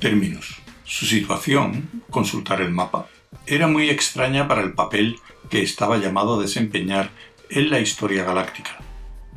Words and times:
Términos. 0.00 0.56
Su 0.84 1.06
situación, 1.06 2.02
consultar 2.10 2.60
el 2.60 2.70
mapa, 2.70 3.06
era 3.46 3.66
muy 3.66 3.90
extraña 3.90 4.48
para 4.48 4.62
el 4.62 4.72
papel 4.72 5.18
que 5.50 5.62
estaba 5.62 5.98
llamado 5.98 6.38
a 6.38 6.42
desempeñar 6.42 7.10
en 7.50 7.70
la 7.70 7.80
historia 7.80 8.24
galáctica. 8.24 8.78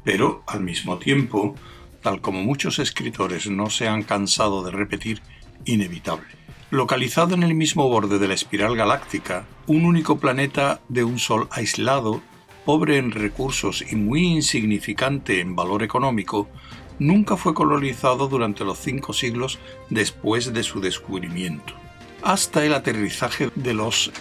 Pero, 0.04 0.44
al 0.48 0.62
mismo 0.62 0.98
tiempo, 0.98 1.55
tal 2.02 2.21
como 2.21 2.44
muchos 2.44 2.80
escritores 2.80 3.49
no 3.49 3.70
se 3.70 3.88
han 3.88 4.04
cansado 4.04 4.64
de 4.64 4.71
repetir, 4.71 5.21
inevitable. 5.66 6.27
Localizado 6.70 7.36
en 7.36 7.43
el 7.43 7.54
mismo 7.54 7.88
borde 7.89 8.20
de 8.20 8.27
la 8.27 8.34
espiral 8.34 8.75
galáctica, 8.75 9.45
un 9.68 9.86
único 9.86 10.20
planeta 10.20 10.82
de 10.89 11.04
un 11.04 11.20
sol 11.20 11.48
aislado, 11.52 12.21
pobre 12.66 12.98
en 12.98 13.11
recursos 13.11 13.84
y 13.89 13.95
muy 13.95 14.23
insignificante 14.23 15.39
en 15.39 15.55
valor 15.55 15.84
económico, 15.84 16.50
nunca 16.99 17.38
fue 17.38 17.53
colonizado 17.53 18.27
durante 18.27 18.63
los 18.63 18.79
cinco 18.79 19.13
siglos 19.13 19.59
después 19.89 20.53
de 20.53 20.63
su 20.63 20.81
descubrimiento, 20.81 21.73
hasta 22.21 22.66
el 22.66 22.73
aterrizaje 22.73 23.49
de 23.55 23.73
los 23.73 24.11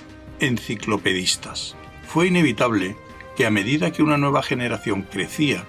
enciclopedistas. 0.40 1.76
Fue 2.06 2.26
inevitable 2.26 2.96
que 3.36 3.46
a 3.46 3.50
medida 3.50 3.92
que 3.92 4.02
una 4.02 4.18
nueva 4.18 4.42
generación 4.42 5.02
crecía, 5.02 5.64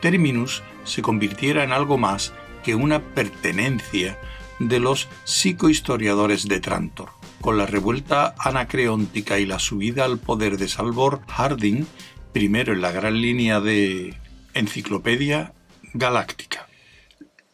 Terminus 0.00 0.62
se 0.84 1.02
convirtiera 1.02 1.64
en 1.64 1.72
algo 1.72 1.98
más 1.98 2.32
que 2.62 2.74
una 2.74 3.00
pertenencia 3.00 4.18
de 4.58 4.80
los 4.80 5.08
psicohistoriadores 5.24 6.48
de 6.48 6.60
Trantor. 6.60 7.10
Con 7.40 7.58
la 7.58 7.66
revuelta 7.66 8.34
anacreóntica 8.38 9.38
y 9.38 9.46
la 9.46 9.58
subida 9.58 10.04
al 10.04 10.18
poder 10.18 10.56
de 10.56 10.68
Salvor 10.68 11.20
Harding, 11.28 11.86
primero 12.32 12.72
en 12.72 12.80
la 12.80 12.90
gran 12.90 13.20
línea 13.20 13.60
de 13.60 14.14
Enciclopedia 14.54 15.52
Galáctica. 15.96 16.68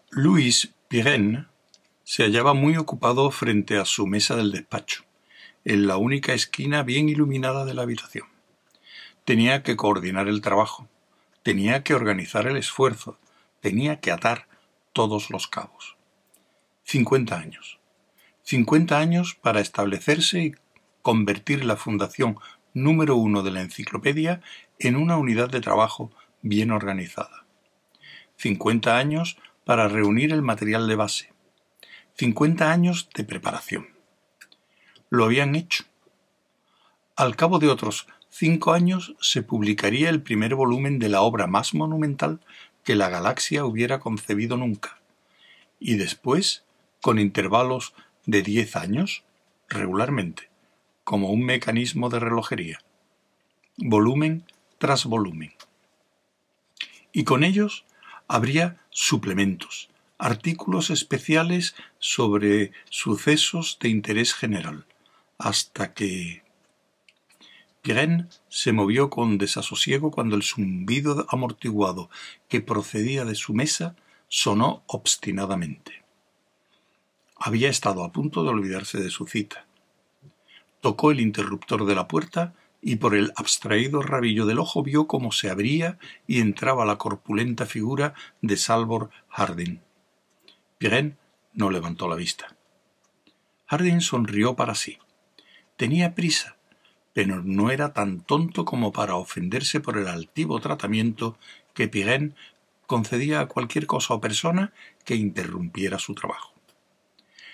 Louis 0.08 0.72
Pirenne 0.88 1.44
se 2.04 2.22
hallaba 2.22 2.54
muy 2.54 2.78
ocupado 2.78 3.30
frente 3.30 3.76
a 3.76 3.84
su 3.84 4.06
mesa 4.06 4.34
del 4.34 4.50
despacho, 4.50 5.04
en 5.66 5.86
la 5.86 5.98
única 5.98 6.32
esquina 6.32 6.82
bien 6.82 7.10
iluminada 7.10 7.66
de 7.66 7.74
la 7.74 7.82
habitación. 7.82 8.26
Tenía 9.26 9.62
que 9.62 9.76
coordinar 9.76 10.26
el 10.26 10.40
trabajo, 10.40 10.88
tenía 11.42 11.82
que 11.82 11.92
organizar 11.92 12.46
el 12.46 12.56
esfuerzo, 12.56 13.18
tenía 13.60 14.00
que 14.00 14.10
atar 14.10 14.48
todos 14.94 15.28
los 15.28 15.46
cabos. 15.46 15.98
Cincuenta 16.82 17.38
años. 17.38 17.78
Cincuenta 18.42 19.00
años 19.00 19.34
para 19.34 19.60
establecerse 19.60 20.42
y 20.42 20.54
convertir 21.02 21.66
la 21.66 21.76
fundación 21.76 22.38
número 22.72 23.16
uno 23.16 23.42
de 23.42 23.50
la 23.50 23.60
enciclopedia 23.60 24.40
en 24.78 24.96
una 24.96 25.18
unidad 25.18 25.50
de 25.50 25.60
trabajo 25.60 26.10
bien 26.40 26.70
organizada. 26.70 27.39
Cincuenta 28.40 28.96
años 28.96 29.36
para 29.66 29.86
reunir 29.88 30.32
el 30.32 30.40
material 30.40 30.88
de 30.88 30.96
base. 30.96 31.30
Cincuenta 32.16 32.72
años 32.72 33.10
de 33.14 33.22
preparación. 33.22 33.90
Lo 35.10 35.26
habían 35.26 35.54
hecho. 35.54 35.84
Al 37.16 37.36
cabo 37.36 37.58
de 37.58 37.68
otros 37.68 38.06
cinco 38.30 38.72
años 38.72 39.14
se 39.20 39.42
publicaría 39.42 40.08
el 40.08 40.22
primer 40.22 40.54
volumen 40.54 40.98
de 40.98 41.10
la 41.10 41.20
obra 41.20 41.48
más 41.48 41.74
monumental 41.74 42.40
que 42.82 42.94
la 42.94 43.10
galaxia 43.10 43.66
hubiera 43.66 44.00
concebido 44.00 44.56
nunca. 44.56 45.02
Y 45.78 45.96
después, 45.96 46.64
con 47.02 47.18
intervalos 47.18 47.92
de 48.24 48.40
diez 48.40 48.74
años, 48.74 49.22
regularmente, 49.68 50.48
como 51.04 51.28
un 51.28 51.44
mecanismo 51.44 52.08
de 52.08 52.20
relojería. 52.20 52.78
Volumen 53.76 54.46
tras 54.78 55.04
volumen. 55.04 55.52
Y 57.12 57.24
con 57.24 57.44
ellos 57.44 57.84
habría 58.30 58.78
suplementos, 58.90 59.90
artículos 60.16 60.90
especiales 60.90 61.74
sobre 61.98 62.70
sucesos 62.88 63.76
de 63.80 63.88
interés 63.88 64.34
general, 64.34 64.86
hasta 65.36 65.94
que 65.94 66.44
Pirén 67.82 68.28
se 68.48 68.72
movió 68.72 69.10
con 69.10 69.36
desasosiego 69.36 70.12
cuando 70.12 70.36
el 70.36 70.44
zumbido 70.44 71.26
amortiguado 71.28 72.08
que 72.48 72.60
procedía 72.60 73.24
de 73.24 73.34
su 73.34 73.52
mesa 73.52 73.96
sonó 74.28 74.84
obstinadamente. 74.86 76.04
Había 77.34 77.68
estado 77.68 78.04
a 78.04 78.12
punto 78.12 78.44
de 78.44 78.50
olvidarse 78.50 79.00
de 79.00 79.10
su 79.10 79.26
cita. 79.26 79.66
Tocó 80.80 81.10
el 81.10 81.18
interruptor 81.18 81.84
de 81.84 81.96
la 81.96 82.06
puerta 82.06 82.54
y 82.82 82.96
por 82.96 83.14
el 83.14 83.32
abstraído 83.36 84.02
rabillo 84.02 84.46
del 84.46 84.58
ojo 84.58 84.82
vio 84.82 85.06
cómo 85.06 85.32
se 85.32 85.50
abría 85.50 85.98
y 86.26 86.40
entraba 86.40 86.84
la 86.84 86.96
corpulenta 86.96 87.66
figura 87.66 88.14
de 88.40 88.56
Salvor 88.56 89.10
Harding. 89.28 89.80
Pirén 90.78 91.18
no 91.52 91.70
levantó 91.70 92.08
la 92.08 92.16
vista. 92.16 92.56
Harding 93.66 94.00
sonrió 94.00 94.56
para 94.56 94.74
sí. 94.74 94.98
Tenía 95.76 96.14
prisa 96.14 96.56
pero 97.12 97.42
no 97.42 97.70
era 97.70 97.92
tan 97.92 98.20
tonto 98.20 98.64
como 98.64 98.92
para 98.92 99.16
ofenderse 99.16 99.80
por 99.80 99.98
el 99.98 100.08
altivo 100.08 100.60
tratamiento 100.60 101.36
que 101.74 101.88
Pirén 101.88 102.34
concedía 102.86 103.40
a 103.40 103.46
cualquier 103.46 103.86
cosa 103.86 104.14
o 104.14 104.20
persona 104.20 104.72
que 105.04 105.16
interrumpiera 105.16 105.98
su 105.98 106.14
trabajo. 106.14 106.54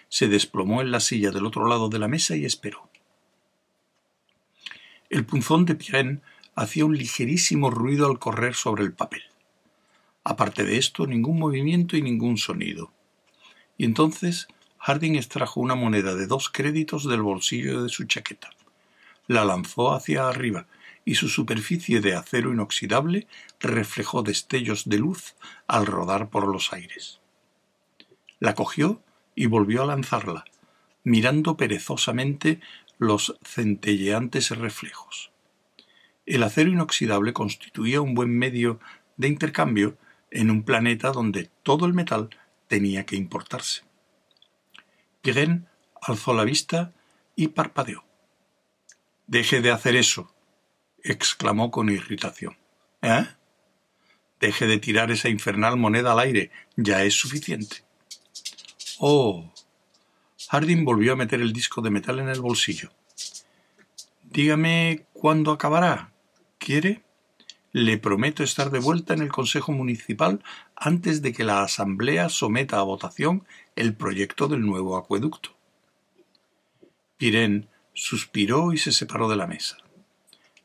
Se 0.08 0.28
desplomó 0.28 0.82
en 0.82 0.90
la 0.90 1.00
silla 1.00 1.30
del 1.30 1.46
otro 1.46 1.66
lado 1.66 1.88
de 1.88 1.98
la 1.98 2.08
mesa 2.08 2.36
y 2.36 2.44
esperó. 2.44 2.88
El 5.10 5.24
punzón 5.24 5.64
de 5.64 5.74
Pirén 5.74 6.22
hacía 6.54 6.84
un 6.84 6.96
ligerísimo 6.96 7.70
ruido 7.70 8.06
al 8.06 8.18
correr 8.18 8.54
sobre 8.54 8.84
el 8.84 8.92
papel. 8.92 9.22
Aparte 10.24 10.64
de 10.64 10.78
esto, 10.78 11.06
ningún 11.06 11.38
movimiento 11.38 11.96
y 11.96 12.02
ningún 12.02 12.38
sonido. 12.38 12.92
Y 13.78 13.84
entonces 13.84 14.48
Harding 14.78 15.16
extrajo 15.16 15.60
una 15.60 15.74
moneda 15.74 16.14
de 16.14 16.26
dos 16.26 16.48
créditos 16.48 17.08
del 17.08 17.22
bolsillo 17.22 17.82
de 17.82 17.88
su 17.88 18.04
chaqueta 18.04 18.50
la 19.26 19.44
lanzó 19.44 19.92
hacia 19.92 20.28
arriba 20.28 20.66
y 21.04 21.16
su 21.16 21.28
superficie 21.28 22.00
de 22.00 22.14
acero 22.14 22.52
inoxidable 22.52 23.26
reflejó 23.60 24.22
destellos 24.22 24.88
de 24.88 24.98
luz 24.98 25.34
al 25.66 25.86
rodar 25.86 26.30
por 26.30 26.48
los 26.48 26.72
aires. 26.72 27.20
La 28.40 28.54
cogió 28.54 29.00
y 29.34 29.46
volvió 29.46 29.82
a 29.82 29.86
lanzarla, 29.86 30.44
mirando 31.04 31.56
perezosamente 31.56 32.60
los 32.98 33.38
centelleantes 33.44 34.50
reflejos. 34.50 35.32
El 36.24 36.42
acero 36.42 36.70
inoxidable 36.70 37.32
constituía 37.32 38.00
un 38.00 38.14
buen 38.14 38.36
medio 38.36 38.80
de 39.16 39.28
intercambio 39.28 39.96
en 40.30 40.50
un 40.50 40.64
planeta 40.64 41.12
donde 41.12 41.50
todo 41.62 41.86
el 41.86 41.94
metal 41.94 42.30
tenía 42.68 43.06
que 43.06 43.16
importarse. 43.16 43.82
Pirén 45.22 45.68
alzó 46.02 46.34
la 46.34 46.44
vista 46.44 46.92
y 47.34 47.48
parpadeó. 47.48 48.04
Deje 49.26 49.60
de 49.60 49.70
hacer 49.70 49.96
eso, 49.96 50.34
exclamó 51.02 51.70
con 51.70 51.90
irritación. 51.90 52.56
¿Eh? 53.02 53.26
Deje 54.40 54.66
de 54.66 54.78
tirar 54.78 55.10
esa 55.10 55.28
infernal 55.28 55.76
moneda 55.76 56.12
al 56.12 56.20
aire, 56.20 56.50
ya 56.76 57.04
es 57.04 57.14
suficiente. 57.14 57.84
Oh. 58.98 59.52
Harding 60.48 60.84
volvió 60.84 61.12
a 61.12 61.16
meter 61.16 61.40
el 61.40 61.52
disco 61.52 61.82
de 61.82 61.90
metal 61.90 62.18
en 62.18 62.28
el 62.28 62.40
bolsillo. 62.40 62.90
Dígame 64.30 65.06
cuándo 65.12 65.50
acabará. 65.50 66.12
¿Quiere? 66.58 67.02
Le 67.72 67.98
prometo 67.98 68.42
estar 68.42 68.70
de 68.70 68.78
vuelta 68.78 69.12
en 69.14 69.22
el 69.22 69.32
Consejo 69.32 69.72
Municipal 69.72 70.42
antes 70.74 71.20
de 71.20 71.32
que 71.32 71.44
la 71.44 71.62
Asamblea 71.62 72.28
someta 72.28 72.78
a 72.78 72.82
votación 72.82 73.44
el 73.74 73.94
proyecto 73.94 74.48
del 74.48 74.64
nuevo 74.64 74.96
acueducto. 74.96 75.50
Pirén 77.18 77.68
suspiró 77.92 78.72
y 78.72 78.78
se 78.78 78.92
separó 78.92 79.28
de 79.28 79.36
la 79.36 79.46
mesa. 79.46 79.78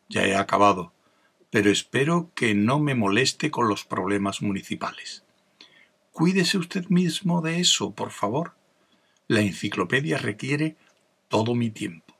Ya 0.09 0.25
he 0.25 0.35
acabado, 0.35 0.93
pero 1.49 1.71
espero 1.71 2.29
que 2.35 2.53
no 2.53 2.79
me 2.79 2.95
moleste 2.95 3.51
con 3.51 3.67
los 3.67 3.85
problemas 3.85 4.41
municipales. 4.41 5.23
Cuídese 6.11 6.57
usted 6.57 6.87
mismo 6.89 7.41
de 7.41 7.59
eso, 7.59 7.91
por 7.91 8.11
favor. 8.11 8.53
La 9.31 9.39
enciclopedia 9.39 10.17
requiere 10.17 10.75
todo 11.29 11.55
mi 11.55 11.69
tiempo. 11.69 12.13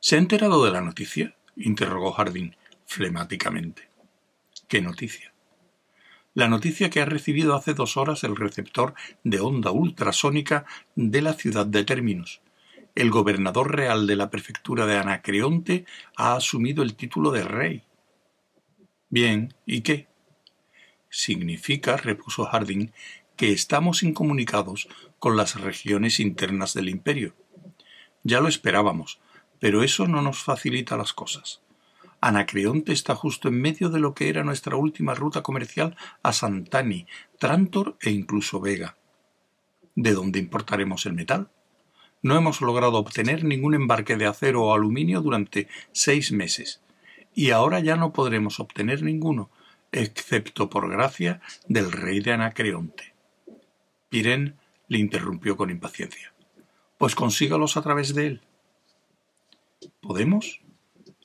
¿Se 0.00 0.16
ha 0.16 0.18
enterado 0.18 0.64
de 0.64 0.70
la 0.70 0.80
noticia? 0.80 1.36
interrogó 1.56 2.10
Jardín 2.12 2.56
flemáticamente. 2.86 3.90
¿Qué 4.66 4.80
noticia? 4.80 5.34
La 6.32 6.48
noticia 6.48 6.88
que 6.88 7.02
ha 7.02 7.04
recibido 7.04 7.54
hace 7.54 7.74
dos 7.74 7.98
horas 7.98 8.24
el 8.24 8.34
receptor 8.34 8.94
de 9.24 9.40
onda 9.40 9.72
ultrasónica 9.72 10.64
de 10.94 11.20
la 11.20 11.34
ciudad 11.34 11.66
de 11.66 11.84
Términos 11.84 12.40
el 12.94 13.10
gobernador 13.10 13.76
real 13.76 14.06
de 14.06 14.16
la 14.16 14.30
prefectura 14.30 14.86
de 14.86 14.96
Anacreonte 14.96 15.84
ha 16.16 16.34
asumido 16.34 16.82
el 16.82 16.94
título 16.94 17.30
de 17.30 17.42
rey. 17.42 17.82
Bien, 19.10 19.52
¿y 19.66 19.82
qué? 19.82 20.08
Significa, 21.10 21.98
repuso 21.98 22.46
Harding, 22.46 22.90
que 23.36 23.52
estamos 23.52 24.02
incomunicados 24.02 24.88
con 25.18 25.36
las 25.36 25.60
regiones 25.60 26.20
internas 26.20 26.74
del 26.74 26.88
imperio. 26.88 27.34
Ya 28.22 28.40
lo 28.40 28.48
esperábamos, 28.48 29.18
pero 29.58 29.82
eso 29.82 30.06
no 30.06 30.22
nos 30.22 30.38
facilita 30.38 30.96
las 30.96 31.12
cosas. 31.12 31.60
Anacreonte 32.20 32.92
está 32.92 33.14
justo 33.14 33.48
en 33.48 33.60
medio 33.60 33.90
de 33.90 34.00
lo 34.00 34.14
que 34.14 34.28
era 34.28 34.44
nuestra 34.44 34.76
última 34.76 35.14
ruta 35.14 35.42
comercial 35.42 35.96
a 36.22 36.32
Santani, 36.32 37.06
Trantor 37.38 37.96
e 38.00 38.10
incluso 38.10 38.60
Vega. 38.60 38.96
¿De 39.94 40.12
dónde 40.12 40.38
importaremos 40.38 41.04
el 41.06 41.12
metal? 41.12 41.50
No 42.22 42.36
hemos 42.36 42.62
logrado 42.62 42.96
obtener 42.96 43.44
ningún 43.44 43.74
embarque 43.74 44.16
de 44.16 44.26
acero 44.26 44.64
o 44.64 44.74
aluminio 44.74 45.20
durante 45.20 45.68
seis 45.92 46.32
meses, 46.32 46.80
y 47.34 47.50
ahora 47.50 47.80
ya 47.80 47.96
no 47.96 48.12
podremos 48.12 48.58
obtener 48.58 49.02
ninguno, 49.02 49.50
excepto 49.92 50.70
por 50.70 50.90
gracia 50.90 51.42
del 51.68 51.92
rey 51.92 52.20
de 52.20 52.32
Anacreonte. 52.32 53.13
Pirén 54.14 54.54
le 54.86 54.98
interrumpió 54.98 55.56
con 55.56 55.70
impaciencia. 55.70 56.32
Pues 56.98 57.16
consígalos 57.16 57.76
a 57.76 57.82
través 57.82 58.14
de 58.14 58.28
él. 58.28 58.42
¿Podemos? 60.00 60.60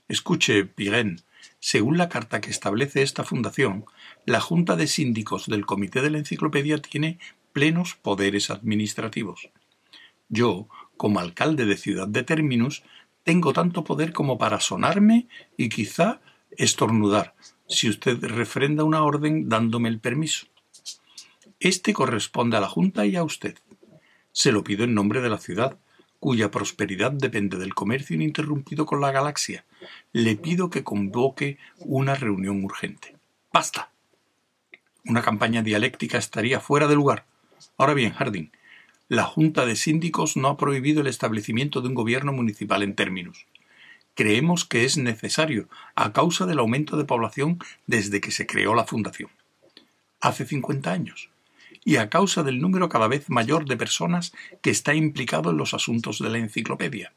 Escuche, 0.07 0.65
Pirén, 0.65 1.21
según 1.59 2.00
la 2.00 2.09
carta 2.09 2.41
que 2.41 2.50
establece 2.50 3.03
esta 3.03 3.24
fundación, 3.24 3.86
la 4.25 4.41
Junta 4.41 4.75
de 4.75 4.88
Síndicos 4.88 5.45
del 5.45 5.68
Comité 5.68 6.01
de 6.01 6.09
la 6.09 6.18
Enciclopedia 6.18 6.81
tiene 6.81 7.19
plenos 7.53 7.94
poderes 7.94 8.50
administrativos. 8.50 9.51
Yo, 10.27 10.68
como 10.97 11.19
alcalde 11.19 11.68
de 11.68 11.77
Ciudad 11.77 12.07
de 12.07 12.24
Terminus, 12.24 12.81
tengo 13.24 13.53
tanto 13.53 13.83
poder 13.83 14.13
como 14.13 14.39
para 14.39 14.59
sonarme 14.59 15.27
y 15.57 15.69
quizá 15.69 16.21
estornudar, 16.57 17.36
si 17.68 17.88
usted 17.88 18.18
refrenda 18.24 18.83
una 18.83 19.03
orden 19.03 19.47
dándome 19.47 19.89
el 19.89 20.00
permiso. 20.00 20.47
Este 21.59 21.91
corresponde 21.91 22.56
a 22.56 22.61
la 22.61 22.69
Junta 22.69 23.06
y 23.06 23.17
a 23.17 23.23
usted. 23.23 23.57
Se 24.31 24.53
lo 24.53 24.63
pido 24.63 24.85
en 24.85 24.94
nombre 24.94 25.19
de 25.19 25.29
la 25.29 25.39
ciudad, 25.39 25.77
cuya 26.21 26.51
prosperidad 26.51 27.11
depende 27.11 27.57
del 27.57 27.75
comercio 27.75 28.15
ininterrumpido 28.15 28.85
con 28.85 29.01
la 29.01 29.11
galaxia. 29.11 29.65
Le 30.13 30.38
pido 30.38 30.69
que 30.69 30.85
convoque 30.85 31.57
una 31.79 32.15
reunión 32.15 32.63
urgente. 32.63 33.17
¡Basta! 33.51 33.91
Una 35.03 35.21
campaña 35.21 35.61
dialéctica 35.61 36.17
estaría 36.17 36.61
fuera 36.61 36.88
de 36.88 36.95
lugar. 36.95 37.25
Ahora 37.77 37.94
bien, 37.94 38.13
Harding, 38.13 38.51
la 39.09 39.25
Junta 39.25 39.65
de 39.65 39.75
Síndicos 39.75 40.38
no 40.38 40.47
ha 40.47 40.57
prohibido 40.57 41.01
el 41.01 41.07
establecimiento 41.07 41.81
de 41.81 41.89
un 41.89 41.95
gobierno 41.95 42.31
municipal 42.31 42.83
en 42.83 42.95
términos. 42.95 43.47
Creemos 44.13 44.63
que 44.63 44.85
es 44.85 44.97
necesario 44.97 45.67
a 45.95 46.13
causa 46.13 46.45
del 46.45 46.59
aumento 46.59 46.95
de 46.95 47.03
población 47.03 47.59
desde 47.85 48.21
que 48.21 48.31
se 48.31 48.47
creó 48.47 48.75
la 48.75 48.85
Fundación. 48.85 49.29
Hace 50.21 50.45
50 50.45 50.91
años. 50.91 51.29
Y 51.89 51.97
a 51.97 52.07
causa 52.07 52.44
del 52.44 52.62
número 52.62 52.88
cada 52.88 53.07
vez 53.07 53.31
mayor 53.31 53.65
de 53.65 53.75
personas 53.75 54.31
que 54.62 54.69
está 54.69 54.94
implicado 54.94 55.50
en 55.50 55.57
los 55.57 55.74
asuntos 55.74 56.19
de 56.19 56.30
la 56.30 56.38
enciclopedia. 56.38 57.13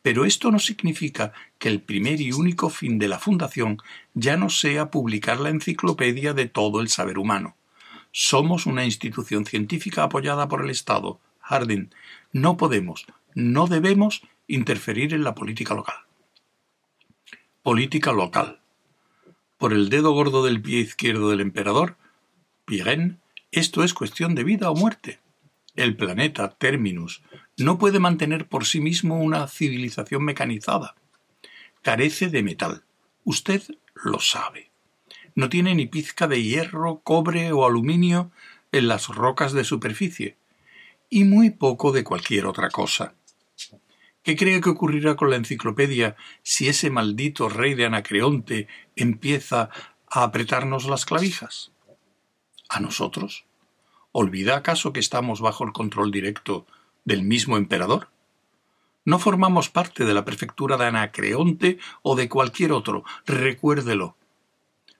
Pero 0.00 0.24
esto 0.24 0.50
no 0.50 0.58
significa 0.58 1.34
que 1.58 1.68
el 1.68 1.82
primer 1.82 2.22
y 2.22 2.32
único 2.32 2.70
fin 2.70 2.98
de 2.98 3.08
la 3.08 3.18
Fundación 3.18 3.76
ya 4.14 4.38
no 4.38 4.48
sea 4.48 4.90
publicar 4.90 5.40
la 5.40 5.50
enciclopedia 5.50 6.32
de 6.32 6.46
todo 6.46 6.80
el 6.80 6.88
saber 6.88 7.18
humano. 7.18 7.54
Somos 8.12 8.64
una 8.64 8.86
institución 8.86 9.44
científica 9.44 10.04
apoyada 10.04 10.48
por 10.48 10.64
el 10.64 10.70
Estado. 10.70 11.20
Harding, 11.40 11.90
no 12.32 12.56
podemos, 12.56 13.04
no 13.34 13.66
debemos 13.66 14.22
interferir 14.48 15.12
en 15.12 15.22
la 15.22 15.34
política 15.34 15.74
local. 15.74 15.96
Política 17.62 18.12
local. 18.12 18.58
Por 19.58 19.74
el 19.74 19.90
dedo 19.90 20.12
gordo 20.12 20.42
del 20.46 20.62
pie 20.62 20.80
izquierdo 20.80 21.28
del 21.28 21.42
emperador, 21.42 21.98
Pirén, 22.64 23.20
esto 23.52 23.84
es 23.84 23.94
cuestión 23.94 24.34
de 24.34 24.44
vida 24.44 24.70
o 24.70 24.74
muerte. 24.74 25.20
El 25.74 25.96
planeta 25.96 26.50
Terminus 26.50 27.22
no 27.56 27.78
puede 27.78 28.00
mantener 28.00 28.48
por 28.48 28.64
sí 28.64 28.80
mismo 28.80 29.20
una 29.20 29.46
civilización 29.48 30.24
mecanizada. 30.24 30.94
Carece 31.82 32.28
de 32.28 32.42
metal. 32.42 32.84
Usted 33.24 33.62
lo 33.94 34.20
sabe. 34.20 34.70
No 35.34 35.48
tiene 35.48 35.74
ni 35.74 35.86
pizca 35.86 36.26
de 36.26 36.42
hierro, 36.42 37.00
cobre 37.04 37.52
o 37.52 37.66
aluminio 37.66 38.30
en 38.72 38.88
las 38.88 39.08
rocas 39.08 39.52
de 39.52 39.64
superficie, 39.64 40.36
y 41.10 41.24
muy 41.24 41.50
poco 41.50 41.92
de 41.92 42.04
cualquier 42.04 42.46
otra 42.46 42.70
cosa. 42.70 43.14
¿Qué 44.22 44.34
cree 44.34 44.60
que 44.60 44.70
ocurrirá 44.70 45.14
con 45.14 45.30
la 45.30 45.36
enciclopedia 45.36 46.16
si 46.42 46.68
ese 46.68 46.90
maldito 46.90 47.48
rey 47.48 47.74
de 47.74 47.86
Anacreonte 47.86 48.66
empieza 48.96 49.70
a 50.10 50.24
apretarnos 50.24 50.86
las 50.86 51.04
clavijas? 51.04 51.70
¿A 52.68 52.80
nosotros? 52.80 53.44
¿Olvida 54.12 54.56
acaso 54.56 54.92
que 54.92 55.00
estamos 55.00 55.40
bajo 55.40 55.64
el 55.64 55.72
control 55.72 56.10
directo 56.10 56.66
del 57.04 57.22
mismo 57.22 57.56
emperador? 57.56 58.08
No 59.04 59.18
formamos 59.18 59.68
parte 59.68 60.04
de 60.04 60.14
la 60.14 60.24
prefectura 60.24 60.76
de 60.76 60.86
Anacreonte 60.86 61.78
o 62.02 62.16
de 62.16 62.28
cualquier 62.28 62.72
otro, 62.72 63.04
recuérdelo. 63.24 64.16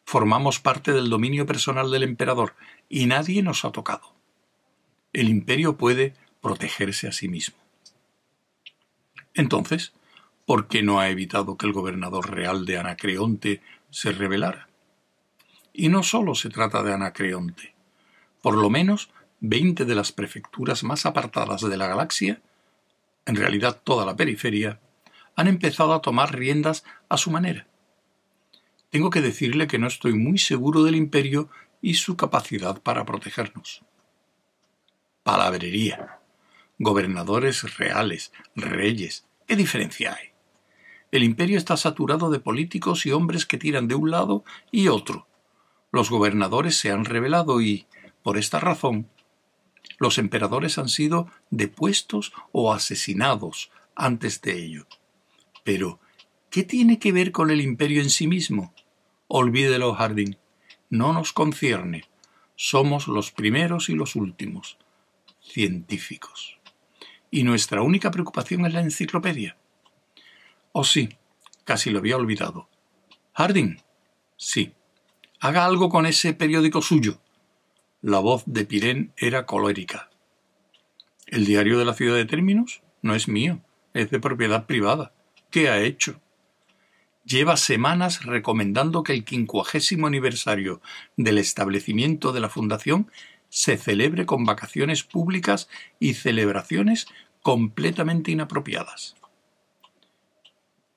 Formamos 0.05 0.61
parte 0.61 0.93
del 0.93 1.11
dominio 1.11 1.47
personal 1.47 1.91
del 1.91 2.05
emperador 2.05 2.55
y 2.89 3.07
nadie 3.07 3.43
nos 3.43 3.65
ha 3.65 3.73
tocado. 3.73 4.15
El 5.13 5.29
imperio 5.29 5.77
puede 5.77 6.15
protegerse 6.41 7.09
a 7.09 7.13
sí 7.13 7.27
mismo. 7.29 7.57
Entonces, 9.35 9.93
¿por 10.45 10.69
qué 10.69 10.83
no 10.83 11.01
ha 11.01 11.09
evitado 11.09 11.57
que 11.57 11.67
el 11.67 11.73
gobernador 11.73 12.31
real 12.31 12.65
de 12.65 12.79
Anacreonte 12.79 13.61
se 13.91 14.13
rebelara? 14.13 14.69
Y 15.79 15.91
no 15.91 16.03
solo 16.03 16.35
se 16.35 16.49
trata 16.49 16.83
de 16.83 16.95
Anacreonte. 16.95 17.75
Por 18.41 18.57
lo 18.57 18.71
menos 18.71 19.11
veinte 19.41 19.85
de 19.85 19.95
las 19.95 20.11
prefecturas 20.11 20.83
más 20.83 21.05
apartadas 21.05 21.61
de 21.61 21.77
la 21.77 21.87
galaxia, 21.87 22.41
en 23.27 23.37
realidad 23.37 23.83
toda 23.85 24.07
la 24.07 24.17
periferia, 24.17 24.81
han 25.37 25.49
empezado 25.49 25.93
a 25.93 26.01
tomar 26.01 26.35
riendas 26.35 26.83
a 27.11 27.19
su 27.19 27.31
manera. 27.31 27.67
Tengo 28.89 29.11
que 29.11 29.21
decirle 29.21 29.67
que 29.67 29.79
no 29.79 29.87
estoy 29.87 30.15
muy 30.15 30.39
seguro 30.39 30.83
del 30.83 30.97
imperio 30.97 31.51
y 31.83 31.95
su 31.95 32.17
capacidad 32.17 32.81
para 32.81 33.05
protegernos. 33.05 33.83
Palabrería. 35.25 36.21
Gobernadores 36.79 37.77
reales, 37.77 38.33
reyes. 38.55 39.27
¿Qué 39.47 39.57
diferencia 39.57 40.15
hay? 40.15 40.31
El 41.13 41.23
imperio 41.23 41.59
está 41.59 41.77
saturado 41.77 42.31
de 42.31 42.41
políticos 42.41 43.05
y 43.05 43.13
hombres 43.13 43.45
que 43.45 43.59
tiran 43.59 43.89
de 43.89 43.95
un 43.95 44.11
lado 44.11 44.43
y 44.71 44.89
otro. 44.89 45.27
Los 45.97 46.11
gobernadores 46.11 46.77
se 46.79 46.93
han 46.93 47.07
rebelado 47.07 47.63
y, 47.63 47.87
por 48.23 48.37
esta 48.37 48.61
razón, 48.61 49.09
los 49.97 50.19
emperadores 50.19 50.77
han 50.77 50.91
sido 50.91 51.31
depuestos 51.49 52.35
o 52.53 52.75
asesinados 52.75 53.71
antes 53.95 54.43
de 54.43 54.63
ello. 54.63 54.87
Pero, 55.65 55.99
¿qué 56.51 56.65
tiene 56.65 56.99
que 56.99 57.13
ver 57.13 57.33
con 57.33 57.51
el 57.51 57.63
imperio 57.63 58.03
en 58.03 58.11
sí 58.11 58.27
mismo? 58.27 58.75
Olvídelo, 59.27 59.95
Harding. 59.95 60.37
No 60.91 61.15
nos 61.15 61.33
concierne. 61.33 62.05
Somos 62.57 63.09
los 63.09 63.33
primeros 63.33 63.89
y 63.89 63.95
los 63.95 64.17
últimos. 64.17 64.77
Científicos. 65.41 66.59
Y 67.31 67.43
nuestra 67.43 67.81
única 67.81 68.11
preocupación 68.11 68.67
es 68.67 68.75
la 68.75 68.83
enciclopedia. 68.83 69.57
Oh 70.73 70.85
sí, 70.85 71.09
casi 71.65 71.89
lo 71.89 72.01
había 72.01 72.19
olvidado. 72.19 72.69
Harding. 73.33 73.79
Sí. 74.37 74.75
Haga 75.39 75.67
algo 75.67 75.91
con 75.91 76.07
ese 76.07 76.33
periódico 76.33 76.81
suyo. 76.81 77.19
La 78.01 78.21
voz 78.21 78.45
de 78.47 78.65
Pirén 78.65 79.13
era 79.17 79.45
colérica. 79.45 80.09
El 81.27 81.45
diario 81.45 81.79
de 81.79 81.85
la 81.85 81.93
ciudad 81.93 82.17
de 82.17 82.25
Términos 82.25 82.83
no 83.03 83.15
es 83.15 83.29
mío, 83.29 83.61
es 83.93 84.11
de 84.11 84.19
propiedad 84.19 84.67
privada. 84.67 85.13
¿Qué 85.51 85.69
ha 85.69 85.81
hecho? 85.81 86.21
Lleva 87.25 87.57
semanas 87.57 88.25
recomendando 88.25 89.03
que 89.03 89.13
el 89.13 89.25
quincuagésimo 89.25 90.07
aniversario 90.07 90.81
del 91.17 91.39
establecimiento 91.39 92.33
de 92.33 92.41
la 92.41 92.49
Fundación 92.49 93.11
se 93.49 93.77
celebre 93.77 94.25
con 94.25 94.45
vacaciones 94.45 95.03
públicas 95.03 95.69
y 95.99 96.15
celebraciones 96.15 97.09
completamente 97.43 98.31
inapropiadas. 98.31 99.17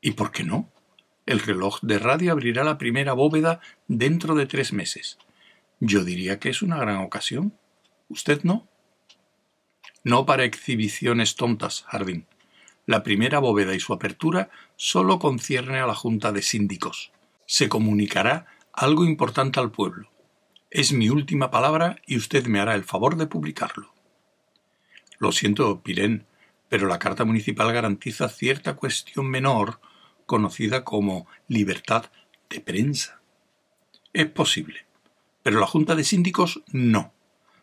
¿Y 0.02 0.12
por 0.12 0.32
qué 0.32 0.44
no? 0.44 0.70
El 1.30 1.42
reloj 1.42 1.78
de 1.84 2.00
radio 2.00 2.32
abrirá 2.32 2.64
la 2.64 2.80
primera 2.80 3.14
bóveda 3.14 3.60
dentro 3.88 4.34
de 4.34 4.48
tres 4.48 4.74
meses. 4.74 5.20
Yo 5.80 6.04
diría 6.04 6.40
que 6.40 6.50
es 6.50 6.64
una 6.64 6.78
gran 6.78 7.02
ocasión. 7.02 7.54
¿Usted 8.08 8.42
no? 8.42 8.68
No 10.04 10.26
para 10.26 10.44
exhibiciones 10.44 11.36
tontas, 11.36 11.84
Harding. 11.84 12.26
La 12.88 13.04
primera 13.04 13.38
bóveda 13.38 13.76
y 13.76 13.80
su 13.80 13.94
apertura 13.94 14.50
solo 14.76 15.20
concierne 15.20 15.78
a 15.78 15.86
la 15.86 15.94
Junta 15.94 16.32
de 16.32 16.42
Síndicos. 16.42 17.12
Se 17.46 17.70
comunicará 17.70 18.48
algo 18.74 19.06
importante 19.06 19.60
al 19.60 19.70
pueblo. 19.70 20.10
Es 20.72 20.94
mi 20.94 21.10
última 21.10 21.52
palabra 21.52 21.98
y 22.08 22.18
usted 22.18 22.48
me 22.48 22.60
hará 22.60 22.74
el 22.74 22.86
favor 22.86 23.18
de 23.18 23.28
publicarlo. 23.28 23.94
Lo 25.20 25.32
siento, 25.32 25.84
Pirén, 25.84 26.26
pero 26.70 26.88
la 26.88 26.98
Carta 26.98 27.24
Municipal 27.24 27.72
garantiza 27.72 28.30
cierta 28.30 28.76
cuestión 28.76 29.30
menor 29.30 29.80
conocida 30.30 30.84
como 30.84 31.26
libertad 31.48 32.12
de 32.52 32.62
prensa. 32.62 33.20
Es 34.14 34.28
posible, 34.28 34.86
pero 35.42 35.60
la 35.60 35.66
Junta 35.66 35.96
de 35.96 36.04
Síndicos 36.04 36.62
no. 36.72 37.12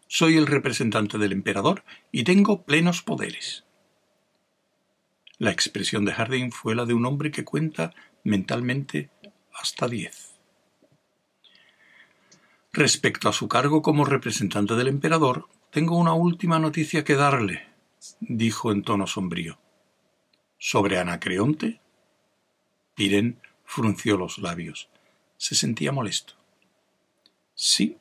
Soy 0.08 0.37
el 0.37 0.49
representante 0.49 1.16
del 1.16 1.30
emperador 1.30 1.85
y 2.11 2.25
tengo 2.25 2.64
plenos 2.64 3.02
poderes. 3.02 3.64
La 5.38 5.52
expresión 5.52 6.04
de 6.04 6.12
Harding 6.12 6.50
fue 6.50 6.75
la 6.75 6.87
de 6.87 6.94
un 6.94 7.06
hombre 7.06 7.30
que 7.30 7.44
cuenta 7.44 7.94
mentalmente 8.25 9.11
hasta 9.54 9.87
diez. 9.87 10.35
Respecto 12.73 13.28
a 13.28 13.32
su 13.32 13.46
cargo 13.46 13.80
como 13.80 14.04
representante 14.04 14.75
del 14.75 14.88
emperador, 14.88 15.49
tengo 15.70 15.96
una 15.96 16.14
última 16.14 16.58
noticia 16.58 17.04
que 17.04 17.14
darle, 17.14 17.68
dijo 18.18 18.73
en 18.73 18.82
tono 18.82 19.06
sombrío. 19.06 19.56
¿Sobre 20.58 20.99
Anacreonte? 20.99 21.80
Pirén 22.96 23.38
frunció 23.64 24.16
los 24.16 24.38
labios. 24.38 24.88
Se 25.36 25.54
sentía 25.54 25.92
molesto. 25.92 26.32
Sí. 27.54 27.98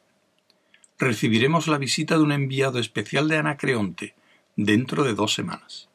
Recibiremos 0.97 1.67
la 1.67 1.77
visita 1.77 2.15
de 2.17 2.23
un 2.23 2.31
enviado 2.31 2.79
especial 2.79 3.27
de 3.27 3.37
Anacreonte 3.37 4.15
dentro 4.55 5.03
de 5.03 5.13
dos 5.13 5.33
semanas. 5.33 5.89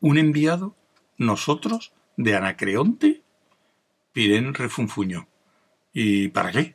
¿Un 0.00 0.18
enviado? 0.18 0.76
¿Nosotros? 1.16 1.92
¿De 2.18 2.36
Anacreonte? 2.36 3.22
Pirén 4.12 4.52
refunfuñó. 4.52 5.26
¿Y 5.94 6.28
para 6.28 6.52
qué? 6.52 6.74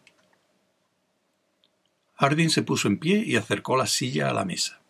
Harding 2.15 2.49
se 2.49 2.63
puso 2.63 2.87
en 2.87 2.97
pie 2.97 3.23
y 3.23 3.35
acercó 3.35 3.77
la 3.77 3.85
silla 3.85 4.29
a 4.29 4.33
la 4.33 4.45
mesa. 4.45 4.81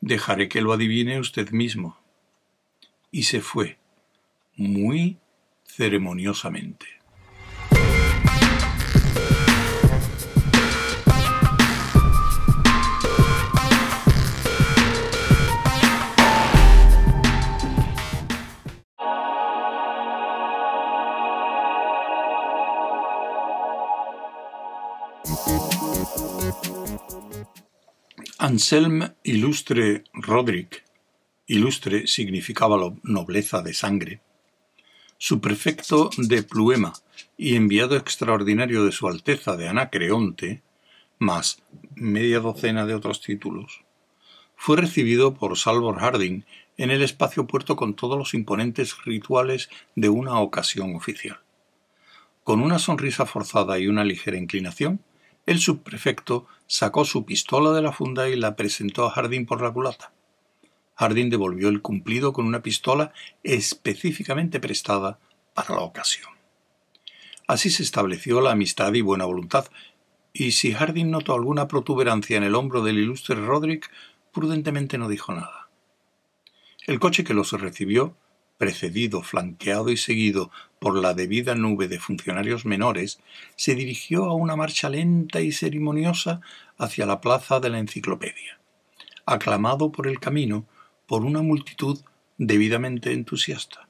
Dejaré 0.00 0.48
que 0.48 0.62
lo 0.62 0.72
adivine 0.72 1.20
usted 1.20 1.50
mismo. 1.50 1.96
Y 3.12 3.24
se 3.24 3.40
fue, 3.40 3.78
muy 4.56 5.18
ceremoniosamente. 5.76 6.86
Anselm 28.38 29.14
Ilustre 29.24 30.04
Roderick, 30.12 30.84
ilustre 31.46 32.06
significaba 32.06 32.76
nobleza 33.02 33.62
de 33.62 33.72
sangre, 33.72 34.20
su 35.26 35.40
prefecto 35.40 36.10
de 36.18 36.42
Pluema 36.42 36.92
y 37.38 37.56
enviado 37.56 37.96
extraordinario 37.96 38.84
de 38.84 38.92
Su 38.92 39.08
Alteza 39.08 39.56
de 39.56 39.68
Anacreonte, 39.68 40.60
más 41.18 41.62
media 41.94 42.40
docena 42.40 42.84
de 42.84 42.94
otros 42.94 43.22
títulos, 43.22 43.80
fue 44.54 44.76
recibido 44.76 45.32
por 45.32 45.56
Salvor 45.56 45.96
Harding 45.98 46.44
en 46.76 46.90
el 46.90 47.00
espacio 47.00 47.46
puerto 47.46 47.74
con 47.74 47.94
todos 47.94 48.18
los 48.18 48.34
imponentes 48.34 49.02
rituales 49.06 49.70
de 49.94 50.10
una 50.10 50.40
ocasión 50.40 50.94
oficial. 50.94 51.40
Con 52.42 52.60
una 52.60 52.78
sonrisa 52.78 53.24
forzada 53.24 53.78
y 53.78 53.86
una 53.86 54.04
ligera 54.04 54.36
inclinación, 54.36 55.00
el 55.46 55.58
subprefecto 55.58 56.46
sacó 56.66 57.06
su 57.06 57.24
pistola 57.24 57.72
de 57.72 57.80
la 57.80 57.92
funda 57.92 58.28
y 58.28 58.36
la 58.36 58.56
presentó 58.56 59.06
a 59.06 59.10
Jardín 59.10 59.46
por 59.46 59.62
la 59.62 59.72
culata. 59.72 60.12
Jardín 60.94 61.30
devolvió 61.30 61.68
el 61.68 61.82
cumplido 61.82 62.32
con 62.32 62.46
una 62.46 62.62
pistola 62.62 63.12
específicamente 63.42 64.60
prestada 64.60 65.18
para 65.54 65.74
la 65.74 65.80
ocasión. 65.80 66.30
Así 67.46 67.70
se 67.70 67.82
estableció 67.82 68.40
la 68.40 68.52
amistad 68.52 68.92
y 68.94 69.00
buena 69.00 69.24
voluntad, 69.24 69.66
y 70.32 70.52
si 70.52 70.72
Harding 70.72 71.10
notó 71.10 71.34
alguna 71.34 71.68
protuberancia 71.68 72.36
en 72.36 72.42
el 72.42 72.54
hombro 72.54 72.82
del 72.82 72.98
ilustre 72.98 73.36
Roderick, 73.36 73.90
prudentemente 74.32 74.98
no 74.98 75.08
dijo 75.08 75.32
nada. 75.32 75.68
El 76.86 76.98
coche 76.98 77.24
que 77.24 77.34
los 77.34 77.52
recibió 77.52 78.16
precedido, 78.58 79.22
flanqueado 79.22 79.90
y 79.90 79.96
seguido 79.96 80.50
por 80.78 80.96
la 80.96 81.14
debida 81.14 81.54
nube 81.54 81.88
de 81.88 81.98
funcionarios 81.98 82.64
menores, 82.64 83.20
se 83.56 83.74
dirigió 83.74 84.24
a 84.24 84.34
una 84.34 84.56
marcha 84.56 84.88
lenta 84.88 85.40
y 85.40 85.52
ceremoniosa 85.52 86.40
hacia 86.78 87.06
la 87.06 87.20
plaza 87.20 87.60
de 87.60 87.70
la 87.70 87.78
enciclopedia, 87.78 88.58
aclamado 89.26 89.90
por 89.90 90.06
el 90.06 90.20
camino 90.20 90.66
por 91.06 91.24
una 91.24 91.42
multitud 91.42 92.00
debidamente 92.38 93.12
entusiasta. 93.12 93.88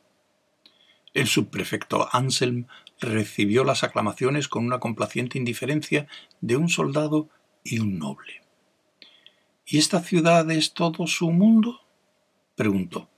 El 1.13 1.29
subprefecto 1.29 2.09
Anselm 2.13 2.67
recibió 3.01 3.65
las 3.65 3.85
aclamaciones 3.85 4.49
con 4.49 4.65
una 4.65 4.81
complaciente 4.81 5.39
indiferencia 5.39 6.07
de 6.41 6.57
un 6.57 6.69
soldado 6.69 7.29
y 7.63 7.79
un 7.79 7.99
noble. 7.99 8.43
¿Y 9.67 9.79
esta 9.79 10.01
ciudad 10.01 10.51
es 10.51 10.75
todo 10.75 11.07
su 11.07 11.31
mundo? 11.31 11.81
preguntó. 12.57 13.09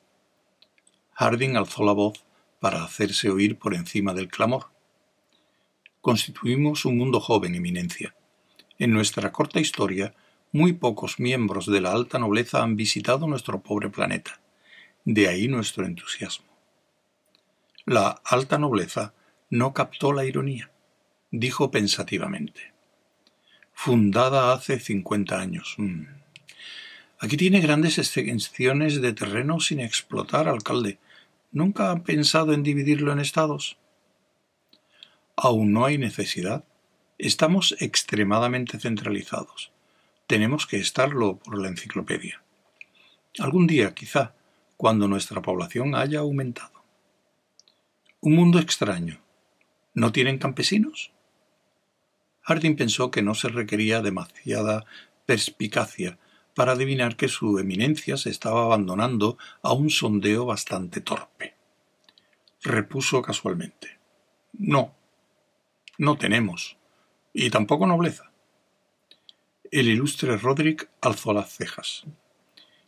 Harding 1.12 1.56
alzó 1.56 1.84
la 1.84 1.92
voz 1.92 2.24
para 2.60 2.84
hacerse 2.84 3.30
oír 3.30 3.58
por 3.58 3.74
encima 3.74 4.14
del 4.14 4.28
clamor. 4.28 4.66
Constituimos 6.00 6.84
un 6.84 6.98
mundo 6.98 7.20
joven, 7.20 7.54
Eminencia. 7.54 8.14
En 8.78 8.92
nuestra 8.92 9.32
corta 9.32 9.58
historia, 9.58 10.14
muy 10.56 10.72
pocos 10.72 11.20
miembros 11.20 11.66
de 11.66 11.82
la 11.82 11.92
alta 11.92 12.18
nobleza 12.18 12.62
han 12.62 12.76
visitado 12.76 13.26
nuestro 13.28 13.62
pobre 13.62 13.90
planeta. 13.90 14.40
De 15.04 15.28
ahí 15.28 15.48
nuestro 15.48 15.84
entusiasmo. 15.84 16.46
La 17.84 18.20
alta 18.24 18.58
nobleza 18.58 19.12
no 19.50 19.74
captó 19.74 20.12
la 20.12 20.24
ironía. 20.24 20.70
Dijo 21.30 21.70
pensativamente. 21.70 22.72
Fundada 23.72 24.52
hace 24.52 24.80
cincuenta 24.80 25.38
años. 25.38 25.74
Mm. 25.76 26.06
Aquí 27.18 27.36
tiene 27.36 27.60
grandes 27.60 27.98
extensiones 27.98 29.02
de 29.02 29.12
terreno 29.12 29.60
sin 29.60 29.80
explotar, 29.80 30.48
alcalde. 30.48 30.98
¿Nunca 31.52 31.90
han 31.90 32.02
pensado 32.02 32.54
en 32.54 32.62
dividirlo 32.62 33.12
en 33.12 33.20
estados? 33.20 33.76
Aún 35.36 35.72
no 35.72 35.84
hay 35.84 35.98
necesidad. 35.98 36.64
Estamos 37.18 37.76
extremadamente 37.78 38.78
centralizados. 38.78 39.75
Tenemos 40.26 40.66
que 40.66 40.78
estarlo 40.78 41.38
por 41.38 41.58
la 41.60 41.68
enciclopedia. 41.68 42.42
Algún 43.38 43.66
día, 43.66 43.94
quizá, 43.94 44.34
cuando 44.76 45.06
nuestra 45.06 45.40
población 45.40 45.94
haya 45.94 46.20
aumentado. 46.20 46.82
Un 48.20 48.34
mundo 48.34 48.58
extraño. 48.58 49.20
¿No 49.94 50.12
tienen 50.12 50.38
campesinos? 50.38 51.12
Harding 52.42 52.76
pensó 52.76 53.10
que 53.10 53.22
no 53.22 53.34
se 53.34 53.48
requería 53.48 54.02
demasiada 54.02 54.84
perspicacia 55.26 56.18
para 56.54 56.72
adivinar 56.72 57.16
que 57.16 57.28
su 57.28 57.58
eminencia 57.58 58.16
se 58.16 58.30
estaba 58.30 58.64
abandonando 58.64 59.38
a 59.62 59.72
un 59.72 59.90
sondeo 59.90 60.46
bastante 60.46 61.00
torpe. 61.00 61.54
Repuso 62.62 63.22
casualmente. 63.22 63.98
No, 64.54 64.94
no 65.98 66.16
tenemos, 66.16 66.78
y 67.32 67.50
tampoco 67.50 67.86
nobleza. 67.86 68.32
El 69.72 69.88
ilustre 69.88 70.36
Roderick 70.36 70.88
alzó 71.00 71.32
las 71.32 71.50
cejas. 71.50 72.04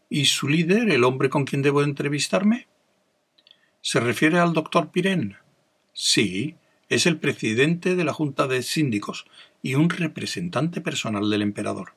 ¿Y 0.08 0.26
su 0.26 0.48
líder, 0.48 0.90
el 0.90 1.04
hombre 1.04 1.28
con 1.28 1.44
quien 1.44 1.62
debo 1.62 1.82
entrevistarme? 1.82 2.68
¿Se 3.80 4.00
refiere 4.00 4.38
al 4.38 4.52
doctor 4.52 4.90
Pirén? 4.90 5.36
Sí, 5.92 6.56
es 6.88 7.06
el 7.06 7.18
presidente 7.18 7.96
de 7.96 8.04
la 8.04 8.12
Junta 8.12 8.46
de 8.46 8.62
Síndicos 8.62 9.26
y 9.62 9.74
un 9.74 9.90
representante 9.90 10.80
personal 10.80 11.28
del 11.30 11.42
emperador. 11.42 11.94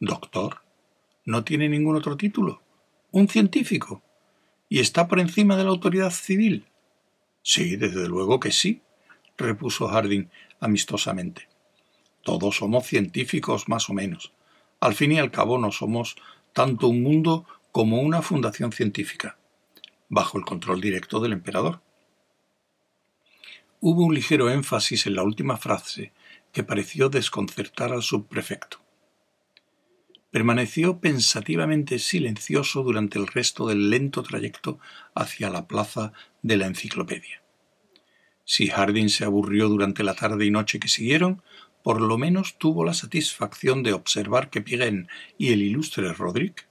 Doctor. 0.00 0.62
¿No 1.24 1.44
tiene 1.44 1.68
ningún 1.68 1.96
otro 1.96 2.16
título? 2.16 2.62
¿Un 3.10 3.28
científico? 3.28 4.02
¿Y 4.68 4.80
está 4.80 5.08
por 5.08 5.20
encima 5.20 5.56
de 5.56 5.64
la 5.64 5.70
autoridad 5.70 6.10
civil? 6.10 6.66
Sí, 7.42 7.76
desde 7.76 8.08
luego 8.08 8.40
que 8.40 8.52
sí, 8.52 8.82
repuso 9.36 9.88
Harding 9.88 10.28
amistosamente. 10.60 11.48
Todos 12.28 12.56
somos 12.56 12.86
científicos 12.86 13.70
más 13.70 13.88
o 13.88 13.94
menos. 13.94 14.34
Al 14.80 14.94
fin 14.94 15.12
y 15.12 15.18
al 15.18 15.30
cabo 15.30 15.56
no 15.56 15.72
somos 15.72 16.16
tanto 16.52 16.88
un 16.88 17.02
mundo 17.02 17.46
como 17.72 18.02
una 18.02 18.20
fundación 18.20 18.70
científica, 18.70 19.38
bajo 20.10 20.36
el 20.36 20.44
control 20.44 20.82
directo 20.82 21.20
del 21.20 21.32
emperador. 21.32 21.80
Hubo 23.80 24.04
un 24.04 24.14
ligero 24.14 24.50
énfasis 24.50 25.06
en 25.06 25.14
la 25.14 25.22
última 25.22 25.56
frase 25.56 26.12
que 26.52 26.62
pareció 26.62 27.08
desconcertar 27.08 27.92
al 27.92 28.02
subprefecto. 28.02 28.76
Permaneció 30.30 31.00
pensativamente 31.00 31.98
silencioso 31.98 32.82
durante 32.82 33.18
el 33.18 33.26
resto 33.26 33.68
del 33.68 33.88
lento 33.88 34.22
trayecto 34.22 34.78
hacia 35.14 35.48
la 35.48 35.66
plaza 35.66 36.12
de 36.42 36.58
la 36.58 36.66
enciclopedia. 36.66 37.40
Si 38.44 38.68
Harding 38.68 39.08
se 39.08 39.24
aburrió 39.24 39.68
durante 39.68 40.02
la 40.02 40.14
tarde 40.14 40.46
y 40.46 40.50
noche 40.50 40.78
que 40.78 40.88
siguieron, 40.88 41.42
por 41.88 42.02
lo 42.02 42.18
menos 42.18 42.58
tuvo 42.58 42.84
la 42.84 42.92
satisfacción 42.92 43.82
de 43.82 43.94
observar 43.94 44.50
que 44.50 44.60
Pirén 44.60 45.08
y 45.38 45.52
el 45.54 45.62
ilustre 45.62 46.12
Roderick, 46.12 46.68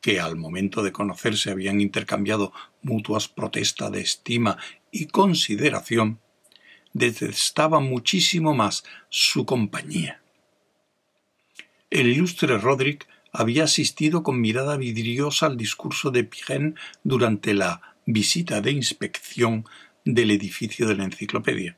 que 0.00 0.20
al 0.20 0.36
momento 0.36 0.84
de 0.84 0.92
conocerse 0.92 1.50
habían 1.50 1.80
intercambiado 1.80 2.52
mutuas 2.80 3.26
protestas 3.26 3.90
de 3.90 4.02
estima 4.02 4.58
y 4.92 5.06
consideración, 5.06 6.20
detestaban 6.92 7.82
muchísimo 7.82 8.54
más 8.54 8.84
su 9.08 9.44
compañía 9.46 10.22
el 11.92 12.08
ilustre 12.08 12.56
Roderick 12.56 13.06
había 13.32 13.64
asistido 13.64 14.22
con 14.22 14.40
mirada 14.40 14.76
vidriosa 14.76 15.46
al 15.46 15.58
discurso 15.58 16.10
de 16.10 16.24
Pirén 16.24 16.76
durante 17.04 17.52
la 17.52 17.96
visita 18.06 18.62
de 18.62 18.70
inspección 18.70 19.66
del 20.04 20.30
edificio 20.30 20.88
de 20.88 20.96
la 20.96 21.04
enciclopedia. 21.04 21.76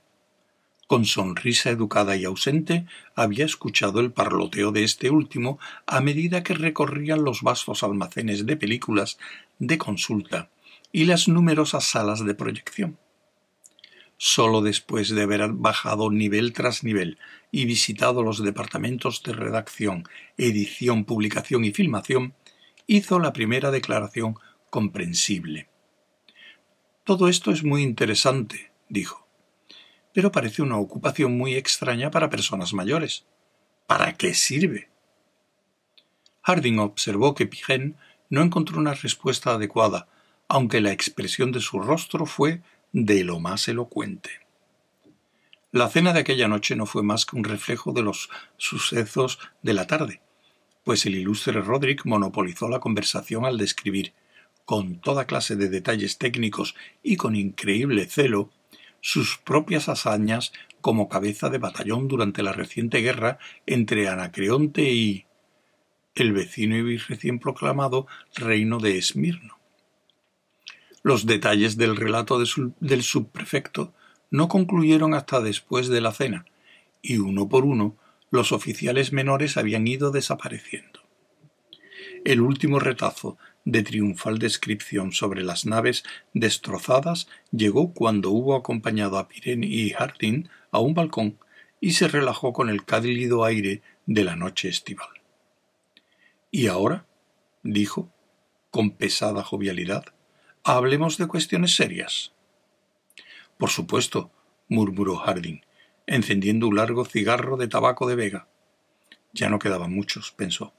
Con 0.86 1.06
sonrisa 1.06 1.70
educada 1.70 2.14
y 2.16 2.24
ausente, 2.24 2.86
había 3.14 3.46
escuchado 3.46 4.00
el 4.00 4.12
parloteo 4.12 4.70
de 4.70 4.84
este 4.84 5.10
último 5.10 5.58
a 5.86 6.00
medida 6.00 6.42
que 6.42 6.54
recorrían 6.54 7.24
los 7.24 7.42
vastos 7.42 7.82
almacenes 7.82 8.44
de 8.44 8.56
películas 8.56 9.18
de 9.58 9.78
consulta 9.78 10.50
y 10.92 11.06
las 11.06 11.26
numerosas 11.26 11.84
salas 11.84 12.24
de 12.24 12.34
proyección. 12.34 12.98
Solo 14.18 14.60
después 14.60 15.08
de 15.08 15.22
haber 15.22 15.52
bajado 15.52 16.10
nivel 16.10 16.52
tras 16.52 16.84
nivel 16.84 17.18
y 17.50 17.64
visitado 17.64 18.22
los 18.22 18.42
departamentos 18.42 19.22
de 19.22 19.32
redacción, 19.32 20.04
edición, 20.36 21.04
publicación 21.04 21.64
y 21.64 21.72
filmación, 21.72 22.34
hizo 22.86 23.18
la 23.18 23.32
primera 23.32 23.70
declaración 23.70 24.36
comprensible. 24.70 25.68
Todo 27.04 27.28
esto 27.28 27.50
es 27.50 27.64
muy 27.64 27.82
interesante, 27.82 28.70
dijo, 28.88 29.23
pero 30.14 30.32
parece 30.32 30.62
una 30.62 30.78
ocupación 30.78 31.36
muy 31.36 31.56
extraña 31.56 32.10
para 32.10 32.30
personas 32.30 32.72
mayores. 32.72 33.26
¿Para 33.86 34.14
qué 34.14 34.32
sirve? 34.32 34.88
Harding 36.42 36.78
observó 36.78 37.34
que 37.34 37.46
Pigen 37.46 37.96
no 38.30 38.40
encontró 38.40 38.78
una 38.78 38.94
respuesta 38.94 39.50
adecuada, 39.50 40.08
aunque 40.48 40.80
la 40.80 40.92
expresión 40.92 41.50
de 41.50 41.60
su 41.60 41.80
rostro 41.80 42.26
fue 42.26 42.62
de 42.92 43.24
lo 43.24 43.40
más 43.40 43.66
elocuente. 43.66 44.30
La 45.72 45.88
cena 45.88 46.12
de 46.12 46.20
aquella 46.20 46.46
noche 46.46 46.76
no 46.76 46.86
fue 46.86 47.02
más 47.02 47.26
que 47.26 47.34
un 47.34 47.42
reflejo 47.42 47.92
de 47.92 48.02
los 48.02 48.30
sucesos 48.56 49.40
de 49.62 49.74
la 49.74 49.88
tarde, 49.88 50.20
pues 50.84 51.04
el 51.06 51.16
ilustre 51.16 51.60
Roderick 51.60 52.04
monopolizó 52.04 52.68
la 52.68 52.78
conversación 52.78 53.44
al 53.44 53.58
describir, 53.58 54.12
con 54.64 55.00
toda 55.00 55.26
clase 55.26 55.56
de 55.56 55.68
detalles 55.68 56.18
técnicos 56.18 56.76
y 57.02 57.16
con 57.16 57.34
increíble 57.34 58.06
celo, 58.06 58.50
sus 59.06 59.36
propias 59.36 59.90
hazañas 59.90 60.54
como 60.80 61.10
cabeza 61.10 61.50
de 61.50 61.58
batallón 61.58 62.08
durante 62.08 62.42
la 62.42 62.54
reciente 62.54 63.02
guerra 63.02 63.38
entre 63.66 64.08
Anacreonte 64.08 64.94
y 64.94 65.26
el 66.14 66.32
vecino 66.32 66.78
y 66.78 66.96
recién 66.96 67.38
proclamado 67.38 68.06
reino 68.34 68.78
de 68.78 68.96
Esmirno. 68.96 69.58
Los 71.02 71.26
detalles 71.26 71.76
del 71.76 71.96
relato 71.96 72.38
del 72.38 73.02
subprefecto 73.02 73.92
no 74.30 74.48
concluyeron 74.48 75.12
hasta 75.12 75.42
después 75.42 75.88
de 75.88 76.00
la 76.00 76.12
cena, 76.12 76.46
y 77.02 77.18
uno 77.18 77.46
por 77.46 77.66
uno 77.66 77.98
los 78.30 78.52
oficiales 78.52 79.12
menores 79.12 79.58
habían 79.58 79.86
ido 79.86 80.12
desapareciendo. 80.12 81.00
El 82.24 82.40
último 82.40 82.80
retazo 82.80 83.36
de 83.64 83.82
triunfal 83.82 84.38
descripción 84.38 85.12
sobre 85.12 85.42
las 85.42 85.66
naves 85.66 86.04
destrozadas 86.32 87.28
llegó 87.50 87.92
cuando 87.92 88.30
hubo 88.30 88.54
acompañado 88.54 89.18
a 89.18 89.28
Pirene 89.28 89.66
y 89.66 89.90
Harding 89.90 90.48
a 90.70 90.80
un 90.80 90.94
balcón 90.94 91.38
y 91.80 91.92
se 91.92 92.08
relajó 92.08 92.52
con 92.52 92.68
el 92.68 92.84
cálido 92.84 93.44
aire 93.44 93.82
de 94.06 94.24
la 94.24 94.36
noche 94.36 94.68
estival. 94.68 95.08
¿Y 96.50 96.66
ahora? 96.66 97.06
dijo, 97.62 98.12
con 98.70 98.90
pesada 98.90 99.42
jovialidad, 99.42 100.14
Hablemos 100.66 101.18
de 101.18 101.26
cuestiones 101.26 101.76
serias. 101.76 102.32
Por 103.58 103.68
supuesto, 103.68 104.30
murmuró 104.66 105.16
Harding, 105.16 105.60
encendiendo 106.06 106.66
un 106.68 106.76
largo 106.76 107.04
cigarro 107.04 107.58
de 107.58 107.68
tabaco 107.68 108.08
de 108.08 108.14
vega. 108.14 108.48
Ya 109.34 109.50
no 109.50 109.58
quedaban 109.58 109.92
muchos, 109.92 110.32
pensó. 110.32 110.72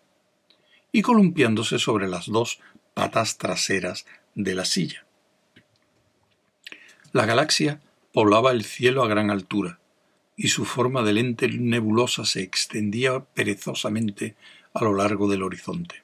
Y 0.96 1.02
columpiándose 1.02 1.78
sobre 1.78 2.08
las 2.08 2.28
dos 2.28 2.62
patas 2.94 3.38
traseras 3.38 4.06
de 4.34 4.56
la 4.56 4.64
silla. 4.64 5.06
La 7.12 7.26
galaxia 7.26 7.82
poblaba 8.14 8.54
el 8.54 8.64
cielo 8.64 9.04
a 9.04 9.10
gran 9.10 9.30
altura, 9.30 9.78
y 10.38 10.48
su 10.48 10.64
forma 10.64 11.04
de 11.04 11.12
lente 11.12 11.50
nebulosa 11.50 12.24
se 12.24 12.44
extendía 12.44 13.20
perezosamente 13.20 14.38
a 14.74 14.86
lo 14.86 14.96
largo 14.96 15.28
del 15.28 15.44
horizonte. 15.44 16.02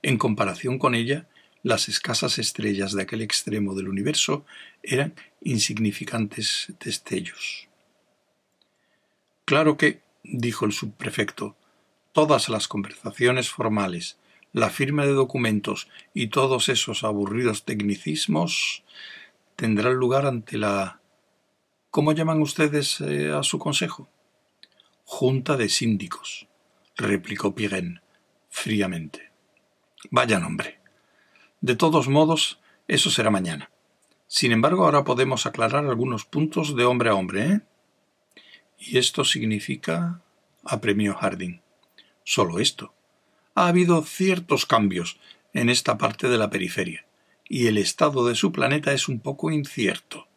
En 0.00 0.16
comparación 0.16 0.78
con 0.78 0.94
ella, 0.94 1.28
las 1.62 1.90
escasas 1.90 2.38
estrellas 2.38 2.92
de 2.94 3.02
aquel 3.02 3.20
extremo 3.20 3.74
del 3.74 3.88
universo 3.88 4.46
eran 4.82 5.12
insignificantes 5.42 6.72
destellos. 6.82 7.68
Claro 9.44 9.76
que, 9.76 10.00
dijo 10.24 10.64
el 10.64 10.72
subprefecto, 10.72 11.54
todas 12.12 12.48
las 12.48 12.68
conversaciones 12.68 13.50
formales, 13.50 14.18
la 14.52 14.70
firma 14.70 15.06
de 15.06 15.12
documentos 15.12 15.88
y 16.14 16.28
todos 16.28 16.68
esos 16.68 17.04
aburridos 17.04 17.64
tecnicismos 17.64 18.84
tendrán 19.56 19.94
lugar 19.94 20.26
ante 20.26 20.58
la 20.58 21.00
¿Cómo 21.90 22.12
llaman 22.12 22.40
ustedes 22.40 23.00
eh, 23.00 23.32
a 23.32 23.42
su 23.42 23.58
consejo? 23.58 24.08
Junta 25.04 25.56
de 25.56 25.68
síndicos, 25.68 26.46
replicó 26.96 27.52
Pirén 27.52 28.00
fríamente. 28.48 29.32
Vaya 30.12 30.38
nombre. 30.38 30.78
De 31.60 31.74
todos 31.74 32.08
modos, 32.08 32.60
eso 32.86 33.10
será 33.10 33.30
mañana. 33.30 33.72
Sin 34.28 34.52
embargo, 34.52 34.84
ahora 34.84 35.02
podemos 35.02 35.46
aclarar 35.46 35.84
algunos 35.84 36.24
puntos 36.24 36.76
de 36.76 36.84
hombre 36.84 37.10
a 37.10 37.16
hombre, 37.16 37.46
¿eh? 37.46 37.60
Y 38.78 38.98
esto 38.98 39.24
significa. 39.24 40.22
apremió 40.62 41.14
Harding. 41.14 41.60
Solo 42.32 42.60
esto. 42.60 42.94
Ha 43.56 43.66
habido 43.66 44.04
ciertos 44.04 44.64
cambios 44.64 45.18
en 45.52 45.68
esta 45.68 45.98
parte 45.98 46.28
de 46.28 46.38
la 46.38 46.48
periferia, 46.48 47.04
y 47.48 47.66
el 47.66 47.76
estado 47.76 48.24
de 48.24 48.36
su 48.36 48.52
planeta 48.52 48.92
es 48.92 49.08
un 49.08 49.18
poco 49.18 49.50
incierto. 49.50 50.28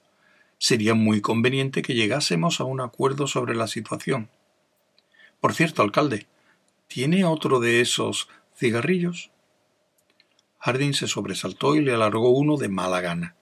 Sería 0.58 0.95
muy 0.95 1.21
conveniente 1.21 1.84
que 1.84 1.93
llegásemos 1.93 2.60
a 2.60 2.63
un 2.63 2.82
acuerdo 2.82 3.27
sobre 3.27 3.53
la 3.53 3.67
situación. 3.67 4.32
Por 5.39 5.53
cierto, 5.53 5.84
alcalde, 5.84 6.25
¿tiene 6.88 7.25
otro 7.25 7.60
de 7.60 7.79
esos 7.79 8.27
cigarrillos? 8.58 9.29
Harding 10.62 10.95
se 10.95 11.06
sobresaltó 11.06 11.75
y 11.75 11.82
le 11.82 11.93
alargó 11.93 12.32
uno 12.32 12.58
de 12.58 12.69
mala 12.69 13.01
gana. 13.01 13.36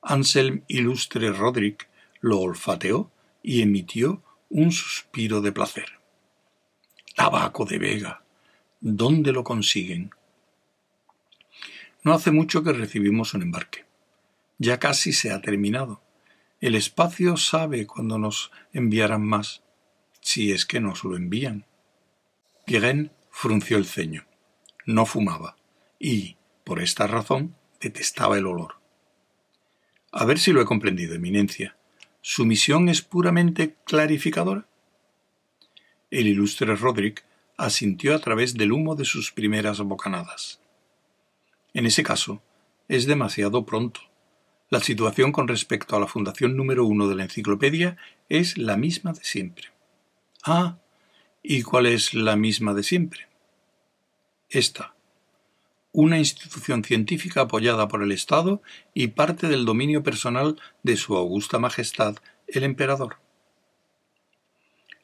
Anselm 0.00 0.62
Ilustre 0.66 1.30
Roderick 1.30 1.90
lo 2.20 2.38
olfateó 2.38 3.10
y 3.42 3.60
emitió 3.60 4.22
un 4.48 4.72
suspiro 4.72 5.42
de 5.42 5.52
placer. 5.52 5.95
Tabaco 7.16 7.64
de 7.64 7.78
Vega. 7.78 8.22
¿Dónde 8.78 9.32
lo 9.32 9.42
consiguen? 9.42 10.10
No 12.02 12.12
hace 12.12 12.30
mucho 12.30 12.62
que 12.62 12.74
recibimos 12.74 13.32
un 13.32 13.40
embarque. 13.40 13.86
Ya 14.58 14.78
casi 14.78 15.14
se 15.14 15.32
ha 15.32 15.40
terminado. 15.40 16.02
El 16.60 16.74
espacio 16.74 17.38
sabe 17.38 17.86
cuándo 17.86 18.18
nos 18.18 18.50
enviarán 18.74 19.24
más, 19.24 19.62
si 20.20 20.52
es 20.52 20.66
que 20.66 20.78
nos 20.78 21.04
lo 21.04 21.16
envían. 21.16 21.64
Pirén 22.66 23.12
frunció 23.30 23.78
el 23.78 23.86
ceño. 23.86 24.26
No 24.84 25.06
fumaba 25.06 25.56
y, 25.98 26.36
por 26.64 26.82
esta 26.82 27.06
razón, 27.06 27.56
detestaba 27.80 28.36
el 28.36 28.46
olor. 28.46 28.74
A 30.12 30.26
ver 30.26 30.38
si 30.38 30.52
lo 30.52 30.60
he 30.60 30.66
comprendido, 30.66 31.14
Eminencia. 31.14 31.78
¿Su 32.20 32.44
misión 32.44 32.90
es 32.90 33.00
puramente 33.00 33.74
clarificadora? 33.86 34.68
El 36.10 36.26
ilustre 36.26 36.74
Roderick 36.76 37.24
asintió 37.56 38.14
a 38.14 38.18
través 38.18 38.54
del 38.54 38.72
humo 38.72 38.94
de 38.94 39.04
sus 39.04 39.32
primeras 39.32 39.80
bocanadas. 39.80 40.60
En 41.74 41.86
ese 41.86 42.02
caso, 42.02 42.42
es 42.88 43.06
demasiado 43.06 43.66
pronto. 43.66 44.00
La 44.70 44.80
situación 44.80 45.32
con 45.32 45.48
respecto 45.48 45.96
a 45.96 46.00
la 46.00 46.06
fundación 46.06 46.56
número 46.56 46.84
uno 46.84 47.08
de 47.08 47.14
la 47.14 47.24
enciclopedia 47.24 47.96
es 48.28 48.58
la 48.58 48.76
misma 48.76 49.12
de 49.12 49.24
siempre. 49.24 49.68
Ah, 50.44 50.78
¿y 51.42 51.62
cuál 51.62 51.86
es 51.86 52.14
la 52.14 52.36
misma 52.36 52.74
de 52.74 52.82
siempre? 52.82 53.28
Esta 54.48 54.96
una 55.96 56.18
institución 56.18 56.84
científica 56.84 57.40
apoyada 57.40 57.88
por 57.88 58.02
el 58.02 58.12
Estado 58.12 58.60
y 58.92 59.08
parte 59.08 59.48
del 59.48 59.64
dominio 59.64 60.02
personal 60.02 60.60
de 60.82 60.94
Su 60.98 61.16
Augusta 61.16 61.58
Majestad 61.58 62.16
el 62.48 62.64
Emperador. 62.64 63.16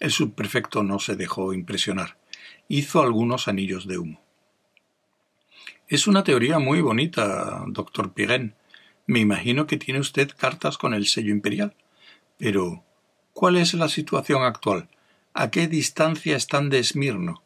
El 0.03 0.11
subprefecto 0.11 0.83
no 0.83 0.99
se 0.99 1.15
dejó 1.15 1.55
impresionar. 1.55 2.19
Hizo 2.67 3.03
algunos 3.03 3.47
anillos 3.47 3.87
de 3.87 3.99
humo. 3.99 4.21
Es 5.87 6.09
una 6.09 6.25
teoría 6.25 6.59
muy 6.59 6.81
bonita, 6.81 7.63
doctor 7.69 8.13
Pirén. 8.13 8.57
Me 9.07 9.21
imagino 9.21 9.69
que 9.69 9.77
tiene 9.77 10.01
usted 10.01 10.33
cartas 10.37 10.77
con 10.77 10.93
el 10.93 11.07
sello 11.07 11.31
imperial. 11.31 11.77
Pero, 12.37 12.83
¿cuál 13.33 13.57
es 13.57 13.75
la 13.75 13.89
situación 13.89 14.43
actual? 14.43 14.89
¿A 15.35 15.53
qué 15.53 15.69
distancia 15.69 16.37
están 16.37 16.69
de 16.69 16.81
Esmirno? 16.81 17.45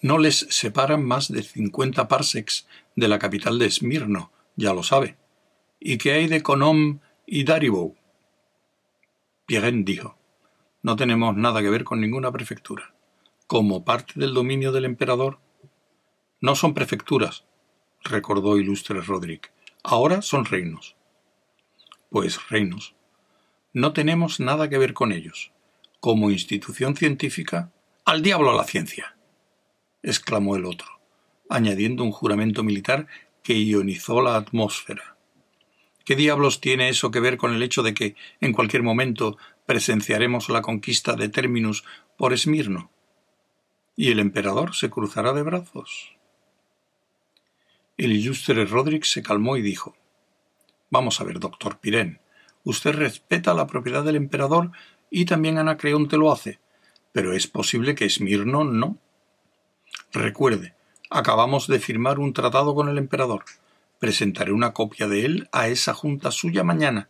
No 0.00 0.18
les 0.18 0.48
separan 0.50 1.04
más 1.04 1.30
de 1.30 1.44
cincuenta 1.44 2.08
parsecs 2.08 2.66
de 2.96 3.06
la 3.06 3.20
capital 3.20 3.60
de 3.60 3.66
Esmirno, 3.66 4.32
ya 4.56 4.74
lo 4.74 4.82
sabe. 4.82 5.16
¿Y 5.78 5.98
qué 5.98 6.14
hay 6.14 6.26
de 6.26 6.42
Konom 6.42 6.98
y 7.24 7.44
Daribou? 7.44 7.94
Pierren 9.46 9.84
dijo: 9.84 10.18
No 10.82 10.96
tenemos 10.96 11.36
nada 11.36 11.62
que 11.62 11.70
ver 11.70 11.84
con 11.84 12.00
ninguna 12.00 12.32
prefectura. 12.32 12.92
Como 13.46 13.84
parte 13.84 14.14
del 14.16 14.34
dominio 14.34 14.72
del 14.72 14.84
emperador. 14.84 15.38
No 16.40 16.56
son 16.56 16.74
prefecturas, 16.74 17.44
recordó 18.02 18.58
ilustre 18.58 19.00
Roderick. 19.00 19.52
Ahora 19.84 20.22
son 20.22 20.44
reinos. 20.44 20.96
Pues, 22.10 22.48
reinos, 22.48 22.94
no 23.72 23.92
tenemos 23.92 24.40
nada 24.40 24.68
que 24.68 24.78
ver 24.78 24.92
con 24.92 25.12
ellos. 25.12 25.52
Como 26.00 26.30
institución 26.30 26.96
científica, 26.96 27.72
al 28.04 28.22
diablo 28.22 28.52
la 28.56 28.64
ciencia. 28.64 29.16
exclamó 30.02 30.56
el 30.56 30.64
otro, 30.64 30.88
añadiendo 31.48 32.02
un 32.02 32.10
juramento 32.10 32.64
militar 32.64 33.06
que 33.44 33.54
ionizó 33.54 34.20
la 34.20 34.34
atmósfera. 34.34 35.16
¿Qué 36.04 36.16
diablos 36.16 36.60
tiene 36.60 36.88
eso 36.88 37.12
que 37.12 37.20
ver 37.20 37.36
con 37.36 37.54
el 37.54 37.62
hecho 37.62 37.84
de 37.84 37.94
que, 37.94 38.16
en 38.40 38.52
cualquier 38.52 38.82
momento, 38.82 39.38
presenciaremos 39.72 40.50
la 40.50 40.60
conquista 40.60 41.14
de 41.14 41.30
Terminus 41.30 41.82
por 42.18 42.34
Esmirno? 42.34 42.90
¿Y 43.96 44.10
el 44.10 44.18
emperador 44.18 44.74
se 44.74 44.90
cruzará 44.90 45.32
de 45.32 45.40
brazos? 45.40 46.14
El 47.96 48.12
ilustre 48.12 48.66
Roderick 48.66 49.04
se 49.04 49.22
calmó 49.22 49.56
y 49.56 49.62
dijo 49.62 49.96
Vamos 50.90 51.22
a 51.22 51.24
ver, 51.24 51.38
doctor 51.40 51.78
Pirén. 51.78 52.20
Usted 52.64 52.92
respeta 52.92 53.54
la 53.54 53.66
propiedad 53.66 54.04
del 54.04 54.16
emperador 54.16 54.72
y 55.08 55.24
también 55.24 55.56
Anacreonte 55.56 56.18
lo 56.18 56.30
hace, 56.30 56.60
pero 57.12 57.32
es 57.32 57.46
posible 57.46 57.94
que 57.94 58.04
Esmirno 58.04 58.64
no. 58.64 58.98
Recuerde, 60.12 60.74
acabamos 61.08 61.66
de 61.66 61.78
firmar 61.78 62.18
un 62.18 62.34
tratado 62.34 62.74
con 62.74 62.90
el 62.90 62.98
emperador. 62.98 63.46
Presentaré 63.98 64.52
una 64.52 64.74
copia 64.74 65.08
de 65.08 65.24
él 65.24 65.48
a 65.50 65.68
esa 65.68 65.94
junta 65.94 66.30
suya 66.30 66.62
mañana, 66.62 67.08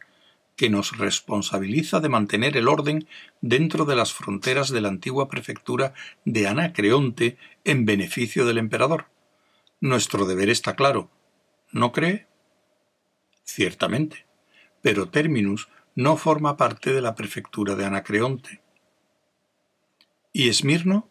que 0.62 0.70
nos 0.70 0.96
responsabiliza 0.96 1.98
de 1.98 2.08
mantener 2.08 2.56
el 2.56 2.68
orden 2.68 3.08
dentro 3.40 3.84
de 3.84 3.96
las 3.96 4.12
fronteras 4.12 4.70
de 4.70 4.80
la 4.80 4.90
antigua 4.90 5.26
prefectura 5.28 5.92
de 6.24 6.46
Anacreonte 6.46 7.36
en 7.64 7.84
beneficio 7.84 8.46
del 8.46 8.58
emperador. 8.58 9.06
Nuestro 9.80 10.24
deber 10.24 10.50
está 10.50 10.76
claro. 10.76 11.10
¿No 11.72 11.90
cree? 11.90 12.28
Ciertamente. 13.42 14.24
Pero 14.82 15.08
Terminus 15.08 15.68
no 15.96 16.16
forma 16.16 16.56
parte 16.56 16.92
de 16.92 17.00
la 17.00 17.16
prefectura 17.16 17.74
de 17.74 17.84
Anacreonte. 17.84 18.60
¿Y 20.32 20.48
Esmirno? 20.48 21.10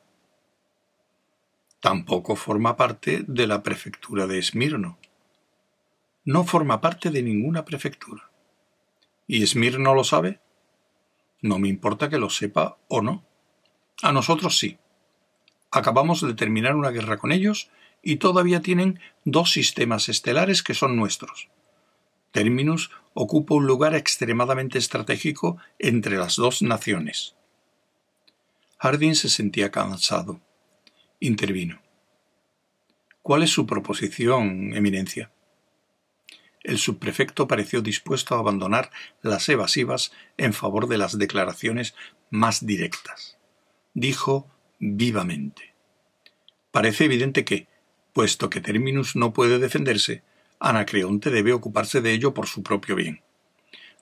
Tampoco 1.81 2.37
forma 2.37 2.77
parte 2.77 3.25
de 3.27 3.47
la 3.47 3.63
prefectura 3.63 4.27
de 4.27 4.39
Esmirno 4.39 4.97
no 6.23 6.43
forma 6.43 6.81
parte 6.81 7.09
de 7.09 7.23
ninguna 7.23 7.65
prefectura. 7.65 8.30
¿Y 9.27 9.43
Esmirno 9.43 9.93
lo 9.93 10.03
sabe? 10.03 10.39
No 11.41 11.59
me 11.59 11.67
importa 11.67 12.09
que 12.09 12.17
lo 12.17 12.29
sepa 12.29 12.77
o 12.87 13.01
no. 13.01 13.23
A 14.01 14.11
nosotros 14.11 14.57
sí. 14.57 14.77
Acabamos 15.71 16.21
de 16.21 16.33
terminar 16.33 16.75
una 16.75 16.89
guerra 16.89 17.17
con 17.17 17.31
ellos 17.31 17.69
y 18.03 18.17
todavía 18.17 18.61
tienen 18.61 18.99
dos 19.25 19.51
sistemas 19.51 20.09
estelares 20.09 20.63
que 20.63 20.73
son 20.73 20.95
nuestros. 20.95 21.49
Terminus 22.31 22.91
ocupa 23.13 23.55
un 23.55 23.67
lugar 23.67 23.95
extremadamente 23.95 24.77
estratégico 24.77 25.57
entre 25.79 26.17
las 26.17 26.35
dos 26.35 26.61
naciones. 26.61 27.35
Hardin 28.77 29.15
se 29.15 29.29
sentía 29.29 29.69
cansado. 29.69 30.39
Intervino. 31.19 31.81
¿Cuál 33.21 33.43
es 33.43 33.51
su 33.51 33.67
proposición, 33.67 34.73
Eminencia? 34.73 35.31
El 36.63 36.77
subprefecto 36.77 37.47
pareció 37.47 37.81
dispuesto 37.81 38.35
a 38.35 38.39
abandonar 38.39 38.91
las 39.21 39.47
evasivas 39.49 40.11
en 40.37 40.53
favor 40.53 40.87
de 40.87 40.97
las 40.97 41.17
declaraciones 41.17 41.95
más 42.29 42.65
directas. 42.65 43.37
Dijo 43.93 44.47
vivamente 44.79 45.73
Parece 46.71 47.05
evidente 47.05 47.43
que, 47.43 47.67
puesto 48.13 48.49
que 48.49 48.61
Terminus 48.61 49.15
no 49.15 49.33
puede 49.33 49.59
defenderse, 49.59 50.23
Anacreonte 50.59 51.29
debe 51.29 51.51
ocuparse 51.53 52.01
de 52.01 52.13
ello 52.13 52.33
por 52.33 52.47
su 52.47 52.63
propio 52.63 52.95
bien. 52.95 53.21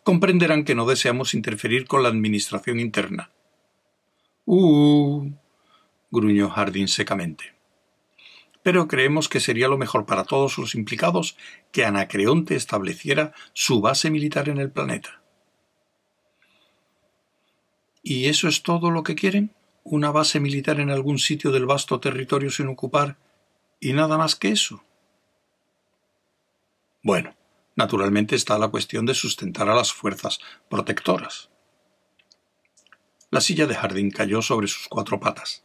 Comprenderán 0.04 0.66
que 0.66 0.76
no 0.76 0.86
deseamos 0.86 1.34
interferir 1.34 1.88
con 1.88 2.04
la 2.04 2.10
administración 2.10 2.80
interna. 2.80 3.32
Uh. 4.46 5.32
gruñó 6.12 6.50
Hardin 6.50 6.88
secamente 6.88 7.59
pero 8.70 8.88
creemos 8.88 9.30
que 9.30 9.40
sería 9.40 9.68
lo 9.68 9.80
mejor 9.80 10.06
para 10.06 10.26
todos 10.26 10.60
los 10.60 10.76
implicados 10.76 11.36
que 11.72 11.86
Anacreonte 11.86 12.56
estableciera 12.56 13.34
su 13.54 13.82
base 13.82 14.12
militar 14.12 14.48
en 14.48 14.60
el 14.60 14.70
planeta. 14.70 15.24
¿Y 18.04 18.28
eso 18.28 18.48
es 18.48 18.62
todo 18.62 18.92
lo 18.92 19.02
que 19.02 19.16
quieren? 19.16 19.56
¿Una 19.84 20.12
base 20.12 20.40
militar 20.40 20.80
en 20.80 20.92
algún 20.92 21.18
sitio 21.18 21.50
del 21.50 21.66
vasto 21.66 22.00
territorio 22.00 22.52
sin 22.52 22.68
ocupar 22.68 23.18
y 23.80 23.94
nada 23.94 24.20
más 24.20 24.36
que 24.36 24.50
eso? 24.50 24.84
Bueno, 27.02 27.36
naturalmente 27.76 28.36
está 28.36 28.60
la 28.60 28.68
cuestión 28.68 29.08
de 29.08 29.16
sustentar 29.16 29.68
a 29.68 29.74
las 29.74 29.92
fuerzas 29.92 30.38
protectoras. 30.70 31.50
La 33.32 33.42
silla 33.42 33.66
de 33.66 33.74
jardín 33.74 34.12
cayó 34.12 34.44
sobre 34.44 34.68
sus 34.68 34.88
cuatro 34.88 35.20
patas 35.20 35.64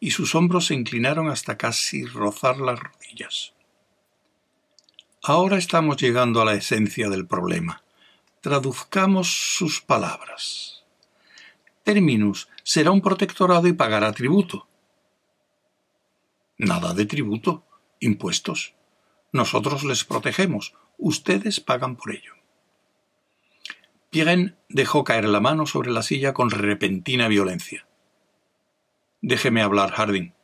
y 0.00 0.10
sus 0.10 0.34
hombros 0.34 0.66
se 0.66 0.74
inclinaron 0.74 1.28
hasta 1.28 1.56
casi 1.56 2.04
rozar 2.04 2.58
las 2.58 2.78
rodillas. 2.78 3.54
Ahora 5.22 5.58
estamos 5.58 5.96
llegando 5.96 6.40
a 6.40 6.44
la 6.44 6.54
esencia 6.54 7.08
del 7.08 7.26
problema. 7.26 7.82
Traduzcamos 8.40 9.56
sus 9.56 9.80
palabras. 9.80 10.84
Terminus 11.82 12.48
será 12.62 12.90
un 12.90 13.00
protectorado 13.00 13.66
y 13.66 13.72
pagará 13.72 14.12
tributo. 14.12 14.68
Nada 16.58 16.94
de 16.94 17.06
tributo, 17.06 17.64
impuestos. 18.00 18.74
Nosotros 19.32 19.84
les 19.84 20.04
protegemos, 20.04 20.74
ustedes 20.96 21.60
pagan 21.60 21.96
por 21.96 22.12
ello. 22.12 22.34
Pirén 24.10 24.56
dejó 24.68 25.04
caer 25.04 25.28
la 25.28 25.40
mano 25.40 25.66
sobre 25.66 25.90
la 25.90 26.02
silla 26.02 26.32
con 26.32 26.50
repentina 26.50 27.28
violencia. 27.28 27.85
Déjeme 29.26 29.60
hablar, 29.60 29.90
Harding. 29.90 30.34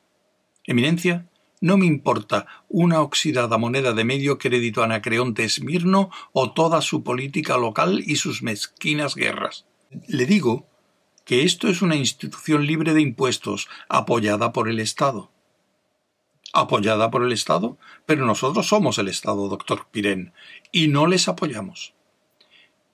Eminencia, 0.65 1.29
no 1.61 1.77
me 1.77 1.87
importa 1.87 2.49
una 2.69 3.01
oxidada 3.01 3.57
moneda 3.57 3.93
de 3.93 4.03
medio 4.03 4.39
crédito 4.39 4.83
anacreonte 4.83 5.45
Esmirno 5.45 6.11
o 6.33 6.51
toda 6.51 6.81
su 6.83 7.05
política 7.05 7.57
local 7.59 8.03
y 8.05 8.17
sus 8.17 8.43
mezquinas 8.43 9.15
guerras. 9.15 9.67
Le 10.09 10.27
digo 10.27 10.67
que 11.25 11.45
esto 11.45 11.69
es 11.69 11.81
una 11.81 11.95
institución 11.95 12.67
libre 12.67 12.93
de 12.93 13.03
impuestos, 13.03 13.69
apoyada 13.89 14.53
por 14.53 14.69
el 14.69 14.81
Estado. 14.81 15.31
¿Apoyada 16.53 17.09
por 17.13 17.23
el 17.23 17.31
Estado? 17.31 17.79
Pero 18.05 18.27
nosotros 18.27 18.67
somos 18.67 18.99
el 18.99 19.07
Estado, 19.07 19.49
doctor 19.49 19.87
Pirén, 19.93 20.33
y 20.73 20.89
no 20.89 21.07
les 21.07 21.29
apoyamos. 21.29 21.95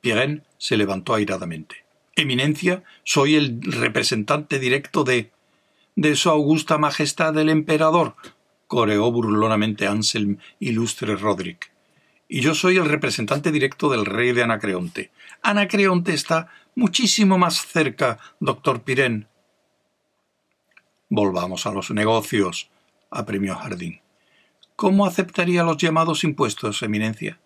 Pirén 0.03 0.45
se 0.59 0.77
levantó 0.77 1.15
airadamente. 1.15 1.87
Eminencia, 2.15 2.85
soy 3.05 3.37
el 3.37 3.63
representante 3.63 4.59
directo 4.59 5.03
de 5.03 5.33
de 5.99 6.15
su 6.15 6.31
augusta 6.31 6.79
majestad 6.79 7.37
el 7.39 7.49
emperador, 7.49 8.15
coreó 8.69 9.11
burlonamente 9.11 9.89
Anselm 9.89 10.39
ilustre 10.61 11.17
Roderick. 11.17 11.73
Y 12.29 12.41
yo 12.41 12.55
soy 12.55 12.77
el 12.77 12.85
representante 12.85 13.51
directo 13.51 13.91
del 13.91 14.07
rey 14.07 14.31
de 14.31 14.45
Anacreonte. 14.45 15.11
Anacreonte 15.43 16.15
está 16.15 16.53
muchísimo 16.77 17.37
más 17.37 17.67
cerca, 17.67 18.21
doctor 18.39 18.83
Pirén. 18.83 19.27
Volvamos 21.09 21.67
a 21.67 21.73
los 21.73 21.91
negocios, 21.91 22.71
apremió 23.11 23.57
Jardín. 23.57 24.01
¿Cómo 24.77 25.05
aceptaría 25.05 25.65
los 25.65 25.79
llamados 25.79 26.23
impuestos, 26.23 26.81
Eminencia? 26.85 27.41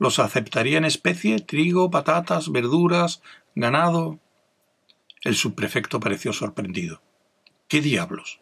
¿Los 0.00 0.18
aceptaría 0.18 0.78
en 0.78 0.84
especie, 0.84 1.38
trigo, 1.38 1.92
patatas, 1.92 2.50
verduras, 2.50 3.22
ganado? 3.54 4.18
El 5.22 5.36
subprefecto 5.36 6.00
pareció 6.00 6.32
sorprendido. 6.32 7.00
¿Qué 7.68 7.80
diablos? 7.80 8.40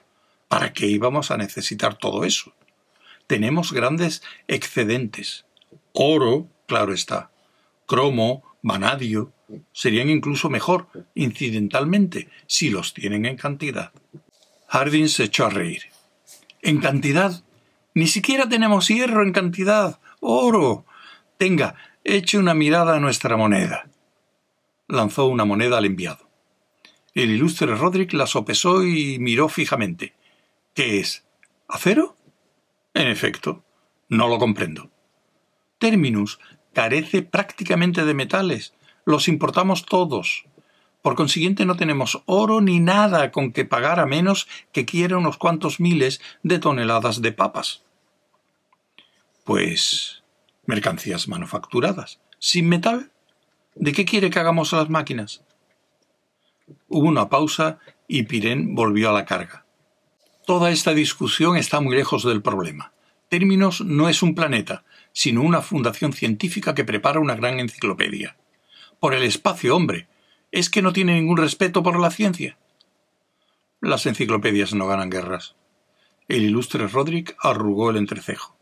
¿Para 0.49 0.73
qué 0.73 0.87
íbamos 0.87 1.31
a 1.31 1.37
necesitar 1.37 1.97
todo 1.97 2.25
eso? 2.25 2.55
Tenemos 3.27 3.73
grandes 3.73 4.23
excedentes. 4.49 5.47
Oro, 5.93 6.49
claro 6.67 6.93
está. 6.93 7.31
Cromo, 7.87 8.43
vanadio, 8.63 9.33
serían 9.73 10.09
incluso 10.09 10.51
mejor, 10.51 10.89
incidentalmente, 11.15 12.29
si 12.47 12.71
los 12.71 12.95
tienen 12.95 13.27
en 13.27 13.37
cantidad. 13.37 13.93
Hardin 14.67 15.09
se 15.09 15.25
echó 15.25 15.47
a 15.47 15.51
reír. 15.51 15.83
¿En 16.63 16.81
cantidad? 16.81 17.43
Ni 17.95 18.07
siquiera 18.07 18.49
tenemos 18.49 18.89
hierro 18.89 19.23
en 19.23 19.33
cantidad. 19.33 20.01
Oro. 20.21 20.87
Tenga, 21.39 21.75
eche 22.05 22.39
una 22.39 22.55
mirada 22.55 22.97
a 22.97 23.01
nuestra 23.01 23.37
moneda. 23.37 23.89
Lanzó 24.89 25.27
una 25.27 25.45
moneda 25.45 25.79
al 25.79 25.85
enviado. 25.85 26.32
El 27.15 27.31
ilustre 27.31 27.75
Roderick 27.75 28.13
la 28.15 28.27
sopesó 28.27 28.85
y 28.85 29.19
miró 29.19 29.49
fijamente. 29.49 30.15
¿Qué 30.75 30.99
es? 30.99 31.25
¿Acero? 31.69 32.17
En 32.95 33.09
efecto, 33.09 33.65
no 34.09 34.29
lo 34.29 34.39
comprendo. 34.39 34.91
Terminus 35.79 36.39
carece 36.73 37.23
prácticamente 37.23 38.05
de 38.05 38.15
metales. 38.15 38.73
Los 39.05 39.29
importamos 39.29 39.85
todos. 39.85 40.45
Por 41.03 41.17
consiguiente 41.17 41.67
no 41.67 41.77
tenemos 41.77 42.23
oro 42.27 42.61
ni 42.61 42.79
nada 42.79 43.31
con 43.31 43.53
que 43.53 43.65
pagar 43.65 43.99
a 44.01 44.07
menos 44.07 44.49
que 44.73 44.85
quiera 44.85 45.19
unos 45.19 45.37
cuantos 45.37 45.81
miles 45.81 46.21
de 46.43 46.61
toneladas 46.61 47.21
de 47.21 47.33
papas. 47.33 47.83
Pues 49.45 50.23
mercancías 50.65 51.29
manufacturadas. 51.29 52.21
¿Sin 52.39 52.69
metal? 52.69 53.11
¿De 53.75 53.93
qué 53.93 54.05
quiere 54.05 54.31
que 54.31 54.39
hagamos 54.39 54.73
las 54.73 54.89
máquinas? 54.89 55.43
Hubo 56.89 57.09
una 57.09 57.29
pausa 57.29 57.79
y 58.09 58.25
Pirén 58.25 58.75
volvió 58.75 59.11
a 59.11 59.13
la 59.13 59.25
carga. 59.25 59.65
Toda 60.47 60.71
esta 60.71 60.93
discusión 60.93 61.57
está 61.57 61.81
muy 61.81 61.97
lejos 61.97 62.25
del 62.25 62.43
problema. 62.43 62.93
Términos 63.29 63.81
no 63.81 64.09
es 64.09 64.23
un 64.23 64.35
planeta, 64.35 64.85
sino 65.13 65.43
una 65.43 65.63
fundación 65.63 66.13
científica 66.13 66.75
que 66.75 66.85
prepara 66.85 67.21
una 67.21 67.35
gran 67.35 67.61
enciclopedia. 67.61 68.37
Por 69.01 69.15
el 69.15 69.23
espacio, 69.23 69.75
hombre. 69.75 70.09
¿Es 70.51 70.69
que 70.69 70.83
no 70.83 70.93
tiene 70.93 71.15
ningún 71.15 71.39
respeto 71.39 71.83
por 71.83 71.99
la 71.99 72.11
ciencia? 72.11 72.59
Las 73.81 74.07
enciclopedias 74.07 74.75
no 74.75 74.87
ganan 74.87 75.11
guerras. 75.11 75.57
El 76.29 76.45
ilustre 76.45 76.87
Roderick 76.87 77.37
arrugó 77.41 77.91
el 77.91 77.97
entrecejo. 77.97 78.57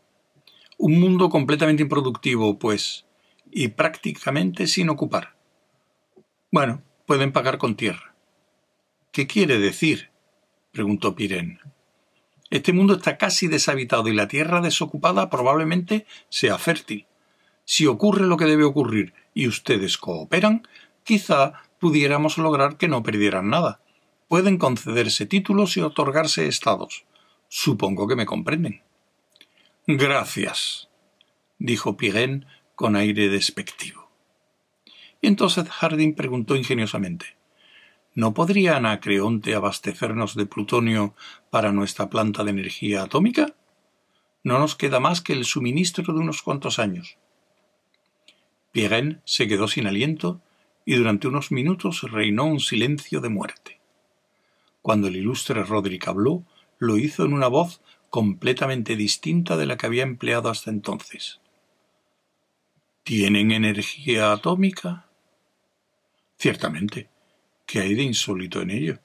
Un 0.77 0.99
mundo 0.99 1.29
completamente 1.29 1.83
improductivo, 1.83 2.57
pues, 2.57 3.05
y 3.51 3.67
prácticamente 3.67 4.67
sin 4.67 4.89
ocupar. 4.89 5.35
Bueno, 6.51 6.81
pueden 7.11 7.33
pagar 7.33 7.57
con 7.57 7.75
tierra. 7.75 8.15
¿Qué 9.11 9.27
quiere 9.27 9.59
decir? 9.59 10.11
preguntó 10.71 11.13
Pirén. 11.13 11.59
Este 12.49 12.71
mundo 12.71 12.93
está 12.93 13.17
casi 13.17 13.49
deshabitado 13.49 14.07
y 14.07 14.13
la 14.13 14.29
tierra 14.29 14.61
desocupada 14.61 15.29
probablemente 15.29 16.05
sea 16.29 16.57
fértil. 16.57 17.07
Si 17.65 17.85
ocurre 17.85 18.25
lo 18.27 18.37
que 18.37 18.45
debe 18.45 18.63
ocurrir 18.63 19.13
y 19.33 19.49
ustedes 19.49 19.97
cooperan, 19.97 20.65
quizá 21.03 21.63
pudiéramos 21.81 22.37
lograr 22.37 22.77
que 22.77 22.87
no 22.87 23.03
perdieran 23.03 23.49
nada. 23.49 23.81
Pueden 24.29 24.57
concederse 24.57 25.25
títulos 25.25 25.75
y 25.75 25.81
otorgarse 25.81 26.47
estados. 26.47 27.03
Supongo 27.49 28.07
que 28.07 28.15
me 28.15 28.25
comprenden. 28.25 28.83
Gracias, 29.85 30.87
dijo 31.59 31.97
Pirén 31.97 32.45
con 32.75 32.95
aire 32.95 33.27
despectivo. 33.27 34.00
Y 35.21 35.27
entonces 35.27 35.69
Harding 35.69 36.15
preguntó 36.15 36.55
ingeniosamente 36.55 37.37
¿No 38.13 38.33
podría 38.33 38.75
Anacreonte 38.75 39.55
abastecernos 39.55 40.35
de 40.35 40.45
plutonio 40.45 41.15
para 41.49 41.71
nuestra 41.71 42.09
planta 42.09 42.43
de 42.43 42.51
energía 42.51 43.03
atómica? 43.03 43.55
No 44.43 44.59
nos 44.59 44.75
queda 44.75 44.99
más 44.99 45.21
que 45.21 45.31
el 45.31 45.45
suministro 45.45 46.13
de 46.13 46.19
unos 46.19 46.41
cuantos 46.41 46.77
años. 46.77 47.17
Pirén 48.73 49.21
se 49.23 49.47
quedó 49.47 49.69
sin 49.69 49.87
aliento 49.87 50.41
y 50.85 50.95
durante 50.95 51.27
unos 51.27 51.51
minutos 51.51 52.01
reinó 52.01 52.45
un 52.45 52.59
silencio 52.59 53.21
de 53.21 53.29
muerte. 53.29 53.79
Cuando 54.81 55.07
el 55.07 55.15
ilustre 55.15 55.63
Roderick 55.63 56.07
habló, 56.07 56.43
lo 56.79 56.97
hizo 56.97 57.23
en 57.23 57.33
una 57.33 57.47
voz 57.47 57.81
completamente 58.09 58.97
distinta 58.97 59.55
de 59.55 59.67
la 59.67 59.77
que 59.77 59.85
había 59.85 60.03
empleado 60.03 60.49
hasta 60.49 60.69
entonces. 60.69 61.39
¿Tienen 63.03 63.51
energía 63.51 64.33
atómica? 64.33 65.05
Ciertamente. 66.41 67.07
¿Qué 67.67 67.81
hay 67.81 67.93
de 67.93 68.01
insólito 68.01 68.63
en 68.63 68.71
ello? 68.71 68.97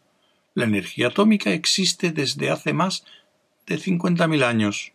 La 0.55 0.64
energía 0.64 1.09
atómica 1.09 1.51
existe 1.51 2.11
desde 2.11 2.49
hace 2.49 2.72
más 2.72 3.05
de 3.66 3.77
cincuenta 3.77 4.27
mil 4.27 4.42
años. 4.42 4.94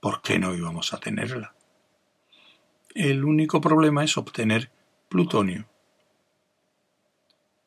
¿Por 0.00 0.20
qué 0.20 0.40
no 0.40 0.52
íbamos 0.52 0.92
a 0.92 0.98
tenerla? 0.98 1.54
El 2.92 3.24
único 3.24 3.60
problema 3.60 4.02
es 4.02 4.16
obtener 4.16 4.72
plutonio. 5.08 5.68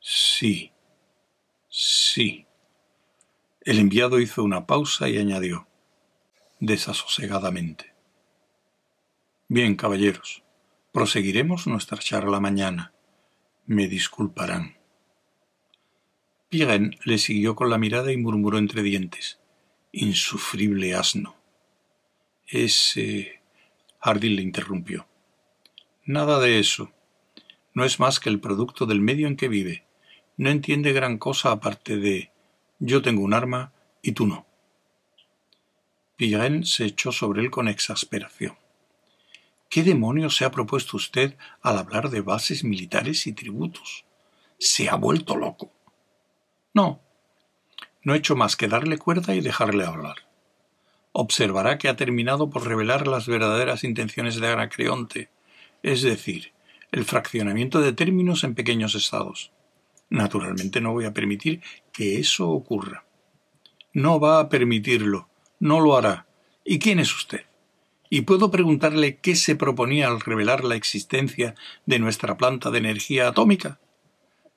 Sí, 0.02 0.74
sí. 1.70 2.46
El 3.62 3.80
enviado 3.80 4.20
hizo 4.20 4.44
una 4.44 4.66
pausa 4.66 5.08
y 5.08 5.18
añadió, 5.18 5.66
desasosegadamente. 6.60 7.94
Bien, 9.48 9.78
caballeros, 9.78 10.44
proseguiremos 10.92 11.68
nuestra 11.68 12.00
charla 12.00 12.42
mañana. 12.42 12.93
Me 13.66 13.88
disculparán. 13.88 14.76
Pirén 16.50 16.98
le 17.06 17.18
siguió 17.18 17.56
con 17.56 17.70
la 17.70 17.78
mirada 17.78 18.12
y 18.12 18.18
murmuró 18.18 18.58
entre 18.58 18.84
dientes. 18.84 19.40
Insufrible 19.92 20.94
asno. 20.96 21.36
Ese. 22.46 23.42
Harding 24.02 24.36
le 24.36 24.42
interrumpió. 24.42 25.08
Nada 26.06 26.40
de 26.40 26.60
eso. 26.60 26.92
No 27.74 27.86
es 27.86 28.00
más 28.02 28.20
que 28.20 28.30
el 28.30 28.42
producto 28.42 28.86
del 28.86 29.00
medio 29.00 29.28
en 29.28 29.38
que 29.38 29.48
vive. 29.48 29.86
No 30.36 30.50
entiende 30.50 30.92
gran 30.92 31.18
cosa 31.18 31.52
aparte 31.52 31.98
de 31.98 32.32
yo 32.80 33.02
tengo 33.02 33.24
un 33.24 33.34
arma 33.34 33.72
y 34.02 34.12
tú 34.12 34.28
no. 34.28 34.46
Pirén 36.18 36.66
se 36.66 36.86
echó 36.86 37.14
sobre 37.14 37.42
él 37.42 37.50
con 37.50 37.70
exasperación. 37.70 38.58
¿Qué 39.74 39.82
demonios 39.82 40.36
se 40.36 40.46
ha 40.46 40.52
propuesto 40.52 40.98
usted 40.98 41.36
al 41.64 41.80
hablar 41.80 42.12
de 42.12 42.22
bases 42.22 42.64
militares 42.64 43.26
y 43.26 43.34
tributos? 43.34 44.06
Se 44.60 44.88
ha 44.88 44.94
vuelto 44.94 45.36
loco. 45.36 45.72
No. 46.76 47.02
No 48.04 48.14
he 48.14 48.18
hecho 48.18 48.36
más 48.36 48.56
que 48.56 48.68
darle 48.68 49.00
cuerda 49.00 49.34
y 49.34 49.42
dejarle 49.42 49.84
hablar. 49.84 50.18
Observará 51.12 51.80
que 51.80 51.90
ha 51.90 51.96
terminado 51.96 52.52
por 52.52 52.68
revelar 52.68 53.08
las 53.08 53.26
verdaderas 53.26 53.84
intenciones 53.84 54.36
de 54.36 54.48
Anacreonte, 54.48 55.32
es 55.82 56.04
decir, 56.04 56.54
el 56.92 57.04
fraccionamiento 57.04 57.82
de 57.82 57.94
términos 57.94 58.44
en 58.44 58.54
pequeños 58.54 58.94
estados. 58.94 59.52
Naturalmente 60.08 60.82
no 60.82 60.94
voy 60.94 61.06
a 61.06 61.16
permitir 61.16 61.64
que 61.92 62.20
eso 62.20 62.48
ocurra. 62.48 63.06
No 63.92 64.20
va 64.20 64.40
a 64.40 64.50
permitirlo, 64.50 65.30
no 65.60 65.80
lo 65.80 65.98
hará. 65.98 66.28
¿Y 66.64 66.78
quién 66.78 67.00
es 67.00 67.12
usted? 67.12 67.48
¿Y 68.14 68.22
puedo 68.22 68.52
preguntarle 68.52 69.18
qué 69.18 69.36
se 69.36 69.56
proponía 69.56 70.08
al 70.08 70.22
revelar 70.22 70.64
la 70.64 70.76
existencia 70.76 71.56
de 71.88 71.98
nuestra 71.98 72.38
planta 72.38 72.70
de 72.70 72.78
energía 72.78 73.28
atómica? 73.28 73.80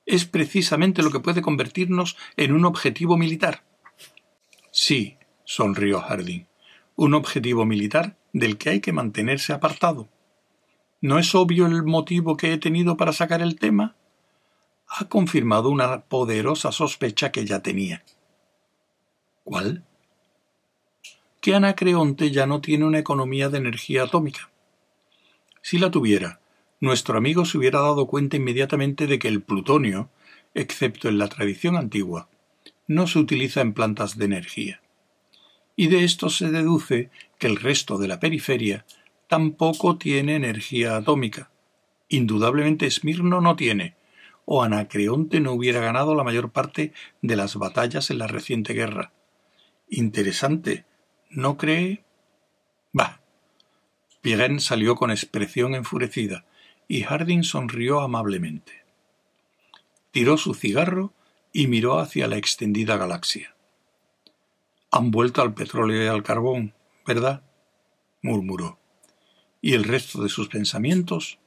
Es 0.05 0.25
precisamente 0.25 1.01
lo 1.01 1.09
que 1.09 1.21
puede 1.21 1.41
convertirnos 1.41 2.17
en 2.35 2.53
un 2.53 2.65
objetivo 2.65 3.17
militar. 3.17 3.63
Sí, 4.69 5.17
sonrió 5.43 6.01
Harding, 6.01 6.45
un 6.97 7.15
objetivo 7.15 7.65
militar 7.65 8.15
del 8.31 8.59
que 8.59 8.69
hay 8.69 8.79
que 8.79 8.93
mantenerse 8.93 9.53
apartado. 9.53 10.07
¿No 11.01 11.17
es 11.17 11.33
obvio 11.33 11.65
el 11.65 11.81
motivo 11.81 12.37
que 12.37 12.53
he 12.53 12.59
tenido 12.59 12.95
para 12.95 13.11
sacar 13.11 13.41
el 13.41 13.57
tema? 13.57 13.95
ha 14.87 15.05
confirmado 15.05 15.71
una 15.71 16.01
poderosa 16.01 16.71
sospecha 16.71 17.31
que 17.31 17.43
ya 17.43 17.63
tenía. 17.63 18.03
¿Cuál? 19.43 19.83
Que 21.47 21.55
Anacreonte 21.55 22.29
ya 22.29 22.45
no 22.45 22.59
tiene 22.59 22.83
una 22.83 22.99
economía 22.99 23.47
de 23.47 23.59
energía 23.59 24.03
atómica. 24.03 24.49
Si 25.61 25.77
la 25.77 25.89
tuviera, 25.89 26.41
nuestro 26.81 27.17
amigo 27.17 27.45
se 27.45 27.57
hubiera 27.57 27.79
dado 27.79 28.05
cuenta 28.05 28.35
inmediatamente 28.35 29.07
de 29.07 29.17
que 29.17 29.29
el 29.29 29.41
plutonio, 29.41 30.09
excepto 30.53 31.07
en 31.07 31.17
la 31.17 31.29
tradición 31.29 31.77
antigua, 31.77 32.27
no 32.85 33.07
se 33.07 33.19
utiliza 33.19 33.61
en 33.61 33.71
plantas 33.71 34.17
de 34.17 34.25
energía. 34.25 34.81
Y 35.77 35.87
de 35.87 36.03
esto 36.03 36.29
se 36.29 36.51
deduce 36.51 37.11
que 37.39 37.47
el 37.47 37.55
resto 37.55 37.97
de 37.97 38.09
la 38.09 38.19
periferia 38.19 38.85
tampoco 39.29 39.97
tiene 39.97 40.35
energía 40.35 40.97
atómica. 40.97 41.49
Indudablemente 42.09 42.87
Esmirno 42.87 43.39
no 43.39 43.55
tiene, 43.55 43.95
o 44.43 44.63
Anacreonte 44.63 45.39
no 45.39 45.53
hubiera 45.53 45.79
ganado 45.79 46.13
la 46.13 46.25
mayor 46.25 46.51
parte 46.51 46.91
de 47.21 47.37
las 47.37 47.55
batallas 47.55 48.09
en 48.09 48.17
la 48.17 48.27
reciente 48.27 48.73
guerra. 48.73 49.13
Interesante, 49.89 50.83
¿no 51.37 51.55
cree? 51.55 52.03
Bah. 52.93 53.19
Pirén 54.21 54.59
salió 54.59 54.95
con 54.95 55.11
expresión 55.11 55.75
enfurecida 55.75 56.45
y 56.87 57.03
Harding 57.03 57.43
sonrió 57.43 57.99
amablemente. 57.99 58.83
Tiró 60.09 60.37
su 60.37 60.55
cigarro 60.55 61.13
y 61.53 61.67
miró 61.67 61.99
hacia 61.99 62.25
la 62.25 62.37
extendida 62.37 62.97
galaxia. 62.97 63.53
Han 64.89 65.11
vuelto 65.11 65.43
al 65.43 65.53
petróleo 65.53 66.03
y 66.03 66.07
al 66.07 66.23
carbón, 66.23 66.73
¿verdad? 67.05 67.43
murmuró, 68.23 68.79
y 69.61 69.75
el 69.75 69.83
resto 69.83 70.23
de 70.23 70.29
sus 70.29 70.47
pensamientos 70.47 71.37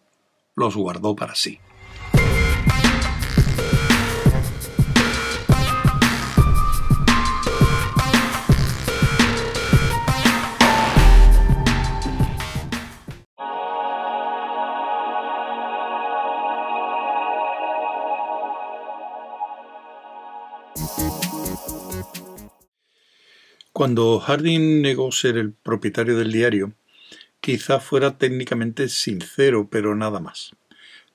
los 0.55 0.77
guardó 0.77 1.17
para 1.17 1.35
sí. 1.35 1.59
Cuando 23.81 24.21
Harding 24.21 24.83
negó 24.83 25.11
ser 25.11 25.39
el 25.39 25.55
propietario 25.55 26.15
del 26.19 26.31
diario, 26.31 26.75
quizá 27.41 27.81
fuera 27.81 28.19
técnicamente 28.19 28.91
sincero, 28.91 29.69
pero 29.71 29.97
nada 29.97 30.21
más. 30.21 30.55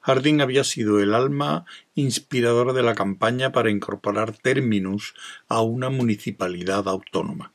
Harding 0.02 0.42
había 0.42 0.64
sido 0.64 1.00
el 1.00 1.14
alma 1.14 1.66
inspiradora 1.94 2.74
de 2.74 2.82
la 2.82 2.96
campaña 2.96 3.52
para 3.52 3.70
incorporar 3.70 4.36
Terminus 4.36 5.14
a 5.48 5.62
una 5.62 5.92
municipalidad 5.92 6.88
autónoma. 6.88 7.54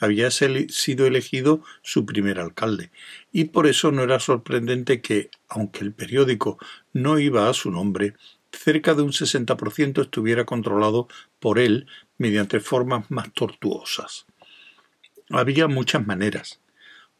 había 0.00 0.30
sido 0.30 1.06
elegido 1.06 1.62
su 1.82 2.06
primer 2.06 2.40
alcalde, 2.40 2.90
y 3.32 3.44
por 3.44 3.66
eso 3.66 3.92
no 3.92 4.04
era 4.04 4.20
sorprendente 4.20 5.02
que, 5.02 5.28
aunque 5.50 5.80
el 5.80 5.92
periódico 5.92 6.56
no 6.94 7.18
iba 7.18 7.50
a 7.50 7.52
su 7.52 7.70
nombre, 7.70 8.14
cerca 8.52 8.94
de 8.94 9.02
un 9.02 9.12
60% 9.12 10.00
estuviera 10.00 10.46
controlado 10.46 11.08
por 11.40 11.58
él 11.58 11.86
mediante 12.16 12.60
formas 12.60 13.10
más 13.10 13.30
tortuosas. 13.34 14.24
Había 15.30 15.66
muchas 15.66 16.06
maneras. 16.06 16.60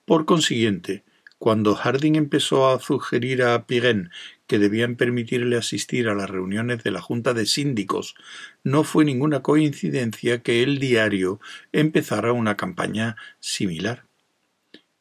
Por 0.04 0.26
consiguiente, 0.26 1.04
cuando 1.38 1.74
Harding 1.74 2.14
empezó 2.14 2.68
a 2.68 2.80
sugerir 2.80 3.42
a 3.42 3.66
Pirén 3.66 4.10
que 4.46 4.58
debían 4.58 4.96
permitirle 4.96 5.56
asistir 5.56 6.08
a 6.08 6.14
las 6.14 6.30
reuniones 6.30 6.82
de 6.84 6.92
la 6.92 7.02
Junta 7.02 7.34
de 7.34 7.46
Síndicos, 7.46 8.14
no 8.62 8.84
fue 8.84 9.04
ninguna 9.04 9.42
coincidencia 9.42 10.42
que 10.42 10.62
el 10.62 10.78
diario 10.78 11.40
empezara 11.72 12.32
una 12.32 12.56
campaña 12.56 13.16
similar. 13.40 14.04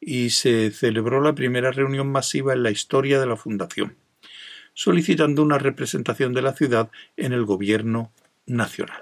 Y 0.00 0.30
se 0.30 0.70
celebró 0.72 1.20
la 1.20 1.34
primera 1.34 1.70
reunión 1.70 2.10
masiva 2.10 2.52
en 2.52 2.62
la 2.62 2.70
historia 2.70 3.18
de 3.18 3.26
la 3.26 3.36
Fundación, 3.36 3.96
solicitando 4.74 5.42
una 5.42 5.58
representación 5.58 6.34
de 6.34 6.42
la 6.42 6.52
ciudad 6.54 6.90
en 7.16 7.32
el 7.32 7.44
gobierno 7.44 8.12
nacional. 8.46 9.00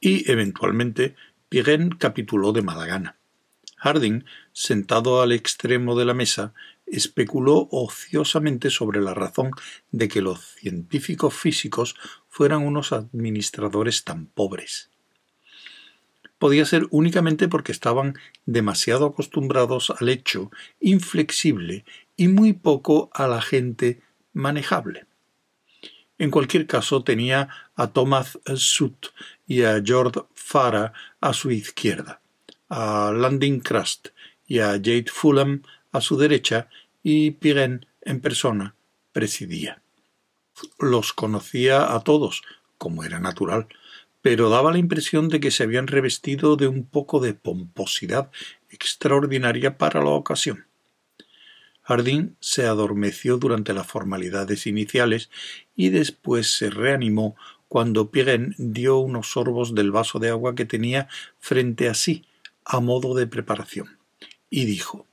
Y, 0.00 0.28
eventualmente, 0.30 1.14
Pirén 1.52 1.90
capituló 1.90 2.52
de 2.52 2.62
mala 2.62 2.86
gana. 2.86 3.18
Harding, 3.76 4.24
sentado 4.52 5.20
al 5.20 5.32
extremo 5.32 5.94
de 5.98 6.06
la 6.06 6.14
mesa, 6.14 6.54
especuló 6.86 7.68
ociosamente 7.70 8.70
sobre 8.70 9.02
la 9.02 9.12
razón 9.12 9.50
de 9.90 10.08
que 10.08 10.22
los 10.22 10.42
científicos 10.42 11.34
físicos 11.34 11.94
fueran 12.30 12.66
unos 12.66 12.92
administradores 12.92 14.02
tan 14.02 14.28
pobres. 14.28 14.88
Podía 16.38 16.64
ser 16.64 16.86
únicamente 16.88 17.48
porque 17.48 17.72
estaban 17.72 18.14
demasiado 18.46 19.04
acostumbrados 19.04 19.90
al 19.90 20.08
hecho 20.08 20.50
inflexible 20.80 21.84
y 22.16 22.28
muy 22.28 22.54
poco 22.54 23.10
a 23.12 23.26
la 23.26 23.42
gente 23.42 24.00
manejable. 24.32 25.04
En 26.16 26.30
cualquier 26.30 26.66
caso, 26.66 27.04
tenía 27.04 27.48
a 27.74 27.88
Thomas 27.88 28.38
Sutt 28.54 29.08
y 29.46 29.64
a 29.64 29.82
George 29.84 30.20
Farah 30.34 30.92
a 31.22 31.32
su 31.32 31.50
izquierda 31.50 32.20
a 32.74 33.12
Landing 33.14 33.60
Crust 33.60 34.08
y 34.46 34.60
a 34.60 34.70
Jade 34.72 35.06
Fulham 35.12 35.62
a 35.92 36.00
su 36.00 36.16
derecha 36.16 36.68
y 37.02 37.32
Pirén 37.32 37.84
en 38.00 38.20
persona 38.20 38.74
presidía. 39.12 39.82
Los 40.78 41.12
conocía 41.12 41.94
a 41.94 42.00
todos, 42.00 42.42
como 42.78 43.04
era 43.04 43.20
natural, 43.20 43.68
pero 44.22 44.48
daba 44.48 44.72
la 44.72 44.78
impresión 44.78 45.28
de 45.28 45.38
que 45.38 45.50
se 45.50 45.64
habían 45.64 45.86
revestido 45.86 46.56
de 46.56 46.66
un 46.66 46.86
poco 46.86 47.20
de 47.20 47.34
pomposidad 47.34 48.30
extraordinaria 48.70 49.76
para 49.76 50.00
la 50.00 50.10
ocasión. 50.10 50.66
Harding 51.82 52.36
se 52.40 52.64
adormeció 52.64 53.36
durante 53.36 53.74
las 53.74 53.86
formalidades 53.86 54.66
iniciales 54.66 55.28
y 55.76 55.90
después 55.90 56.56
se 56.56 56.70
reanimó 56.70 57.36
cuando 57.72 58.10
Pirén 58.10 58.54
dio 58.58 58.98
unos 58.98 59.30
sorbos 59.30 59.74
del 59.74 59.92
vaso 59.92 60.18
de 60.18 60.28
agua 60.28 60.54
que 60.54 60.66
tenía 60.66 61.08
frente 61.38 61.88
a 61.88 61.94
sí, 61.94 62.26
a 62.66 62.80
modo 62.80 63.14
de 63.14 63.26
preparación, 63.26 63.96
y 64.50 64.66
dijo 64.66 65.06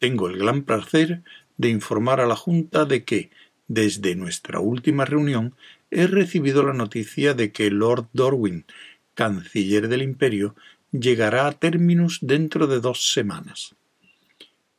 Tengo 0.00 0.26
el 0.26 0.36
gran 0.36 0.64
placer 0.64 1.22
de 1.58 1.68
informar 1.68 2.20
a 2.20 2.26
la 2.26 2.34
Junta 2.34 2.86
de 2.86 3.04
que, 3.04 3.30
desde 3.68 4.16
nuestra 4.16 4.58
última 4.58 5.04
reunión, 5.04 5.54
he 5.92 6.08
recibido 6.08 6.64
la 6.64 6.72
noticia 6.72 7.34
de 7.34 7.52
que 7.52 7.70
Lord 7.70 8.08
Dorwin, 8.12 8.66
canciller 9.14 9.86
del 9.86 10.02
Imperio, 10.02 10.56
llegará 10.90 11.46
a 11.46 11.52
términos 11.52 12.18
dentro 12.20 12.66
de 12.66 12.80
dos 12.80 13.12
semanas. 13.12 13.76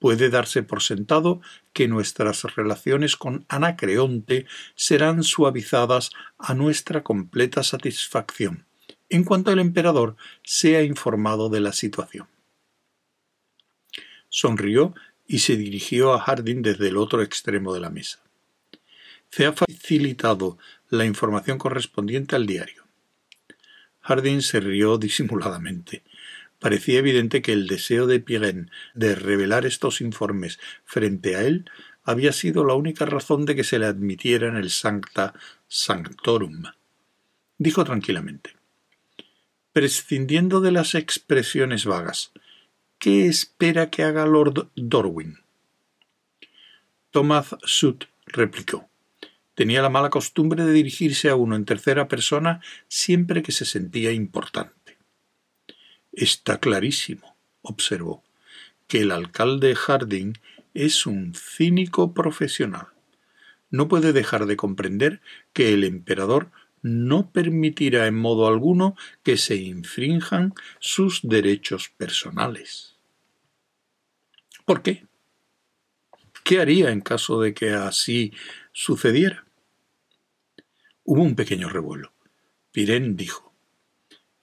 Puede 0.04 0.30
darse 0.30 0.64
por 0.64 0.82
sentado 0.82 1.40
que 1.72 1.88
nuestras 1.88 2.44
relaciones 2.58 3.16
con 3.16 3.46
Anacreonte 3.48 4.48
serán 4.76 5.24
suavizadas 5.24 6.12
a 6.38 6.54
nuestra 6.56 7.04
completa 7.04 7.64
satisfacción 7.64 8.66
en 9.08 9.24
cuanto 9.24 9.54
el 9.54 9.60
emperador 9.60 10.18
sea 10.44 10.84
informado 10.84 11.48
de 11.48 11.62
la 11.62 11.72
situación. 11.72 12.28
Sonrió 14.28 14.94
y 15.26 15.40
se 15.40 15.56
dirigió 15.56 16.12
a 16.12 16.20
Harding 16.20 16.64
desde 16.64 16.90
el 16.90 16.98
otro 16.98 17.22
extremo 17.22 17.74
de 17.74 17.80
la 17.80 17.90
mesa. 17.90 18.20
Se 19.30 19.46
ha 19.46 19.54
facilitado 19.54 20.58
la 20.90 21.06
información 21.06 21.58
correspondiente 21.58 22.36
al 22.36 22.46
diario. 22.46 22.84
Harding 24.02 24.42
se 24.42 24.60
rió 24.60 24.98
disimuladamente. 24.98 26.04
Parecía 26.64 27.00
evidente 27.00 27.42
que 27.42 27.52
el 27.52 27.68
deseo 27.68 28.08
de 28.08 28.22
Pirén 28.22 28.72
de 28.94 29.16
revelar 29.16 29.66
estos 29.66 30.00
informes 30.00 30.60
frente 30.86 31.36
a 31.36 31.42
él 31.42 31.70
había 32.04 32.32
sido 32.32 32.64
la 32.64 32.74
única 32.74 33.06
razón 33.06 33.44
de 33.46 33.56
que 33.56 33.66
se 33.66 33.80
le 33.80 33.86
admitiera 33.86 34.48
en 34.48 34.56
el 34.56 34.70
Sancta 34.70 35.34
Sanctorum. 35.68 36.64
Dijo 37.58 37.84
tranquilamente 37.84 38.64
prescindiendo 39.74 40.62
de 40.62 40.72
las 40.72 40.94
expresiones 40.94 41.86
vagas. 41.86 42.32
¿Qué 43.00 43.26
espera 43.26 43.90
que 43.90 44.04
haga 44.04 44.26
Lord 44.26 44.70
Dorwin? 44.76 45.40
Thomas 47.10 47.56
Sutt 47.64 48.06
replicó. 48.28 48.88
Tenía 49.56 49.82
la 49.82 49.90
mala 49.90 50.10
costumbre 50.10 50.64
de 50.64 50.72
dirigirse 50.72 51.30
a 51.30 51.36
uno 51.36 51.56
en 51.56 51.66
tercera 51.66 52.08
persona 52.08 52.62
siempre 52.88 53.42
que 53.42 53.52
se 53.52 53.66
sentía 53.66 54.12
importante. 54.12 54.83
Está 56.14 56.60
clarísimo, 56.60 57.36
observó, 57.64 58.24
que 58.88 59.02
el 59.02 59.12
alcalde 59.12 59.76
Harding 59.76 60.34
es 60.76 61.08
un 61.08 61.34
cínico 61.34 62.14
profesional. 62.14 62.88
No 63.72 63.88
puede 63.88 64.14
dejar 64.14 64.46
de 64.46 64.56
comprender 64.56 65.22
que 65.54 65.74
el 65.74 65.84
emperador 65.84 66.52
no 66.84 67.32
permitirá 67.32 68.06
en 68.06 68.16
modo 68.16 68.48
alguno 68.48 68.96
que 69.24 69.38
se 69.38 69.56
infrinjan 69.56 70.54
sus 70.80 71.22
derechos 71.24 71.90
personales. 71.90 72.96
¿Por 74.66 74.84
qué? 74.84 75.08
¿Qué 76.44 76.60
haría 76.60 76.92
en 76.92 77.02
caso 77.02 77.42
de 77.42 77.56
que 77.56 77.72
así 77.72 78.34
sucediera? 78.72 79.46
Hubo 81.04 81.24
un 81.24 81.36
pequeño 81.36 81.70
revuelo. 81.70 82.14
Pirén 82.72 83.16
dijo 83.16 83.52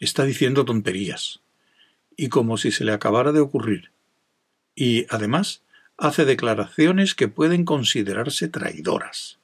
Está 0.00 0.24
diciendo 0.24 0.64
tonterías. 0.64 1.42
Y 2.22 2.28
como 2.28 2.59
si 2.59 2.70
se 2.70 2.85
le 2.85 2.92
acabara 2.92 3.33
de 3.33 3.40
ocurrir. 3.40 3.92
Y, 4.74 5.06
además, 5.09 5.62
hace 5.96 6.26
declaraciones 6.26 7.14
que 7.14 7.28
pueden 7.28 7.64
considerarse 7.64 8.46
traidoras. 8.48 9.38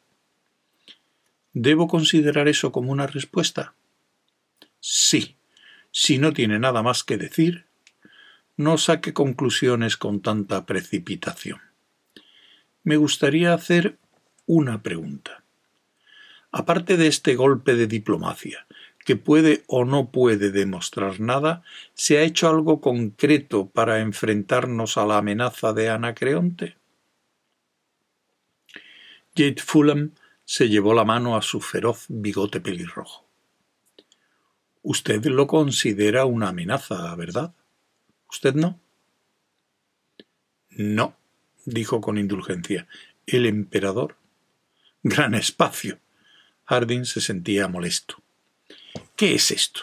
¿Debo 1.55 1.89
considerar 1.89 2.49
eso 2.49 2.73
como 2.73 2.93
una 2.93 3.07
respuesta? 3.07 3.73
Sí. 4.79 5.37
Si 5.91 6.19
no 6.19 6.35
tiene 6.35 6.59
nada 6.59 6.83
más 6.83 7.03
que 7.03 7.17
decir, 7.17 7.65
no 8.59 8.77
saque 8.77 9.15
conclusiones 9.15 9.97
con 9.97 10.21
tanta 10.21 10.67
precipitación. 10.67 11.63
Me 12.83 12.99
gustaría 12.99 13.55
hacer 13.55 13.97
una 14.45 14.83
pregunta. 14.83 15.45
Aparte 16.53 16.99
de 16.99 17.07
este 17.07 17.37
golpe 17.37 17.75
de 17.75 17.87
diplomacia, 17.87 18.67
que 19.07 19.15
puede 19.15 19.63
o 19.69 19.85
no 19.85 20.11
puede 20.11 20.51
demostrar 20.51 21.21
nada, 21.21 21.63
¿se 21.95 22.19
ha 22.19 22.23
hecho 22.23 22.49
algo 22.49 22.81
concreto 22.81 23.69
para 23.69 24.01
enfrentarnos 24.01 24.97
a 24.97 25.07
la 25.07 25.19
amenaza 25.19 25.73
de 25.73 25.91
Anacreonte? 25.91 26.77
Jade 29.37 29.63
Fulham 29.65 30.11
se 30.45 30.69
llevó 30.69 30.93
la 30.93 31.05
mano 31.05 31.37
a 31.37 31.43
su 31.43 31.61
feroz 31.61 32.07
bigote 32.09 32.61
pelirrojo. 32.61 33.25
Usted 34.83 35.25
lo 35.27 35.47
considera 35.47 36.25
una 36.25 36.49
amenaza, 36.49 37.15
¿verdad? 37.15 37.55
¿Usted 38.29 38.55
no? 38.55 38.81
No, 40.71 41.17
dijo 41.65 42.01
con 42.01 42.19
indulgencia. 42.19 42.89
El 43.25 43.47
emperador. 43.47 44.17
Gran 45.05 45.37
espacio. 45.37 46.01
Harding 46.65 47.05
se 47.05 47.21
sentía 47.21 47.69
molesto. 47.69 48.26
¿Qué 49.17 49.35
es 49.35 49.51
esto? 49.51 49.81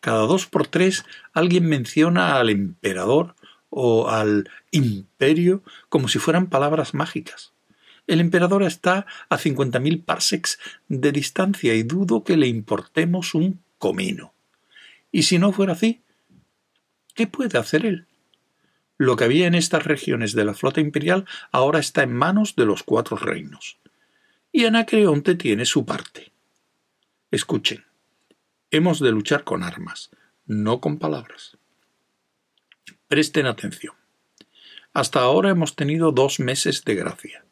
Cada 0.00 0.26
dos 0.26 0.46
por 0.46 0.66
tres 0.66 1.04
alguien 1.32 1.66
menciona 1.66 2.38
al 2.38 2.50
emperador 2.50 3.34
o 3.70 4.08
al 4.08 4.50
imperio 4.70 5.62
como 5.88 6.08
si 6.08 6.18
fueran 6.18 6.48
palabras 6.48 6.94
mágicas. 6.94 7.52
El 8.06 8.20
emperador 8.20 8.62
está 8.62 9.06
a 9.28 9.38
cincuenta 9.38 9.80
mil 9.80 10.00
parsecs 10.00 10.58
de 10.88 11.12
distancia 11.12 11.74
y 11.74 11.82
dudo 11.82 12.24
que 12.24 12.36
le 12.36 12.46
importemos 12.46 13.34
un 13.34 13.62
comino. 13.78 14.34
Y 15.10 15.24
si 15.24 15.38
no 15.38 15.52
fuera 15.52 15.72
así, 15.72 16.02
¿qué 17.14 17.26
puede 17.26 17.58
hacer 17.58 17.86
él? 17.86 18.06
Lo 18.98 19.16
que 19.16 19.24
había 19.24 19.46
en 19.46 19.54
estas 19.54 19.84
regiones 19.84 20.32
de 20.34 20.44
la 20.44 20.54
flota 20.54 20.80
imperial 20.80 21.24
ahora 21.52 21.78
está 21.78 22.02
en 22.02 22.14
manos 22.14 22.56
de 22.56 22.66
los 22.66 22.82
cuatro 22.82 23.16
reinos. 23.16 23.78
Y 24.52 24.64
Anacreonte 24.64 25.34
tiene 25.34 25.64
su 25.66 25.86
parte. 25.86 26.32
Escuchen, 27.30 27.84
hemos 28.70 29.00
de 29.00 29.10
luchar 29.10 29.44
con 29.44 29.62
armas, 29.62 30.10
no 30.46 30.80
con 30.80 30.98
palabras. 30.98 31.56
Presten 33.08 33.46
atención. 33.46 33.94
Hasta 34.92 35.20
ahora 35.20 35.50
hemos 35.50 35.76
tenido 35.76 36.12
dos 36.12 36.40
meses 36.40 36.84
de 36.84 36.94
gracia, 36.94 37.44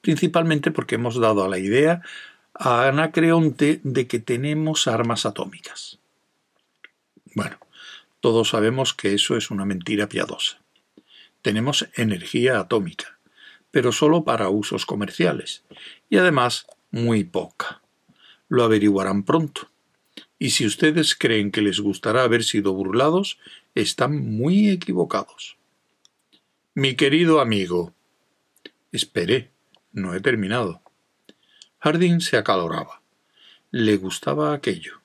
principalmente 0.00 0.70
porque 0.70 0.94
hemos 0.94 1.18
dado 1.18 1.44
a 1.44 1.48
la 1.48 1.58
idea 1.58 2.02
a 2.54 2.86
Anacreonte 2.88 3.80
de 3.82 4.06
que 4.06 4.18
tenemos 4.18 4.86
armas 4.86 5.26
atómicas. 5.26 5.98
Bueno, 7.34 7.58
todos 8.20 8.50
sabemos 8.50 8.94
que 8.94 9.14
eso 9.14 9.36
es 9.36 9.50
una 9.50 9.64
mentira 9.64 10.08
piadosa. 10.08 10.60
Tenemos 11.40 11.88
energía 11.94 12.60
atómica, 12.60 13.18
pero 13.70 13.90
solo 13.90 14.22
para 14.22 14.48
usos 14.48 14.86
comerciales, 14.86 15.64
y 16.08 16.18
además 16.18 16.66
muy 16.90 17.24
poca. 17.24 17.82
Lo 18.48 18.64
averiguarán 18.64 19.24
pronto. 19.24 19.71
Y 20.42 20.50
si 20.50 20.66
ustedes 20.66 21.14
creen 21.14 21.52
que 21.52 21.62
les 21.62 21.78
gustará 21.78 22.24
haber 22.24 22.42
sido 22.42 22.72
burlados, 22.72 23.38
están 23.76 24.36
muy 24.36 24.70
equivocados. 24.70 25.56
Mi 26.74 26.96
querido 26.96 27.40
amigo. 27.40 27.94
Esperé, 28.90 29.52
no 29.92 30.16
he 30.16 30.20
terminado. 30.20 30.82
Harding 31.78 32.20
se 32.20 32.38
acaloraba. 32.38 33.02
Le 33.70 33.96
gustaba 33.98 34.52
aquello. 34.52 35.00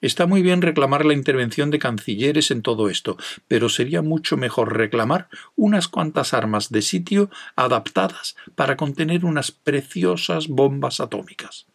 Está 0.00 0.26
muy 0.26 0.42
bien 0.42 0.62
reclamar 0.62 1.04
la 1.04 1.14
intervención 1.14 1.72
de 1.72 1.80
cancilleres 1.80 2.52
en 2.52 2.62
todo 2.62 2.88
esto, 2.88 3.16
pero 3.48 3.68
sería 3.68 4.00
mucho 4.00 4.36
mejor 4.36 4.76
reclamar 4.76 5.28
unas 5.56 5.88
cuantas 5.88 6.34
armas 6.34 6.70
de 6.70 6.82
sitio 6.82 7.30
adaptadas 7.56 8.36
para 8.54 8.76
contener 8.76 9.24
unas 9.24 9.50
preciosas 9.50 10.46
bombas 10.46 11.00
atómicas. 11.00 11.66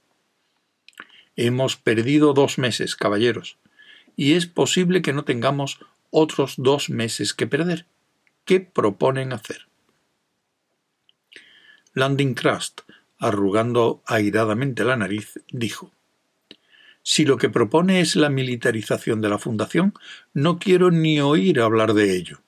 Hemos 1.36 1.75
perdido 1.75 2.33
dos 2.33 2.57
meses, 2.57 2.95
caballeros, 2.95 3.57
y 4.15 4.33
es 4.33 4.45
posible 4.45 5.01
que 5.01 5.13
no 5.13 5.25
tengamos 5.25 5.79
otros 6.09 6.55
dos 6.57 6.89
meses 6.89 7.33
que 7.33 7.47
perder. 7.47 7.86
¿Qué 8.45 8.59
proponen 8.59 9.33
hacer? 9.33 9.67
Landing 11.93 12.33
Crust, 12.33 12.81
arrugando 13.17 14.01
airadamente 14.05 14.83
la 14.83 14.97
nariz, 14.97 15.39
dijo 15.51 15.91
si 17.07 17.23
lo 17.23 17.38
que 17.38 17.51
propone 17.51 18.01
es 18.01 18.15
la 18.15 18.29
militarización 18.29 19.21
de 19.21 19.29
la 19.29 19.38
Fundación, 19.38 19.93
no 20.33 20.57
quiero 20.57 20.89
ni 20.89 21.21
oír 21.21 21.61
hablar 21.61 21.93
de 21.93 22.15
ello. 22.15 22.41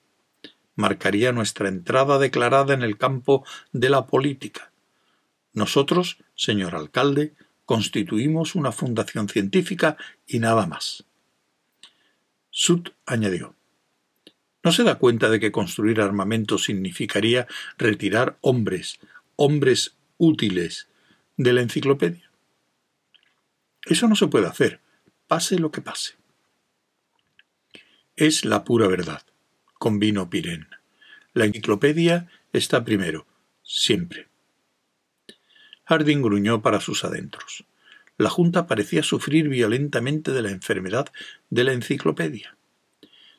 Marcaría 0.74 1.30
nuestra 1.30 1.68
entrada 1.68 2.18
declarada 2.18 2.74
en 2.74 2.82
el 2.82 2.98
campo 2.98 3.44
de 3.70 3.88
la 3.88 4.06
política. 4.08 4.72
Nosotros, 5.52 6.18
señor 6.34 6.74
alcalde, 6.74 7.34
constituimos 7.68 8.54
una 8.54 8.72
fundación 8.72 9.28
científica 9.28 9.98
y 10.26 10.38
nada 10.38 10.66
más. 10.66 11.04
Sut 12.48 12.94
añadió. 13.04 13.56
¿No 14.64 14.72
se 14.72 14.84
da 14.84 14.94
cuenta 14.94 15.28
de 15.28 15.38
que 15.38 15.52
construir 15.52 16.00
armamento 16.00 16.56
significaría 16.56 17.46
retirar 17.76 18.38
hombres, 18.40 18.98
hombres 19.36 19.98
útiles, 20.16 20.88
de 21.36 21.52
la 21.52 21.60
enciclopedia? 21.60 22.30
Eso 23.84 24.08
no 24.08 24.16
se 24.16 24.28
puede 24.28 24.46
hacer, 24.46 24.80
pase 25.26 25.58
lo 25.58 25.70
que 25.70 25.82
pase. 25.82 26.14
Es 28.16 28.46
la 28.46 28.64
pura 28.64 28.86
verdad, 28.86 29.24
convino 29.74 30.30
Pirén. 30.30 30.68
La 31.34 31.44
enciclopedia 31.44 32.30
está 32.50 32.82
primero, 32.82 33.26
siempre. 33.62 34.26
Harding 35.88 36.20
gruñó 36.20 36.60
para 36.60 36.80
sus 36.80 37.02
adentros. 37.06 37.64
La 38.18 38.28
Junta 38.28 38.66
parecía 38.66 39.02
sufrir 39.02 39.48
violentamente 39.48 40.32
de 40.32 40.42
la 40.42 40.50
enfermedad 40.50 41.10
de 41.48 41.64
la 41.64 41.72
enciclopedia. 41.72 42.58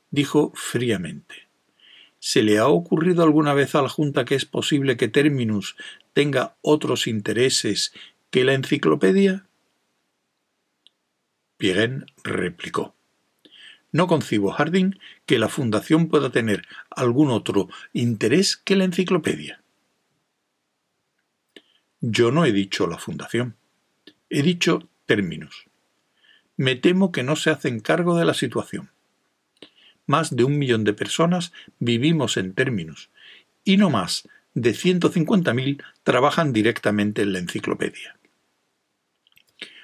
Dijo 0.10 0.52
fríamente 0.56 1.48
¿Se 2.18 2.42
le 2.42 2.58
ha 2.58 2.68
ocurrido 2.68 3.22
alguna 3.22 3.54
vez 3.54 3.76
a 3.76 3.84
la 3.84 3.90
Junta 3.90 4.26
que 4.26 4.34
es 4.34 4.46
posible 4.46 4.98
que 4.98 5.08
Terminus 5.08 5.76
tenga 6.14 6.56
otros 6.64 7.06
intereses 7.06 7.94
que 8.32 8.44
la 8.44 8.56
enciclopedia? 8.56 9.46
Pirén 11.58 12.08
replicó. 12.24 12.96
No 13.92 14.08
concibo, 14.08 14.52
Harding, 14.52 14.98
que 15.28 15.38
la 15.38 15.50
Fundación 15.50 16.08
pueda 16.08 16.32
tener 16.32 16.68
algún 16.90 17.30
otro 17.30 17.70
interés 17.94 18.58
que 18.58 18.76
la 18.76 18.86
enciclopedia. 18.86 19.62
Yo 22.02 22.32
no 22.32 22.46
he 22.46 22.52
dicho 22.52 22.88
la 22.88 22.98
Fundación. 22.98 23.56
He 24.30 24.42
dicho 24.42 24.88
términos. 25.06 25.66
Me 26.56 26.76
temo 26.76 27.12
que 27.12 27.24
no 27.24 27.36
se 27.36 27.50
hacen 27.50 27.80
cargo 27.80 28.18
de 28.18 28.26
la 28.26 28.34
situación. 28.34 28.92
Más 30.06 30.36
de 30.36 30.44
un 30.44 30.58
millón 30.58 30.84
de 30.84 30.94
personas 30.94 31.52
vivimos 31.80 32.38
en 32.38 32.54
términos, 32.54 33.10
y 33.64 33.78
no 33.78 33.90
más 33.90 34.28
de 34.54 34.72
150.000 34.72 35.84
trabajan 36.04 36.54
directamente 36.54 37.22
en 37.22 37.34
la 37.34 37.40
enciclopedia. 37.40 38.18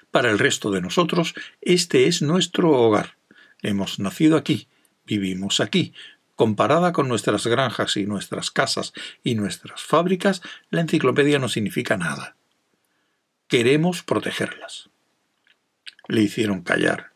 Para 0.10 0.32
el 0.32 0.40
resto 0.40 0.72
de 0.72 0.82
nosotros, 0.82 1.36
este 1.62 2.08
es 2.08 2.22
nuestro 2.22 2.72
hogar. 2.72 3.18
Hemos 3.62 4.00
nacido 4.00 4.38
aquí, 4.38 4.68
vivimos 5.06 5.60
aquí. 5.60 5.94
Comparada 6.36 6.92
con 6.92 7.08
nuestras 7.08 7.48
granjas 7.48 7.96
y 7.96 8.06
nuestras 8.06 8.52
casas 8.52 8.94
y 9.24 9.36
nuestras 9.36 9.82
fábricas, 9.82 10.42
la 10.70 10.82
enciclopedia 10.82 11.40
no 11.40 11.48
significa 11.48 11.96
nada. 11.96 12.36
Queremos 13.48 14.04
protegerlas. 14.04 14.90
Le 16.08 16.22
hicieron 16.22 16.62
callar. 16.62 17.12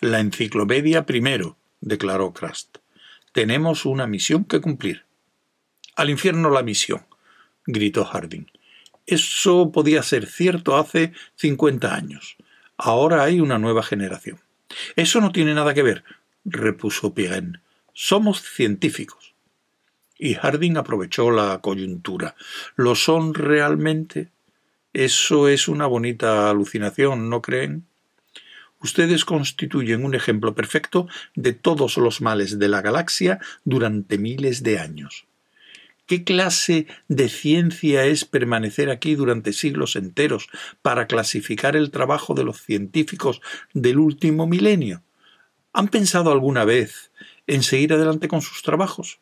La 0.00 0.20
enciclopedia 0.20 1.06
primero, 1.06 1.56
declaró 1.80 2.32
Crust. 2.32 2.78
Tenemos 3.32 3.84
una 3.84 4.06
misión 4.06 4.44
que 4.44 4.60
cumplir. 4.60 5.04
Al 5.96 6.10
infierno 6.10 6.50
la 6.50 6.62
misión, 6.62 7.06
gritó 7.66 8.04
Harding. 8.04 8.46
Eso 9.06 9.72
podía 9.72 10.02
ser 10.02 10.26
cierto 10.26 10.76
hace 10.76 11.12
cincuenta 11.36 11.94
años. 11.94 12.36
Ahora 12.76 13.22
hay 13.24 13.40
una 13.40 13.58
nueva 13.58 13.82
generación. 13.82 14.40
Eso 14.94 15.20
no 15.20 15.32
tiene 15.32 15.54
nada 15.54 15.74
que 15.74 15.82
ver, 15.82 16.04
repuso 16.44 17.14
Pirén. 17.14 17.60
Somos 17.98 18.42
científicos. 18.42 19.34
Y 20.18 20.34
Harding 20.34 20.76
aprovechó 20.76 21.30
la 21.30 21.62
coyuntura. 21.62 22.36
¿Lo 22.74 22.94
son 22.94 23.32
realmente? 23.32 24.28
Eso 24.92 25.48
es 25.48 25.66
una 25.66 25.86
bonita 25.86 26.50
alucinación, 26.50 27.30
¿no 27.30 27.40
creen? 27.40 27.86
Ustedes 28.82 29.24
constituyen 29.24 30.04
un 30.04 30.14
ejemplo 30.14 30.54
perfecto 30.54 31.08
de 31.36 31.54
todos 31.54 31.96
los 31.96 32.20
males 32.20 32.58
de 32.58 32.68
la 32.68 32.82
galaxia 32.82 33.40
durante 33.64 34.18
miles 34.18 34.62
de 34.62 34.78
años. 34.78 35.24
¿Qué 36.04 36.22
clase 36.22 36.86
de 37.08 37.30
ciencia 37.30 38.04
es 38.04 38.26
permanecer 38.26 38.90
aquí 38.90 39.14
durante 39.14 39.54
siglos 39.54 39.96
enteros 39.96 40.50
para 40.82 41.06
clasificar 41.06 41.76
el 41.76 41.90
trabajo 41.90 42.34
de 42.34 42.44
los 42.44 42.60
científicos 42.60 43.40
del 43.72 43.98
último 43.98 44.46
milenio? 44.46 45.02
¿Han 45.72 45.88
pensado 45.88 46.30
alguna 46.30 46.66
vez 46.66 47.10
en 47.46 47.62
seguir 47.62 47.92
adelante 47.92 48.28
con 48.28 48.42
sus 48.42 48.62
trabajos? 48.62 49.20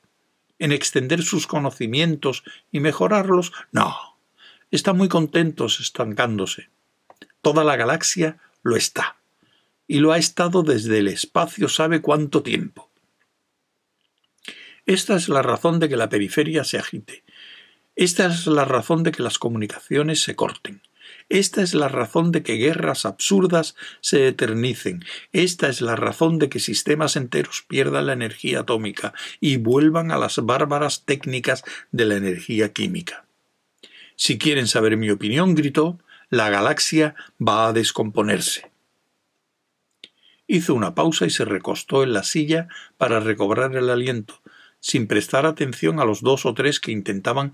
¿En 0.59 0.73
extender 0.73 1.23
sus 1.23 1.47
conocimientos 1.47 2.45
y 2.71 2.81
mejorarlos? 2.81 3.53
No. 3.73 4.19
Están 4.71 4.97
muy 4.97 5.09
contentos 5.09 5.81
estancándose. 5.81 6.71
Toda 7.43 7.65
la 7.65 7.77
galaxia 7.77 8.39
lo 8.63 8.77
está. 8.77 9.17
Y 9.87 9.99
lo 9.99 10.13
ha 10.13 10.19
estado 10.19 10.63
desde 10.63 10.99
el 10.99 11.09
espacio 11.09 11.69
sabe 11.69 12.01
cuánto 12.01 12.43
tiempo. 12.43 12.91
Esta 14.87 15.17
es 15.17 15.29
la 15.29 15.43
razón 15.43 15.79
de 15.81 15.89
que 15.89 15.97
la 15.97 16.09
periferia 16.09 16.65
se 16.65 16.79
agite. 16.79 17.25
Esta 17.97 18.27
es 18.27 18.47
la 18.47 18.65
razón 18.65 19.03
de 19.03 19.13
que 19.13 19.23
las 19.23 19.39
comunicaciones 19.39 20.23
se 20.23 20.35
corten. 20.35 20.83
Esta 21.29 21.63
es 21.63 21.75
la 21.75 21.89
razón 21.89 22.33
de 22.33 22.43
que 22.43 22.55
guerras 22.55 23.07
absurdas 23.07 23.75
se 24.01 24.29
eternicen. 24.29 25.05
Esta 25.33 25.69
es 25.69 25.81
la 25.81 25.97
razón 25.97 26.39
de 26.39 26.49
que 26.49 26.61
sistemas 26.61 27.17
enteros 27.17 27.65
pierdan 27.67 28.07
la 28.07 28.13
energía 28.13 28.61
atómica 28.61 29.15
y 29.41 29.57
vuelvan 29.57 30.11
a 30.11 30.19
las 30.19 30.37
bárbaras 30.39 31.05
técnicas 31.05 31.65
de 31.93 32.05
la 32.05 32.17
energía 32.17 32.73
química. 32.73 33.25
Si 34.17 34.39
quieren 34.39 34.69
saber 34.69 34.97
mi 34.97 35.11
opinión, 35.11 35.55
gritó, 35.55 35.99
la 36.31 36.51
galaxia 36.51 37.15
va 37.41 37.69
a 37.69 37.73
descomponerse. 37.73 38.71
Hizo 40.47 40.75
una 40.75 40.95
pausa 40.95 41.27
y 41.27 41.31
se 41.31 41.45
recostó 41.45 42.03
en 42.03 42.13
la 42.13 42.23
silla 42.23 42.69
para 42.99 43.19
recobrar 43.19 43.75
el 43.77 43.89
aliento, 43.89 44.41
sin 44.79 45.07
prestar 45.07 45.47
atención 45.47 46.01
a 46.01 46.05
los 46.05 46.21
dos 46.21 46.45
o 46.45 46.53
tres 46.53 46.81
que 46.81 46.93
intentaban 46.93 47.53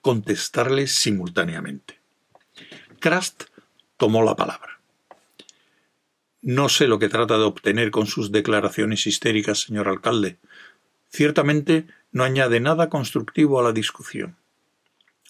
contestarle 0.00 0.88
simultáneamente. 0.88 2.01
Krast 3.02 3.46
tomó 3.96 4.22
la 4.22 4.36
palabra. 4.36 4.78
No 6.40 6.68
sé 6.68 6.86
lo 6.86 7.00
que 7.00 7.08
trata 7.08 7.36
de 7.36 7.42
obtener 7.42 7.90
con 7.90 8.06
sus 8.06 8.30
declaraciones 8.30 9.08
histéricas, 9.08 9.62
señor 9.62 9.88
alcalde. 9.88 10.38
Ciertamente 11.10 11.86
no 12.12 12.22
añade 12.22 12.60
nada 12.60 12.88
constructivo 12.88 13.58
a 13.58 13.64
la 13.64 13.72
discusión. 13.72 14.36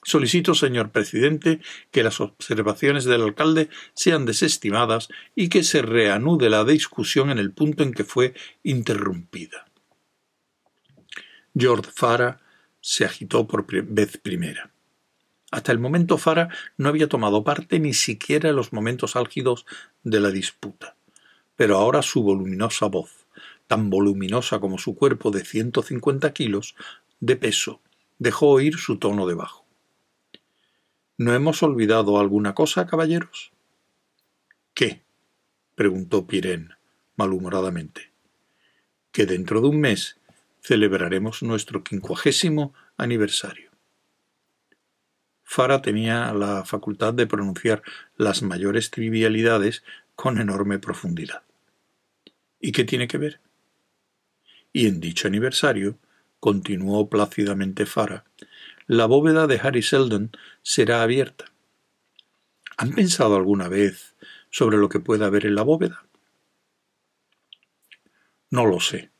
Solicito, 0.02 0.54
señor 0.54 0.90
presidente, 0.90 1.60
que 1.90 2.02
las 2.02 2.20
observaciones 2.20 3.04
del 3.04 3.22
alcalde 3.22 3.70
sean 3.94 4.26
desestimadas 4.26 5.08
y 5.34 5.48
que 5.48 5.62
se 5.62 5.80
reanude 5.80 6.50
la 6.50 6.64
discusión 6.64 7.30
en 7.30 7.38
el 7.38 7.52
punto 7.52 7.84
en 7.84 7.94
que 7.94 8.04
fue 8.04 8.34
interrumpida. 8.62 9.66
George 11.56 11.90
Farah 11.94 12.38
se 12.82 13.06
agitó 13.06 13.46
por 13.46 13.64
vez 13.66 14.18
primera. 14.18 14.71
Hasta 15.52 15.70
el 15.70 15.78
momento 15.78 16.16
Farah 16.16 16.48
no 16.78 16.88
había 16.88 17.10
tomado 17.10 17.44
parte 17.44 17.78
ni 17.78 17.92
siquiera 17.92 18.48
en 18.48 18.56
los 18.56 18.72
momentos 18.72 19.16
álgidos 19.16 19.66
de 20.02 20.18
la 20.18 20.30
disputa. 20.30 20.96
Pero 21.56 21.76
ahora 21.76 22.00
su 22.00 22.22
voluminosa 22.22 22.86
voz, 22.86 23.26
tan 23.66 23.90
voluminosa 23.90 24.60
como 24.60 24.78
su 24.78 24.96
cuerpo 24.96 25.30
de 25.30 25.44
ciento 25.44 25.82
cincuenta 25.82 26.32
kilos 26.32 26.74
de 27.20 27.36
peso, 27.36 27.82
dejó 28.18 28.48
oír 28.48 28.78
su 28.78 28.96
tono 28.96 29.26
de 29.26 29.34
bajo. 29.34 29.66
¿No 31.18 31.34
hemos 31.34 31.62
olvidado 31.62 32.18
alguna 32.18 32.54
cosa, 32.54 32.86
caballeros? 32.86 33.52
¿Qué? 34.72 35.02
preguntó 35.74 36.26
Pirén 36.26 36.70
malhumoradamente. 37.14 38.10
Que 39.12 39.26
dentro 39.26 39.60
de 39.60 39.68
un 39.68 39.80
mes 39.80 40.18
celebraremos 40.62 41.42
nuestro 41.42 41.84
quincuagésimo 41.84 42.72
aniversario. 42.96 43.71
Fara 45.52 45.82
tenía 45.82 46.32
la 46.32 46.64
facultad 46.64 47.12
de 47.12 47.26
pronunciar 47.26 47.82
las 48.16 48.40
mayores 48.40 48.90
trivialidades 48.90 49.84
con 50.14 50.40
enorme 50.40 50.78
profundidad. 50.78 51.42
¿Y 52.58 52.72
qué 52.72 52.84
tiene 52.84 53.06
que 53.06 53.18
ver? 53.18 53.38
Y 54.72 54.86
en 54.86 54.98
dicho 54.98 55.28
aniversario, 55.28 55.98
continuó 56.40 57.10
plácidamente 57.10 57.84
Fara, 57.84 58.24
la 58.86 59.04
bóveda 59.04 59.46
de 59.46 59.60
Harry 59.62 59.82
Seldon 59.82 60.30
será 60.62 61.02
abierta. 61.02 61.52
¿Han 62.78 62.92
pensado 62.92 63.36
alguna 63.36 63.68
vez 63.68 64.16
sobre 64.48 64.78
lo 64.78 64.88
que 64.88 65.00
pueda 65.00 65.26
haber 65.26 65.44
en 65.44 65.54
la 65.54 65.64
bóveda? 65.64 66.06
No 68.48 68.64
lo 68.64 68.80
sé. 68.80 69.10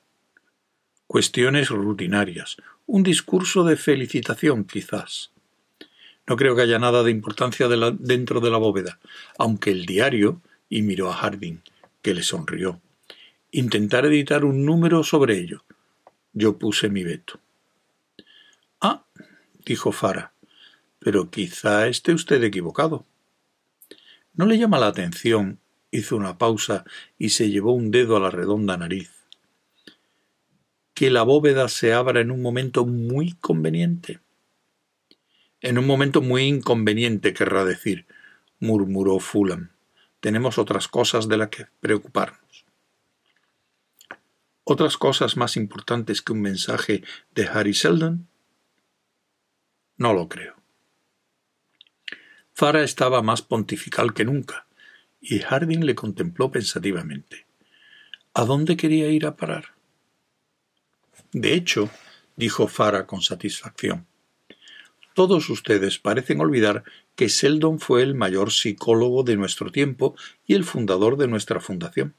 Cuestiones 1.07 1.68
rutinarias, 1.68 2.57
un 2.87 3.03
discurso 3.03 3.64
de 3.64 3.76
felicitación 3.76 4.64
quizás. 4.64 5.32
No 6.26 6.36
creo 6.36 6.54
que 6.54 6.62
haya 6.62 6.78
nada 6.78 7.02
de 7.02 7.10
importancia 7.10 7.68
dentro 7.68 8.40
de 8.40 8.50
la 8.50 8.58
bóveda, 8.58 8.98
aunque 9.38 9.70
el 9.70 9.86
diario, 9.86 10.40
y 10.68 10.82
miró 10.82 11.10
a 11.10 11.14
Harding, 11.14 11.60
que 12.00 12.14
le 12.14 12.22
sonrió, 12.22 12.80
intentar 13.50 14.06
editar 14.06 14.44
un 14.44 14.64
número 14.64 15.04
sobre 15.04 15.38
ello. 15.38 15.64
Yo 16.32 16.58
puse 16.58 16.88
mi 16.88 17.04
veto. 17.04 17.40
Ah, 18.80 19.04
dijo 19.64 19.92
Fara, 19.92 20.32
pero 20.98 21.30
quizá 21.30 21.88
esté 21.88 22.14
usted 22.14 22.42
equivocado. 22.42 23.04
¿No 24.34 24.46
le 24.46 24.58
llama 24.58 24.78
la 24.78 24.86
atención? 24.86 25.58
hizo 25.92 26.16
una 26.16 26.38
pausa 26.38 26.84
y 27.18 27.28
se 27.28 27.50
llevó 27.50 27.72
un 27.74 27.90
dedo 27.90 28.16
a 28.16 28.20
la 28.20 28.30
redonda 28.30 28.76
nariz. 28.76 29.10
Que 30.94 31.10
la 31.10 31.22
bóveda 31.22 31.68
se 31.68 31.92
abra 31.92 32.20
en 32.20 32.30
un 32.30 32.40
momento 32.40 32.86
muy 32.86 33.32
conveniente. 33.34 34.20
En 35.62 35.78
un 35.78 35.86
momento 35.86 36.20
muy 36.20 36.42
inconveniente, 36.42 37.32
querrá 37.32 37.64
decir, 37.64 38.06
murmuró 38.58 39.20
Fulham. 39.20 39.70
Tenemos 40.18 40.58
otras 40.58 40.88
cosas 40.88 41.28
de 41.28 41.36
las 41.36 41.50
que 41.50 41.68
preocuparnos. 41.80 42.64
¿Otras 44.64 44.96
cosas 44.96 45.36
más 45.36 45.56
importantes 45.56 46.20
que 46.20 46.32
un 46.32 46.40
mensaje 46.40 47.04
de 47.34 47.46
Harry 47.46 47.74
Seldon? 47.74 48.26
No 49.96 50.12
lo 50.12 50.28
creo. 50.28 50.56
Fara 52.54 52.82
estaba 52.82 53.22
más 53.22 53.42
pontifical 53.42 54.14
que 54.14 54.24
nunca, 54.24 54.66
y 55.20 55.38
Harding 55.38 55.84
le 55.86 55.94
contempló 55.94 56.50
pensativamente. 56.50 57.46
¿A 58.34 58.44
dónde 58.44 58.76
quería 58.76 59.08
ir 59.08 59.26
a 59.26 59.36
parar? 59.36 59.74
De 61.32 61.54
hecho, 61.54 61.88
dijo 62.36 62.66
Fara 62.66 63.06
con 63.06 63.22
satisfacción, 63.22 64.06
todos 65.14 65.50
ustedes 65.50 65.98
parecen 65.98 66.40
olvidar 66.40 66.84
que 67.16 67.28
Seldon 67.28 67.80
fue 67.80 68.02
el 68.02 68.14
mayor 68.14 68.50
psicólogo 68.50 69.22
de 69.22 69.36
nuestro 69.36 69.70
tiempo 69.70 70.14
y 70.46 70.54
el 70.54 70.64
fundador 70.64 71.16
de 71.16 71.28
nuestra 71.28 71.60
fundación. 71.60 72.14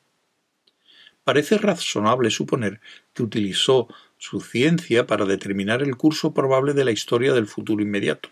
Parece 1.24 1.58
razonable 1.58 2.30
suponer 2.30 2.82
que 3.14 3.24
utilizó 3.24 3.88
su 4.18 4.42
ciencia 4.42 5.08
para 5.08 5.26
determinar 5.26 5.82
el 5.82 5.96
curso 5.96 6.34
probable 6.34 6.74
de 6.74 6.86
la 6.86 6.92
historia 6.92 7.34
del 7.34 7.48
futuro 7.48 7.82
inmediato. 7.82 8.30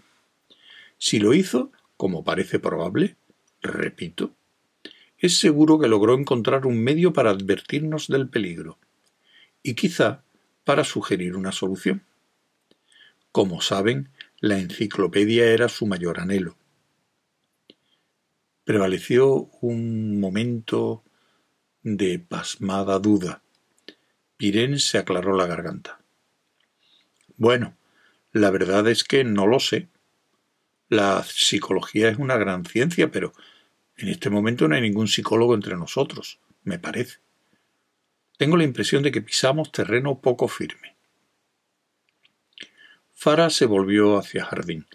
Si 0.97 1.20
lo 1.20 1.34
hizo, 1.34 1.72
como 1.97 2.24
parece 2.24 2.59
probable, 2.59 3.16
repito, 3.62 4.34
es 5.18 5.38
seguro 5.38 5.80
que 5.80 5.88
logró 5.88 6.16
encontrar 6.16 6.66
un 6.66 6.84
medio 6.84 7.14
para 7.14 7.30
advertirnos 7.30 8.07
del 8.07 8.28
peligro, 8.28 8.78
y 9.64 9.76
quizá 9.76 10.24
para 10.64 10.84
sugerir 10.84 11.36
una 11.36 11.51
solución. 11.51 12.03
Como 13.32 13.62
saben, 13.62 14.09
la 14.42 14.58
enciclopedia 14.58 15.46
era 15.46 15.70
su 15.70 15.86
mayor 15.86 16.20
anhelo. 16.20 16.58
Prevaleció 18.64 19.52
un 19.62 20.20
momento 20.20 21.04
de 21.84 22.18
pasmada 22.18 22.98
duda. 22.98 23.44
Pirén 24.38 24.80
se 24.80 24.98
aclaró 24.98 25.38
la 25.38 25.46
garganta. 25.46 26.02
Bueno, 27.38 27.78
la 28.32 28.50
verdad 28.50 28.88
es 28.88 29.04
que 29.04 29.24
no 29.24 29.46
lo 29.46 29.60
sé. 29.60 29.89
La 30.89 31.24
psicología 31.24 32.10
es 32.10 32.18
una 32.18 32.38
gran 32.38 32.66
ciencia, 32.66 33.12
pero 33.12 33.34
en 33.96 34.08
este 34.08 34.32
momento 34.32 34.68
no 34.68 34.74
hay 34.74 34.82
ningún 34.82 35.08
psicólogo 35.08 35.54
entre 35.54 35.78
nosotros, 35.78 36.39
me 36.64 36.80
parece. 36.80 37.20
Tengo 38.39 38.58
la 38.58 38.64
impresión 38.64 39.04
de 39.04 39.12
que 39.12 39.22
pisamos 39.22 39.72
terreno 39.72 40.20
poco 40.20 40.48
firme. 40.48 40.91
Farah 43.24 43.51
se 43.51 43.67
volvió 43.67 44.17
hacia 44.17 44.45
Harding. 44.45 44.88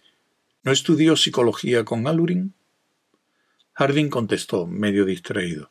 ¿No 0.65 0.73
estudió 0.73 1.15
psicología 1.15 1.85
con 1.85 2.09
Alurin? 2.09 2.55
Harding 3.75 4.11
contestó, 4.11 4.67
medio 4.67 5.05
distraído. 5.05 5.71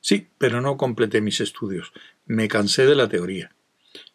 Sí, 0.00 0.26
pero 0.36 0.60
no 0.60 0.76
completé 0.76 1.20
mis 1.20 1.40
estudios. 1.40 1.92
Me 2.26 2.48
cansé 2.48 2.86
de 2.86 2.96
la 2.96 3.08
teoría. 3.08 3.54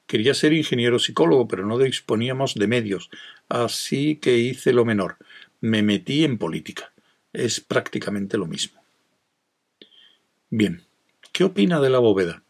Quería 0.06 0.34
ser 0.34 0.52
ingeniero 0.52 1.00
psicólogo, 1.00 1.48
pero 1.48 1.66
no 1.66 1.78
disponíamos 1.78 2.56
de 2.56 2.68
medios, 2.68 3.10
así 3.48 4.18
que 4.18 4.38
hice 4.38 4.74
lo 4.74 4.84
menor. 4.84 5.16
Me 5.62 5.82
metí 5.82 6.26
en 6.26 6.38
política. 6.38 6.92
Es 7.32 7.62
prácticamente 7.62 8.38
lo 8.38 8.48
mismo. 8.48 8.82
Bien, 10.50 10.84
¿qué 11.32 11.46
opina 11.46 11.80
de 11.80 11.90
la 11.90 12.00
bóveda? 12.00 12.44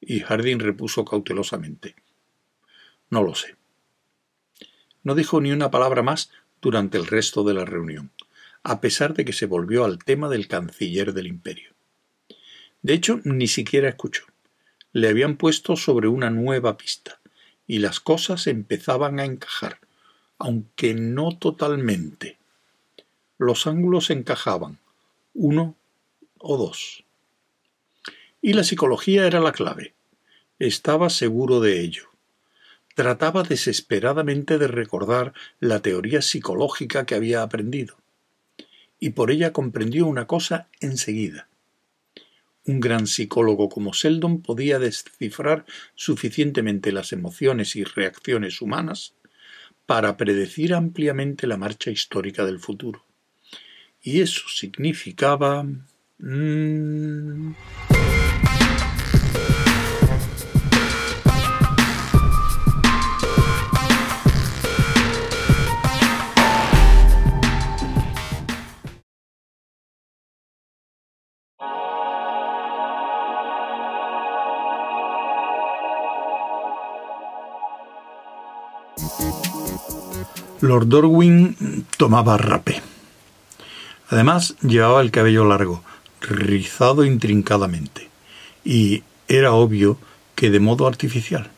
Y 0.00 0.20
Harding 0.20 0.60
repuso 0.60 1.04
cautelosamente. 1.04 1.96
No 3.10 3.24
lo 3.24 3.34
sé. 3.34 3.56
No 5.06 5.14
dijo 5.14 5.40
ni 5.40 5.52
una 5.52 5.70
palabra 5.70 6.02
más 6.02 6.32
durante 6.60 6.98
el 6.98 7.06
resto 7.06 7.44
de 7.44 7.54
la 7.54 7.64
reunión, 7.64 8.10
a 8.64 8.80
pesar 8.80 9.14
de 9.14 9.24
que 9.24 9.32
se 9.32 9.46
volvió 9.46 9.84
al 9.84 10.02
tema 10.02 10.28
del 10.28 10.48
canciller 10.48 11.12
del 11.12 11.28
imperio. 11.28 11.70
De 12.82 12.94
hecho, 12.94 13.20
ni 13.22 13.46
siquiera 13.46 13.88
escuchó. 13.88 14.24
Le 14.90 15.08
habían 15.08 15.36
puesto 15.36 15.76
sobre 15.76 16.08
una 16.08 16.30
nueva 16.30 16.76
pista, 16.76 17.20
y 17.68 17.78
las 17.78 18.00
cosas 18.00 18.48
empezaban 18.48 19.20
a 19.20 19.24
encajar, 19.24 19.78
aunque 20.38 20.94
no 20.94 21.38
totalmente. 21.38 22.36
Los 23.38 23.68
ángulos 23.68 24.10
encajaban, 24.10 24.80
uno 25.34 25.76
o 26.38 26.56
dos. 26.56 27.04
Y 28.42 28.54
la 28.54 28.64
psicología 28.64 29.24
era 29.28 29.38
la 29.38 29.52
clave. 29.52 29.94
Estaba 30.58 31.10
seguro 31.10 31.60
de 31.60 31.80
ello. 31.80 32.08
Trataba 32.96 33.42
desesperadamente 33.42 34.56
de 34.56 34.68
recordar 34.68 35.34
la 35.60 35.82
teoría 35.82 36.22
psicológica 36.22 37.04
que 37.04 37.14
había 37.14 37.42
aprendido. 37.42 37.98
Y 38.98 39.10
por 39.10 39.30
ella 39.30 39.52
comprendió 39.52 40.06
una 40.06 40.26
cosa 40.26 40.70
enseguida. 40.80 41.46
Un 42.64 42.80
gran 42.80 43.06
psicólogo 43.06 43.68
como 43.68 43.92
Seldon 43.92 44.40
podía 44.40 44.78
descifrar 44.78 45.66
suficientemente 45.94 46.90
las 46.90 47.12
emociones 47.12 47.76
y 47.76 47.84
reacciones 47.84 48.62
humanas 48.62 49.12
para 49.84 50.16
predecir 50.16 50.72
ampliamente 50.72 51.46
la 51.46 51.58
marcha 51.58 51.90
histórica 51.90 52.46
del 52.46 52.60
futuro. 52.60 53.04
Y 54.00 54.22
eso 54.22 54.48
significaba... 54.48 55.66
Mm, 56.16 57.52
Lord 80.66 80.88
Dorwin 80.88 81.86
tomaba 81.96 82.36
rapé. 82.36 82.82
Además, 84.08 84.56
llevaba 84.62 85.00
el 85.00 85.10
cabello 85.10 85.44
largo, 85.44 85.82
rizado 86.20 87.04
intrincadamente, 87.04 88.10
y 88.64 89.02
era 89.28 89.52
obvio 89.52 89.98
que 90.34 90.50
de 90.50 90.60
modo 90.60 90.86
artificial, 90.86 91.50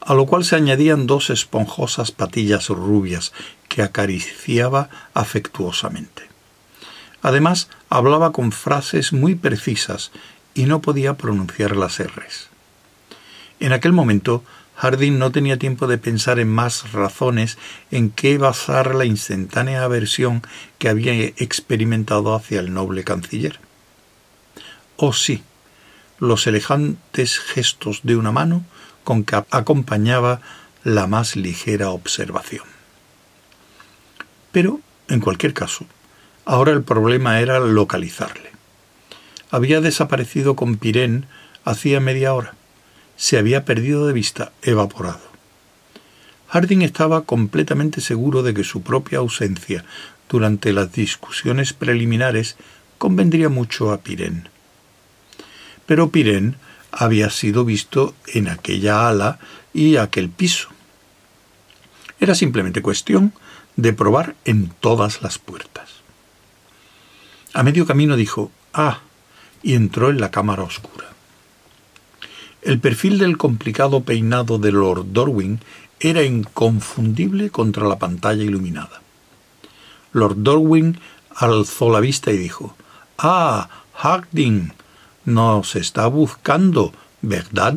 a 0.00 0.14
lo 0.14 0.26
cual 0.26 0.44
se 0.44 0.56
añadían 0.56 1.06
dos 1.06 1.30
esponjosas 1.30 2.12
patillas 2.12 2.68
rubias 2.68 3.32
que 3.68 3.82
acariciaba 3.82 4.88
afectuosamente. 5.12 6.28
Además, 7.22 7.68
hablaba 7.90 8.32
con 8.32 8.52
frases 8.52 9.12
muy 9.12 9.34
precisas 9.34 10.10
y 10.54 10.64
no 10.64 10.80
podía 10.80 11.16
pronunciar 11.16 11.76
las 11.76 11.98
R's. 12.00 12.48
En 13.60 13.74
aquel 13.74 13.92
momento, 13.92 14.42
Harding 14.80 15.18
no 15.18 15.30
tenía 15.30 15.58
tiempo 15.58 15.86
de 15.86 15.98
pensar 15.98 16.38
en 16.38 16.48
más 16.48 16.92
razones 16.92 17.58
en 17.90 18.08
qué 18.08 18.38
basar 18.38 18.94
la 18.94 19.04
instantánea 19.04 19.84
aversión 19.84 20.40
que 20.78 20.88
había 20.88 21.12
experimentado 21.12 22.34
hacia 22.34 22.60
el 22.60 22.72
noble 22.72 23.04
canciller. 23.04 23.60
Oh 24.96 25.12
sí, 25.12 25.42
los 26.18 26.46
elegantes 26.46 27.40
gestos 27.40 28.00
de 28.04 28.16
una 28.16 28.32
mano 28.32 28.64
con 29.04 29.24
que 29.24 29.36
acompañaba 29.50 30.40
la 30.82 31.06
más 31.06 31.36
ligera 31.36 31.90
observación. 31.90 32.64
Pero, 34.50 34.80
en 35.08 35.20
cualquier 35.20 35.52
caso, 35.52 35.84
ahora 36.46 36.72
el 36.72 36.82
problema 36.82 37.40
era 37.40 37.60
localizarle. 37.60 38.50
Había 39.50 39.82
desaparecido 39.82 40.56
con 40.56 40.78
Pirén 40.78 41.26
hacía 41.66 42.00
media 42.00 42.32
hora 42.32 42.54
se 43.20 43.36
había 43.36 43.66
perdido 43.66 44.06
de 44.06 44.14
vista, 44.14 44.50
evaporado. 44.62 45.20
Harding 46.48 46.80
estaba 46.80 47.26
completamente 47.26 48.00
seguro 48.00 48.42
de 48.42 48.54
que 48.54 48.64
su 48.64 48.80
propia 48.80 49.18
ausencia 49.18 49.84
durante 50.26 50.72
las 50.72 50.90
discusiones 50.90 51.74
preliminares 51.74 52.56
convendría 52.96 53.50
mucho 53.50 53.92
a 53.92 53.98
Pirén. 53.98 54.48
Pero 55.84 56.08
Pirén 56.08 56.56
había 56.90 57.28
sido 57.28 57.66
visto 57.66 58.14
en 58.26 58.48
aquella 58.48 59.10
ala 59.10 59.38
y 59.74 59.96
aquel 59.96 60.30
piso. 60.30 60.70
Era 62.20 62.34
simplemente 62.34 62.80
cuestión 62.80 63.34
de 63.76 63.92
probar 63.92 64.34
en 64.46 64.72
todas 64.80 65.20
las 65.20 65.38
puertas. 65.38 65.90
A 67.52 67.62
medio 67.62 67.86
camino 67.86 68.16
dijo 68.16 68.50
Ah, 68.72 69.00
y 69.62 69.74
entró 69.74 70.08
en 70.08 70.22
la 70.22 70.30
cámara 70.30 70.62
oscura. 70.62 71.09
El 72.62 72.78
perfil 72.78 73.18
del 73.18 73.38
complicado 73.38 74.02
peinado 74.02 74.58
de 74.58 74.70
Lord 74.70 75.06
Dorwin 75.12 75.60
era 75.98 76.22
inconfundible 76.22 77.48
contra 77.48 77.88
la 77.88 77.98
pantalla 77.98 78.42
iluminada. 78.42 79.00
Lord 80.12 80.36
Dorwin 80.38 81.00
alzó 81.34 81.90
la 81.90 82.00
vista 82.00 82.32
y 82.32 82.36
dijo 82.36 82.76
Ah, 83.16 83.68
Harding, 83.94 84.72
nos 85.24 85.74
está 85.74 86.06
buscando, 86.06 86.92
¿verdad? 87.22 87.76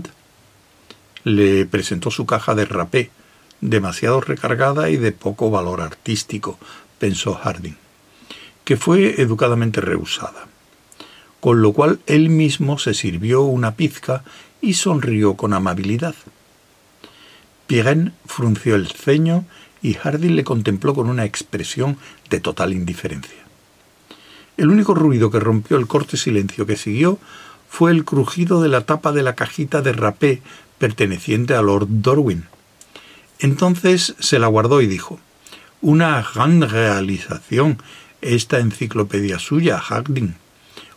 Le 1.24 1.66
presentó 1.66 2.12
su 2.12 2.26
caja 2.26 2.54
de 2.54 2.66
rapé, 2.66 3.10
demasiado 3.62 4.20
recargada 4.20 4.90
y 4.90 4.98
de 4.98 5.14
poco 5.14 5.50
valor 5.50 5.80
artístico, 5.80 6.60
pensó 7.00 7.36
Harding, 7.36 7.78
que 8.66 8.76
fue 8.76 9.22
educadamente 9.22 9.80
rehusada. 9.80 10.48
Con 11.40 11.62
lo 11.62 11.74
cual 11.74 12.00
él 12.06 12.30
mismo 12.30 12.80
se 12.80 12.94
sirvió 12.94 13.44
una 13.44 13.76
pizca 13.76 14.24
y 14.64 14.76
sonrió 14.76 15.36
con 15.36 15.54
amabilidad. 15.54 16.16
Pirén 17.68 18.14
frunció 18.26 18.76
el 18.76 18.88
ceño 18.88 19.44
y 19.82 19.96
Harding 19.96 20.38
le 20.38 20.46
contempló 20.46 20.96
con 20.96 21.10
una 21.10 21.26
expresión 21.26 21.98
de 22.30 22.40
total 22.40 22.72
indiferencia. 22.72 23.44
El 24.56 24.70
único 24.70 24.94
ruido 24.94 25.30
que 25.30 25.42
rompió 25.42 25.76
el 25.76 25.88
corte 25.88 26.16
silencio 26.16 26.66
que 26.66 26.78
siguió 26.78 27.20
fue 27.70 27.92
el 27.92 28.06
crujido 28.06 28.62
de 28.62 28.70
la 28.70 28.86
tapa 28.86 29.12
de 29.12 29.24
la 29.24 29.36
cajita 29.36 29.82
de 29.82 29.92
rapé 29.92 30.42
perteneciente 30.78 31.56
a 31.56 31.62
Lord 31.62 31.88
Dorwin. 31.90 32.46
Entonces 33.40 34.16
se 34.20 34.40
la 34.40 34.48
guardó 34.48 34.80
y 34.82 34.88
dijo 34.88 35.20
Una 35.82 36.26
gran 36.34 36.62
realización 36.62 37.80
esta 38.22 38.60
enciclopedia 38.60 39.40
suya, 39.40 39.78
Harding 39.78 40.36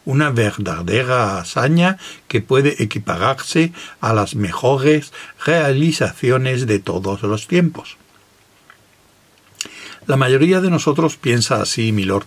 una 0.07 0.31
verdadera 0.31 1.39
hazaña 1.39 1.99
que 2.29 2.41
puede 2.41 2.83
equipararse 2.83 3.73
a 4.01 4.15
las 4.15 4.35
mejores 4.35 5.13
realizaciones 5.45 6.67
de 6.67 6.79
todos 6.79 7.23
los 7.23 7.47
tiempos. 7.47 7.99
La 10.07 10.17
mayoría 10.17 10.61
de 10.61 10.71
nosotros 10.71 11.17
piensa 11.17 11.61
así, 11.61 11.93
milord. 11.93 12.27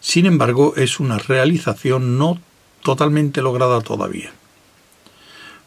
Sin 0.00 0.26
embargo, 0.26 0.74
es 0.76 1.00
una 1.00 1.18
realización 1.18 2.18
no 2.18 2.38
totalmente 2.82 3.40
lograda 3.40 3.80
todavía. 3.80 4.30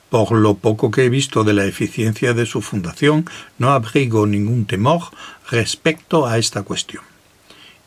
Por 0.09 0.31
lo 0.33 0.53
poco 0.53 0.91
que 0.91 1.05
he 1.05 1.09
visto 1.09 1.43
de 1.43 1.53
la 1.53 1.65
eficiencia 1.65 2.33
de 2.33 2.45
su 2.45 2.61
fundación, 2.61 3.25
no 3.57 3.71
abrigo 3.71 4.27
ningún 4.27 4.65
temor 4.65 5.01
respecto 5.49 6.27
a 6.27 6.37
esta 6.37 6.61
cuestión. 6.61 7.03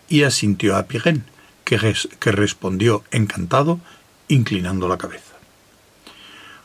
Y 0.09 0.25
asintió 0.25 0.77
a 0.77 0.83
Pirén, 0.83 1.25
que, 1.79 2.33
respondió 2.33 3.05
encantado, 3.13 3.81
inclinando 4.27 4.89
la 4.89 4.99
cabeza. 4.99 5.37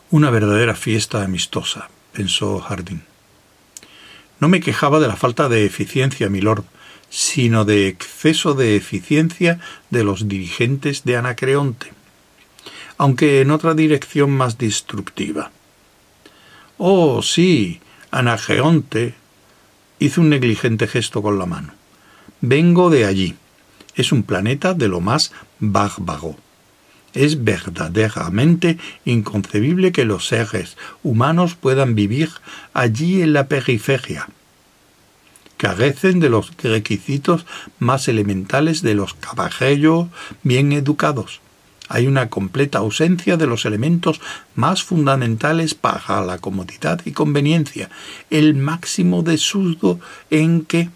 Una 0.09 0.31
verdadera 0.31 0.73
fiesta 0.73 1.23
amistosa, 1.23 1.89
pensó 2.11 2.59
Harding. 2.59 3.03
No 4.39 4.47
me 4.47 4.61
quejaba 4.61 4.99
de 4.99 5.07
la 5.07 5.15
falta 5.15 5.47
de 5.47 5.65
eficiencia, 5.65 6.29
milord, 6.29 6.63
sino 7.09 7.65
de 7.65 7.87
exceso 7.87 8.55
de 8.55 8.75
eficiencia 8.75 9.59
de 9.91 10.03
los 10.03 10.27
dirigentes 10.27 11.03
de 11.03 11.17
Anacreonte, 11.17 11.93
aunque 12.97 13.41
en 13.41 13.51
otra 13.51 13.75
dirección 13.75 14.31
más 14.31 14.57
destructiva. 14.57 15.51
Oh, 16.77 17.21
sí, 17.21 17.79
Anacreonte 18.09 19.13
hizo 19.99 20.21
un 20.21 20.29
negligente 20.29 20.87
gesto 20.87 21.21
con 21.21 21.37
la 21.37 21.45
mano. 21.45 21.73
Vengo 22.41 22.89
de 22.89 23.05
allí 23.05 23.35
es 23.95 24.11
un 24.11 24.23
planeta 24.23 24.73
de 24.73 24.87
lo 24.87 25.01
más 25.01 25.31
bárbaro. 25.59 26.35
Es 27.13 27.43
verdaderamente 27.43 28.77
inconcebible 29.05 29.91
que 29.91 30.05
los 30.05 30.27
seres 30.27 30.77
humanos 31.01 31.55
puedan 31.55 31.95
vivir 31.95 32.29
allí 32.73 33.21
en 33.21 33.33
la 33.33 33.47
periferia. 33.47 34.27
Carecen 35.57 36.19
de 36.19 36.29
los 36.29 36.51
requisitos 36.61 37.45
más 37.79 38.09
elementales 38.09 38.81
de 38.81 38.95
los 38.95 39.13
caballeros 39.13 40.09
bien 40.43 40.73
educados. 40.73 41.39
Hay 41.87 42.07
una 42.07 42.29
completa 42.29 42.79
ausencia 42.79 43.37
de 43.37 43.47
los 43.47 43.65
elementos 43.65 44.19
más 44.55 44.83
fundamentales 44.83 45.75
para 45.75 46.21
la 46.25 46.39
comodidad 46.39 47.01
y 47.05 47.11
conveniencia, 47.11 47.89
el 48.29 48.55
máximo 48.55 49.21
de 49.21 49.37
sudo 49.37 49.99
en 50.31 50.65
que 50.65 50.89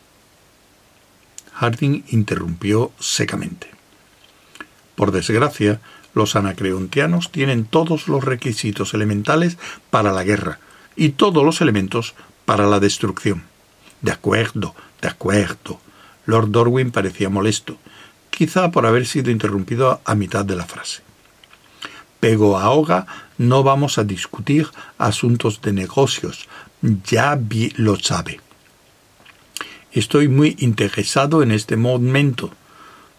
Harding 1.60 2.06
interrumpió 2.08 2.94
secamente. 3.00 3.68
Por 4.96 5.12
desgracia, 5.12 5.82
los 6.14 6.38
anacreontianos 6.38 7.34
tienen 7.34 7.66
todos 7.66 8.08
los 8.08 8.24
requisitos 8.24 8.94
elementales 8.94 9.58
para 9.90 10.14
la 10.14 10.24
guerra 10.24 10.60
y 10.96 11.10
todos 11.10 11.44
los 11.44 11.60
elementos 11.60 12.14
para 12.46 12.66
la 12.66 12.80
destrucción. 12.80 13.44
De 14.02 14.14
acuerdo, 14.14 14.74
de 15.02 15.10
acuerdo. 15.10 15.82
Lord 16.26 16.52
Dorwin 16.52 16.92
parecía 16.92 17.28
molesto, 17.28 17.78
quizá 18.30 18.72
por 18.72 18.86
haber 18.86 19.06
sido 19.06 19.30
interrumpido 19.30 20.00
a 20.06 20.16
mitad 20.16 20.46
de 20.46 20.56
la 20.56 20.66
frase. 20.66 21.02
Pero 22.22 22.58
ahora 22.58 23.06
no 23.38 23.64
vamos 23.64 23.98
a 23.98 24.06
discutir 24.06 24.70
asuntos 24.98 25.62
de 25.62 25.74
negocios, 25.74 26.48
ya 26.82 27.36
vi 27.36 27.74
lo 27.76 27.98
sabe. 27.98 28.40
Estoy 29.92 30.28
muy 30.28 30.56
interesado 30.60 31.42
en 31.42 31.52
este 31.52 31.76
momento. 31.76 32.52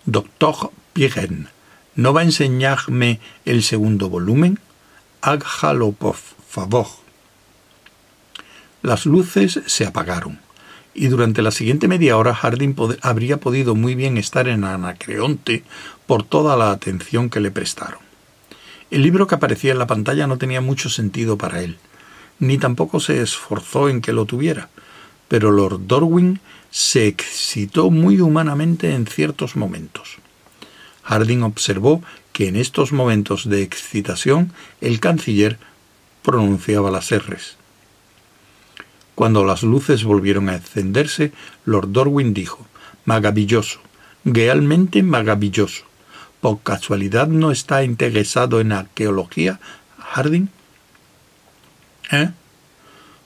Doctor 0.04 0.70
Pirén, 0.92 1.48
¿no 1.96 2.12
va 2.12 2.20
a 2.20 2.24
enseñarme 2.24 3.18
el 3.44 3.64
segundo 3.64 4.08
volumen? 4.08 4.60
Hágalo, 5.20 5.90
por 5.90 6.14
favor. 6.48 6.86
Las 8.82 9.04
luces 9.04 9.60
se 9.66 9.84
apagaron, 9.84 10.38
y 10.94 11.08
durante 11.08 11.42
la 11.42 11.50
siguiente 11.50 11.88
media 11.88 12.16
hora 12.16 12.34
Harding 12.34 12.76
habría 13.02 13.38
podido 13.38 13.74
muy 13.74 13.96
bien 13.96 14.16
estar 14.16 14.46
en 14.46 14.62
Anacreonte 14.62 15.64
por 16.06 16.22
toda 16.22 16.56
la 16.56 16.70
atención 16.70 17.30
que 17.30 17.40
le 17.40 17.50
prestaron. 17.50 17.98
El 18.92 19.02
libro 19.02 19.26
que 19.26 19.34
aparecía 19.34 19.72
en 19.72 19.78
la 19.78 19.88
pantalla 19.88 20.28
no 20.28 20.38
tenía 20.38 20.60
mucho 20.60 20.88
sentido 20.88 21.36
para 21.36 21.62
él, 21.62 21.78
ni 22.38 22.58
tampoco 22.58 23.00
se 23.00 23.20
esforzó 23.20 23.88
en 23.88 24.00
que 24.00 24.12
lo 24.12 24.24
tuviera, 24.24 24.70
pero 25.28 25.50
Lord 25.50 25.86
Dorwin 25.86 26.40
se 26.70 27.06
excitó 27.06 27.90
muy 27.90 28.20
humanamente 28.20 28.94
en 28.94 29.06
ciertos 29.06 29.56
momentos. 29.56 30.16
Harding 31.02 31.42
observó 31.42 32.02
que 32.32 32.48
en 32.48 32.56
estos 32.56 32.92
momentos 32.92 33.48
de 33.48 33.62
excitación 33.62 34.52
el 34.80 35.00
canciller 35.00 35.58
pronunciaba 36.22 36.90
las 36.90 37.10
R's. 37.10 37.56
Cuando 39.14 39.44
las 39.44 39.62
luces 39.62 40.04
volvieron 40.04 40.48
a 40.48 40.54
encenderse, 40.54 41.32
Lord 41.64 41.92
Dorwin 41.92 42.32
dijo 42.32 42.66
Maravilloso, 43.04 43.80
realmente 44.24 45.02
maravilloso. 45.02 45.84
¿Por 46.40 46.60
casualidad 46.62 47.26
no 47.26 47.50
está 47.50 47.82
interesado 47.82 48.60
en 48.60 48.72
arqueología, 48.72 49.60
Harding? 49.98 50.48
¿Eh? 52.12 52.30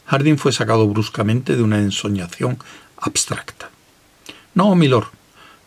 Harding 0.06 0.36
fue 0.36 0.52
sacado 0.52 0.88
bruscamente 0.88 1.56
de 1.56 1.62
una 1.62 1.78
ensoñación 1.78 2.58
abstracta. 3.04 3.70
No, 4.54 4.74
milord, 4.74 5.08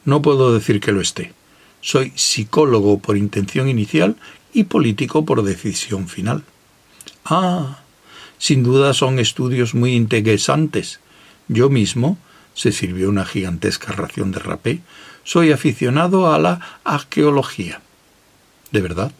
no 0.06 0.22
puedo 0.22 0.54
decir 0.54 0.80
que 0.80 0.92
lo 0.92 1.02
esté. 1.02 1.34
Soy 1.82 2.12
psicólogo 2.16 3.00
por 3.00 3.18
intención 3.18 3.70
inicial 3.70 4.18
y 4.54 4.64
político 4.64 5.26
por 5.26 5.44
decisión 5.44 6.08
final. 6.08 6.44
Ah, 7.26 7.80
sin 8.40 8.64
duda 8.64 8.94
son 8.94 9.20
estudios 9.20 9.76
muy 9.76 9.94
interesantes. 9.94 11.00
Yo 11.48 11.70
mismo, 11.70 12.18
se 12.54 12.72
sirvió 12.72 13.10
una 13.10 13.26
gigantesca 13.26 13.92
ración 13.94 14.32
de 14.32 14.40
rapé, 14.40 14.82
soy 15.24 15.52
aficionado 15.52 16.34
a 16.34 16.40
la 16.40 16.80
arqueología. 16.84 17.82
¿De 18.72 18.82
verdad? 18.82 19.12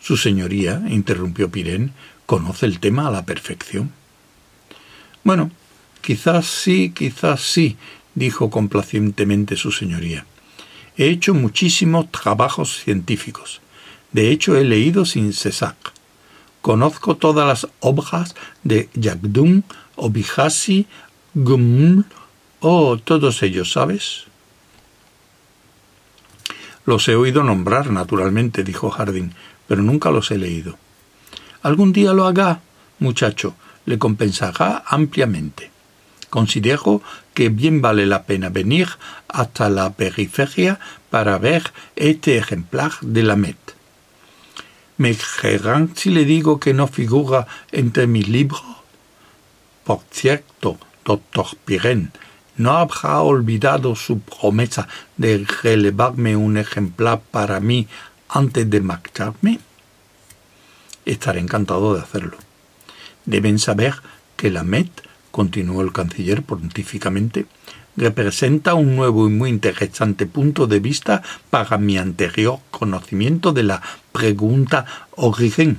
Su 0.00 0.16
señoría, 0.16 0.82
interrumpió 0.88 1.50
Pirén, 1.50 1.92
conoce 2.26 2.66
el 2.66 2.80
tema 2.80 3.08
a 3.08 3.10
la 3.10 3.24
perfección. 3.24 3.92
Bueno, 5.22 5.50
quizás 6.04 6.46
sí, 6.46 6.92
quizás 6.94 7.40
sí, 7.40 7.78
dijo 8.14 8.50
complacientemente 8.50 9.56
su 9.56 9.72
señoría. 9.72 10.26
He 10.98 11.08
hecho 11.08 11.32
muchísimos 11.32 12.12
trabajos 12.12 12.76
científicos. 12.84 13.62
De 14.12 14.30
hecho, 14.30 14.54
he 14.54 14.64
leído 14.64 15.06
sin 15.06 15.32
cesar. 15.32 15.76
Conozco 16.60 17.16
todas 17.16 17.48
las 17.48 17.72
obras 17.80 18.34
de 18.62 18.90
Jagdum, 19.00 19.62
Obihasi, 19.96 20.86
Gumul, 21.32 22.04
oh, 22.60 22.98
todos 22.98 23.42
ellos, 23.42 23.72
¿sabes? 23.72 24.24
Los 26.84 27.08
he 27.08 27.16
oído 27.16 27.42
nombrar, 27.42 27.90
naturalmente, 27.90 28.62
dijo 28.62 28.90
Harding, 28.90 29.30
pero 29.66 29.82
nunca 29.82 30.10
los 30.10 30.30
he 30.30 30.36
leído. 30.36 30.76
Algún 31.62 31.94
día 31.94 32.12
lo 32.12 32.26
haga, 32.26 32.60
muchacho, 32.98 33.54
le 33.86 33.98
compensará 33.98 34.84
ampliamente. 34.86 35.73
Considero 36.34 37.00
que 37.32 37.48
bien 37.48 37.80
vale 37.80 38.06
la 38.06 38.24
pena 38.24 38.48
venir 38.48 38.88
hasta 39.28 39.68
la 39.68 39.90
periferia 39.90 40.80
para 41.08 41.38
ver 41.38 41.72
este 41.94 42.38
ejemplar 42.38 42.90
de 43.02 43.22
la 43.22 43.36
Met. 43.36 43.56
¿Me 44.96 45.14
creerán 45.14 45.92
si 45.94 46.10
le 46.10 46.24
digo 46.24 46.58
que 46.58 46.74
no 46.74 46.88
figura 46.88 47.46
entre 47.70 48.08
mis 48.08 48.26
libros? 48.26 48.64
Por 49.84 50.00
cierto, 50.10 50.76
doctor 51.04 51.46
Pirén, 51.64 52.10
¿no 52.56 52.72
habrá 52.78 53.20
olvidado 53.20 53.94
su 53.94 54.18
promesa 54.18 54.88
de 55.16 55.46
relevarme 55.62 56.34
un 56.34 56.56
ejemplar 56.56 57.20
para 57.30 57.60
mí 57.60 57.86
antes 58.28 58.68
de 58.68 58.80
marcharme? 58.80 59.60
Estaré 61.04 61.38
encantado 61.38 61.94
de 61.94 62.00
hacerlo. 62.00 62.38
Deben 63.24 63.60
saber 63.60 63.94
que 64.36 64.50
la 64.50 64.64
Met, 64.64 64.90
continuó 65.34 65.82
el 65.82 65.92
canciller 65.92 66.44
pontíficamente, 66.44 67.46
representa 67.96 68.74
un 68.74 68.94
nuevo 68.94 69.26
y 69.26 69.32
muy 69.32 69.50
interesante 69.50 70.26
punto 70.26 70.68
de 70.68 70.78
vista 70.78 71.22
para 71.50 71.76
mi 71.76 71.98
anterior 71.98 72.60
conocimiento 72.70 73.52
de 73.52 73.64
la 73.64 73.82
pregunta 74.12 74.86
origen. 75.16 75.78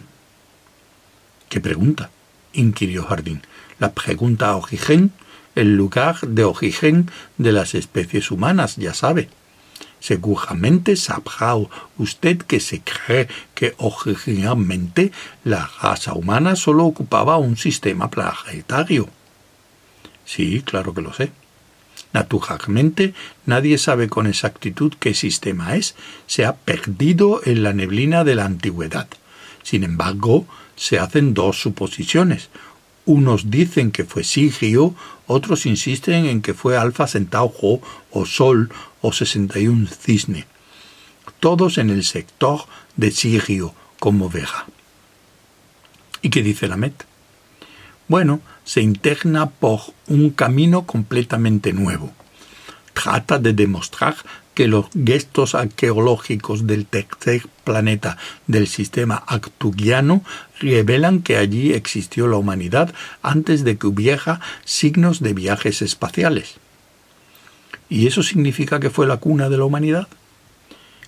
¿Qué 1.47 1.61
pregunta? 1.61 2.09
inquirió 2.51 3.05
Jardín. 3.05 3.43
La 3.79 3.93
pregunta 3.93 4.53
origen, 4.57 5.13
el 5.55 5.77
lugar 5.77 6.19
de 6.19 6.43
origen 6.43 7.09
de 7.37 7.53
las 7.53 7.75
especies 7.75 8.31
humanas, 8.31 8.75
ya 8.75 8.93
sabe. 8.93 9.29
Seguramente 10.01 10.97
sabrá 10.97 11.55
usted 11.97 12.39
que 12.39 12.59
se 12.59 12.81
cree 12.81 13.29
que 13.53 13.73
originalmente 13.77 15.13
la 15.45 15.71
raza 15.81 16.13
humana 16.13 16.57
solo 16.57 16.83
ocupaba 16.83 17.37
un 17.37 17.55
sistema 17.55 18.09
planetario. 18.09 19.07
Sí, 20.25 20.61
claro 20.61 20.93
que 20.93 21.01
lo 21.01 21.13
sé. 21.13 21.31
Naturalmente, 22.13 23.13
nadie 23.45 23.77
sabe 23.77 24.07
con 24.07 24.25
exactitud 24.25 24.93
qué 24.99 25.13
sistema 25.13 25.75
es. 25.75 25.95
Se 26.27 26.45
ha 26.45 26.55
perdido 26.55 27.41
en 27.45 27.63
la 27.63 27.73
neblina 27.73 28.23
de 28.23 28.35
la 28.35 28.45
antigüedad. 28.45 29.07
Sin 29.63 29.83
embargo, 29.83 30.45
se 30.75 30.99
hacen 30.99 31.33
dos 31.33 31.59
suposiciones. 31.61 32.49
Unos 33.05 33.51
dicen 33.51 33.91
que 33.91 34.05
fue 34.05 34.23
Sigio, 34.23 34.95
otros 35.27 35.65
insisten 35.65 36.25
en 36.25 36.41
que 36.41 36.53
fue 36.53 36.77
Alfa 36.77 37.07
Centauro 37.07 37.81
o 38.11 38.25
Sol 38.25 38.71
o 39.01 39.11
61 39.11 39.87
Cisne. 39.87 40.45
Todos 41.39 41.77
en 41.77 41.89
el 41.89 42.03
sector 42.03 42.65
de 42.95 43.11
Sigio, 43.11 43.73
como 43.99 44.29
Vega. 44.29 44.65
¿Y 46.21 46.29
qué 46.29 46.41
dice 46.41 46.67
la 46.67 46.77
Met? 46.77 47.05
Bueno, 48.07 48.41
se 48.65 48.81
interna 48.81 49.49
por 49.49 49.81
un 50.07 50.31
camino 50.31 50.85
completamente 50.85 51.71
nuevo. 51.71 52.11
Trata 52.93 53.39
de 53.39 53.53
demostrar 53.53 54.15
que 54.55 54.67
los 54.67 54.85
gestos 55.05 55.53
arqueológicos 55.53 56.65
del 56.65 56.85
tercer 56.85 57.43
planeta 57.63 58.17
del 58.47 58.67
sistema 58.67 59.23
actugiano 59.27 60.23
revelan 60.59 61.21
que 61.21 61.37
allí 61.37 61.73
existió 61.73 62.27
la 62.27 62.37
humanidad 62.37 62.93
antes 63.21 63.63
de 63.63 63.77
que 63.77 63.87
hubiera 63.87 64.39
signos 64.63 65.19
de 65.19 65.33
viajes 65.33 65.81
espaciales. 65.81 66.55
¿Y 67.89 68.07
eso 68.07 68.23
significa 68.23 68.79
que 68.79 68.89
fue 68.89 69.05
la 69.05 69.17
cuna 69.17 69.49
de 69.49 69.57
la 69.57 69.65
humanidad? 69.65 70.07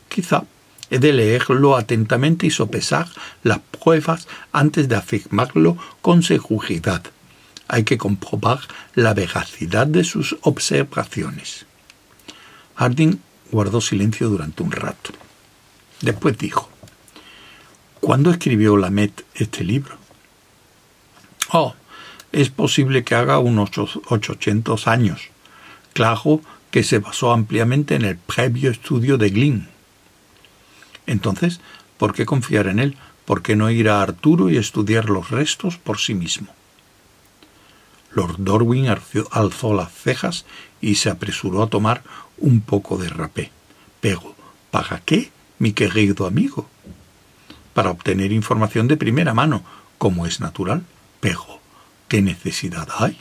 Quizá 0.10 0.44
he 0.90 1.00
de 1.00 1.14
leerlo 1.14 1.76
atentamente 1.76 2.48
y 2.48 2.52
sopesar 2.52 3.08
las 3.44 3.60
pruebas 3.60 4.28
antes 4.52 4.88
de 4.90 4.96
afirmarlo 4.96 5.78
con 6.02 6.22
seguridad 6.22 7.04
hay 7.68 7.84
que 7.84 7.98
comprobar 7.98 8.60
la 8.96 9.14
veracidad 9.14 9.88
de 9.88 10.04
sus 10.04 10.38
observaciones. 10.42 11.66
Harding 12.76 13.20
guardó 13.52 13.82
silencio 13.82 14.30
durante 14.30 14.64
un 14.64 14.72
rato. 14.72 15.12
Después 16.02 16.38
dijo, 16.38 16.70
¿Cuándo 18.00 18.32
escribió 18.32 18.78
Lamet 18.78 19.26
este 19.36 19.64
libro? 19.64 19.98
Oh, 21.52 21.74
es 22.32 22.50
posible 22.50 23.04
que 23.04 23.16
haga 23.16 23.40
unos 23.40 23.72
ochocientos 24.08 24.88
años. 24.88 25.30
Claro 25.94 26.42
que 26.72 26.84
se 26.84 27.00
basó 27.00 27.32
ampliamente 27.32 27.96
en 27.96 28.06
el 28.06 28.18
previo 28.18 28.70
estudio 28.70 29.18
de 29.18 29.30
Glynn. 29.30 29.68
Entonces, 31.08 31.60
¿por 31.98 32.14
qué 32.14 32.26
confiar 32.26 32.68
en 32.68 32.80
él? 32.80 32.98
¿Por 33.26 33.42
qué 33.42 33.56
no 33.56 33.70
ir 33.70 33.90
a 33.90 34.02
Arturo 34.02 34.50
y 34.50 34.58
estudiar 34.58 35.10
los 35.10 35.32
restos 35.32 35.78
por 35.78 36.00
sí 36.00 36.14
mismo? 36.14 36.57
Lord 38.18 38.38
Dorwin 38.40 38.88
alzó 39.30 39.76
las 39.76 39.94
cejas 39.94 40.46
y 40.82 40.96
se 40.96 41.12
apresuró 41.12 41.62
a 41.62 41.68
tomar 41.68 42.02
un 42.40 42.62
poco 42.62 42.98
de 42.98 43.10
rapé. 43.10 43.52
Pero, 44.02 44.34
¿para 44.72 45.02
qué, 45.06 45.32
mi 45.60 45.74
querido 45.74 46.26
amigo? 46.26 46.68
Para 47.76 47.92
obtener 47.92 48.32
información 48.32 48.88
de 48.88 48.98
primera 48.98 49.36
mano, 49.36 49.64
como 50.00 50.26
es 50.26 50.40
natural. 50.40 50.84
Pero, 51.20 51.46
¿qué 52.08 52.24
necesidad 52.24 52.88
hay? 52.98 53.20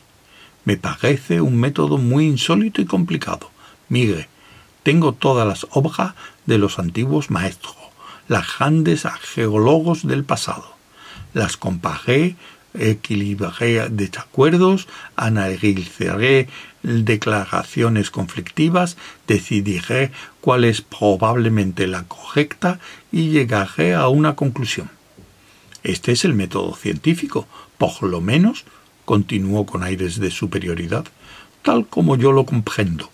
Me 0.64 0.78
parece 0.78 1.42
un 1.42 1.56
método 1.56 1.98
muy 1.98 2.24
insólito 2.24 2.80
y 2.80 2.86
complicado. 2.86 3.50
Mire, 3.90 4.30
tengo 4.82 5.12
todas 5.12 5.46
las 5.46 5.66
obras 5.72 6.14
de 6.46 6.56
los 6.56 6.78
antiguos 6.78 7.30
maestros, 7.30 7.76
las 8.28 8.46
grandes 8.56 9.04
arqueólogos 9.04 10.06
del 10.06 10.24
pasado. 10.24 10.74
Las 11.34 11.58
comparé 11.58 12.36
equilibraré 12.78 13.88
desacuerdos, 13.88 14.88
analizaré 15.16 16.48
declaraciones 16.82 18.10
conflictivas, 18.10 18.96
decidiré 19.26 20.12
cuál 20.40 20.64
es 20.64 20.82
probablemente 20.82 21.86
la 21.86 22.04
correcta 22.04 22.78
y 23.10 23.30
llegaré 23.30 23.94
a 23.94 24.08
una 24.08 24.36
conclusión. 24.36 24.90
Este 25.82 26.12
es 26.12 26.24
el 26.24 26.34
método 26.34 26.74
científico, 26.74 27.46
por 27.78 28.02
lo 28.02 28.20
menos, 28.20 28.64
continuó 29.04 29.66
con 29.66 29.82
aires 29.82 30.18
de 30.18 30.30
superioridad, 30.30 31.06
tal 31.62 31.86
como 31.86 32.16
yo 32.16 32.32
lo 32.32 32.44
comprendo. 32.44 33.10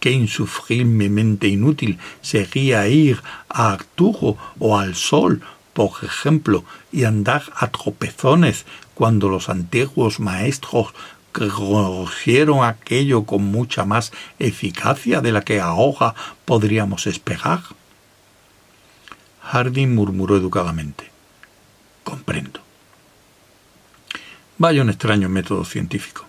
Qué 0.00 0.10
insufriblemente 0.12 1.48
inútil 1.48 1.98
sería 2.22 2.88
ir 2.88 3.22
a 3.50 3.72
Arturo 3.72 4.38
o 4.58 4.78
al 4.78 4.94
Sol 4.94 5.42
por 5.72 5.92
ejemplo, 6.02 6.64
y 6.92 7.04
andar 7.04 7.42
a 7.56 7.68
tropezones 7.68 8.66
cuando 9.00 9.30
los 9.30 9.48
antiguos 9.48 10.20
maestros 10.20 10.88
conocieron 11.32 12.66
aquello 12.66 13.24
con 13.24 13.44
mucha 13.44 13.86
más 13.86 14.12
eficacia 14.38 15.22
de 15.22 15.32
la 15.32 15.40
que 15.40 15.58
ahora 15.58 16.14
podríamos 16.44 17.06
esperar? 17.06 17.62
Harding 19.40 19.94
murmuró 19.94 20.36
educadamente. 20.36 21.10
Comprendo. 22.04 22.60
Vaya 24.58 24.82
un 24.82 24.90
extraño 24.90 25.30
método 25.30 25.64
científico. 25.64 26.26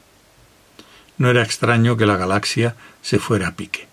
No 1.18 1.30
era 1.30 1.44
extraño 1.44 1.98
que 1.98 2.06
la 2.06 2.16
galaxia 2.16 2.78
se 3.02 3.20
fuera 3.20 3.50
a 3.50 3.56
pique. 3.58 3.90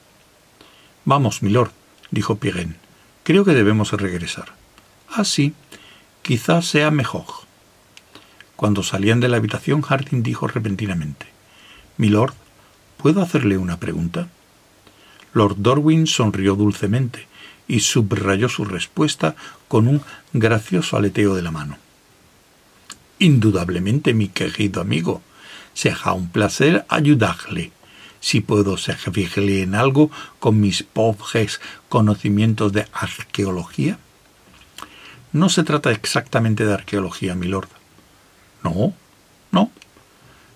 Vamos, 1.04 1.42
milord, 1.42 1.72
dijo 2.12 2.36
Pirén. 2.36 2.76
Creo 3.24 3.44
que 3.44 3.54
debemos 3.54 3.90
regresar. 3.90 4.52
Ah, 5.10 5.24
sí. 5.24 5.52
Quizás 6.22 6.66
sea 6.66 6.92
mejor. 6.92 7.47
Cuando 8.58 8.82
salían 8.82 9.20
de 9.20 9.28
la 9.28 9.36
habitación, 9.36 9.82
Harding 9.82 10.24
dijo 10.24 10.48
repentinamente 10.48 11.26
Milord, 11.96 12.34
¿puedo 12.96 13.22
hacerle 13.22 13.56
una 13.56 13.78
pregunta? 13.78 14.30
Lord 15.32 15.58
Dorwin 15.58 16.08
sonrió 16.08 16.56
dulcemente 16.56 17.28
y 17.68 17.78
subrayó 17.78 18.48
su 18.48 18.64
respuesta 18.64 19.36
con 19.68 19.86
un 19.86 20.02
gracioso 20.32 20.96
aleteo 20.96 21.36
de 21.36 21.42
la 21.42 21.52
mano. 21.52 21.78
Indudablemente, 23.20 24.12
mi 24.12 24.26
querido 24.26 24.80
amigo, 24.80 25.22
será 25.72 26.12
un 26.12 26.28
placer 26.28 26.84
ayudarle. 26.88 27.70
Si 28.18 28.40
puedo 28.40 28.76
servirle 28.76 29.62
en 29.62 29.76
algo 29.76 30.10
con 30.40 30.58
mis 30.60 30.82
pobres 30.82 31.60
conocimientos 31.88 32.72
de 32.72 32.88
arqueología. 32.92 34.00
No 35.32 35.48
se 35.48 35.62
trata 35.62 35.92
exactamente 35.92 36.66
de 36.66 36.74
arqueología, 36.74 37.36
milord. 37.36 37.77
No, 38.62 38.92
no. 39.52 39.70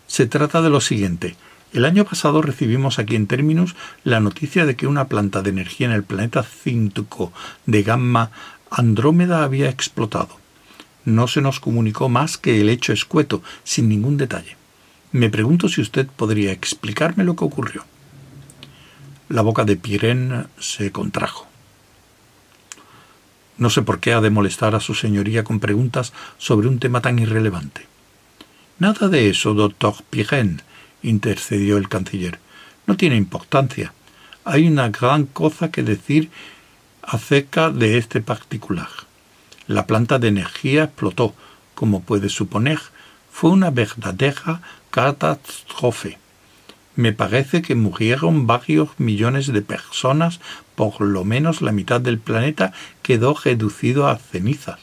Se 0.07 0.26
trata 0.26 0.62
de 0.62 0.70
lo 0.70 0.80
siguiente. 0.80 1.36
El 1.72 1.86
año 1.86 2.05
pasado 2.05 2.42
recibimos 2.42 2.98
aquí 2.98 3.16
en 3.16 3.26
Terminus 3.26 3.74
la 4.05 4.20
noticia 4.20 4.66
de 4.66 4.76
que 4.76 4.86
una 4.86 5.09
planta 5.09 5.40
de 5.40 5.50
energía 5.50 5.86
en 5.86 5.94
el 5.94 6.05
planeta 6.05 6.42
Cintuco 6.42 7.32
de 7.64 7.82
gamma 7.82 8.30
Andrómeda 8.70 9.42
había 9.42 9.70
explotado. 9.70 10.36
No 11.05 11.28
se 11.28 11.40
nos 11.40 11.61
comunicó 11.61 12.09
más 12.09 12.36
que 12.36 12.61
el 12.61 12.68
hecho 12.68 12.92
escueto, 12.92 13.42
sin 13.64 13.88
ningún 13.88 14.18
detalle. 14.18 14.57
Me 15.12 15.30
pregunto 15.30 15.68
si 15.68 15.80
usted 15.80 16.07
podría 16.07 16.53
explicarme 16.53 17.24
lo 17.24 17.36
que 17.36 17.44
ocurrió. 17.44 17.84
La 19.28 19.42
boca 19.42 19.64
de 19.64 19.76
Pirén 19.76 20.46
se 20.59 20.92
contrajo. 20.92 21.46
No 23.57 23.70
sé 23.70 23.82
por 23.82 24.00
qué 24.00 24.12
ha 24.12 24.20
de 24.20 24.30
molestar 24.30 24.74
a 24.74 24.80
su 24.80 24.94
señoría 24.94 25.44
con 25.44 25.61
preguntas 25.61 26.12
sobre 26.38 26.68
un 26.68 26.78
tema 26.78 27.00
tan 27.00 27.18
irrelevante. 27.18 27.86
Nada 28.79 29.09
de 29.09 29.29
eso, 29.29 29.55
doctor 29.55 29.95
Pirén, 30.11 30.62
intercedió 31.03 31.77
el 31.77 31.89
canciller. 31.89 32.39
No 32.87 32.97
tiene 32.97 33.16
importancia. 33.16 33.93
Hay 34.45 34.66
una 34.66 34.89
gran 34.89 35.27
cosa 35.27 35.70
que 35.70 35.83
decir 35.83 36.31
acerca 37.03 37.70
de 37.70 37.99
este 37.99 38.20
particular. 38.20 38.89
La 39.66 39.87
planta 39.87 40.18
de 40.18 40.29
energía 40.29 40.85
explotó, 40.85 41.35
como 41.75 42.03
puede 42.03 42.29
suponer. 42.29 42.81
Fue 43.31 43.51
una 43.51 43.70
verdadera 43.70 44.61
catástrofe. 44.91 46.18
Me 46.95 47.12
parece 47.12 47.62
que 47.62 47.75
murieron 47.75 48.47
varios 48.47 48.91
millones 48.99 49.47
de 49.47 49.62
personas, 49.62 50.41
por 50.75 51.01
lo 51.01 51.25
menos 51.25 51.62
la 51.62 51.73
mitad 51.73 52.01
del 52.01 52.18
planeta 52.18 52.73
quedó 53.03 53.35
reducido 53.35 54.09
a 54.09 54.16
cenizas. 54.16 54.81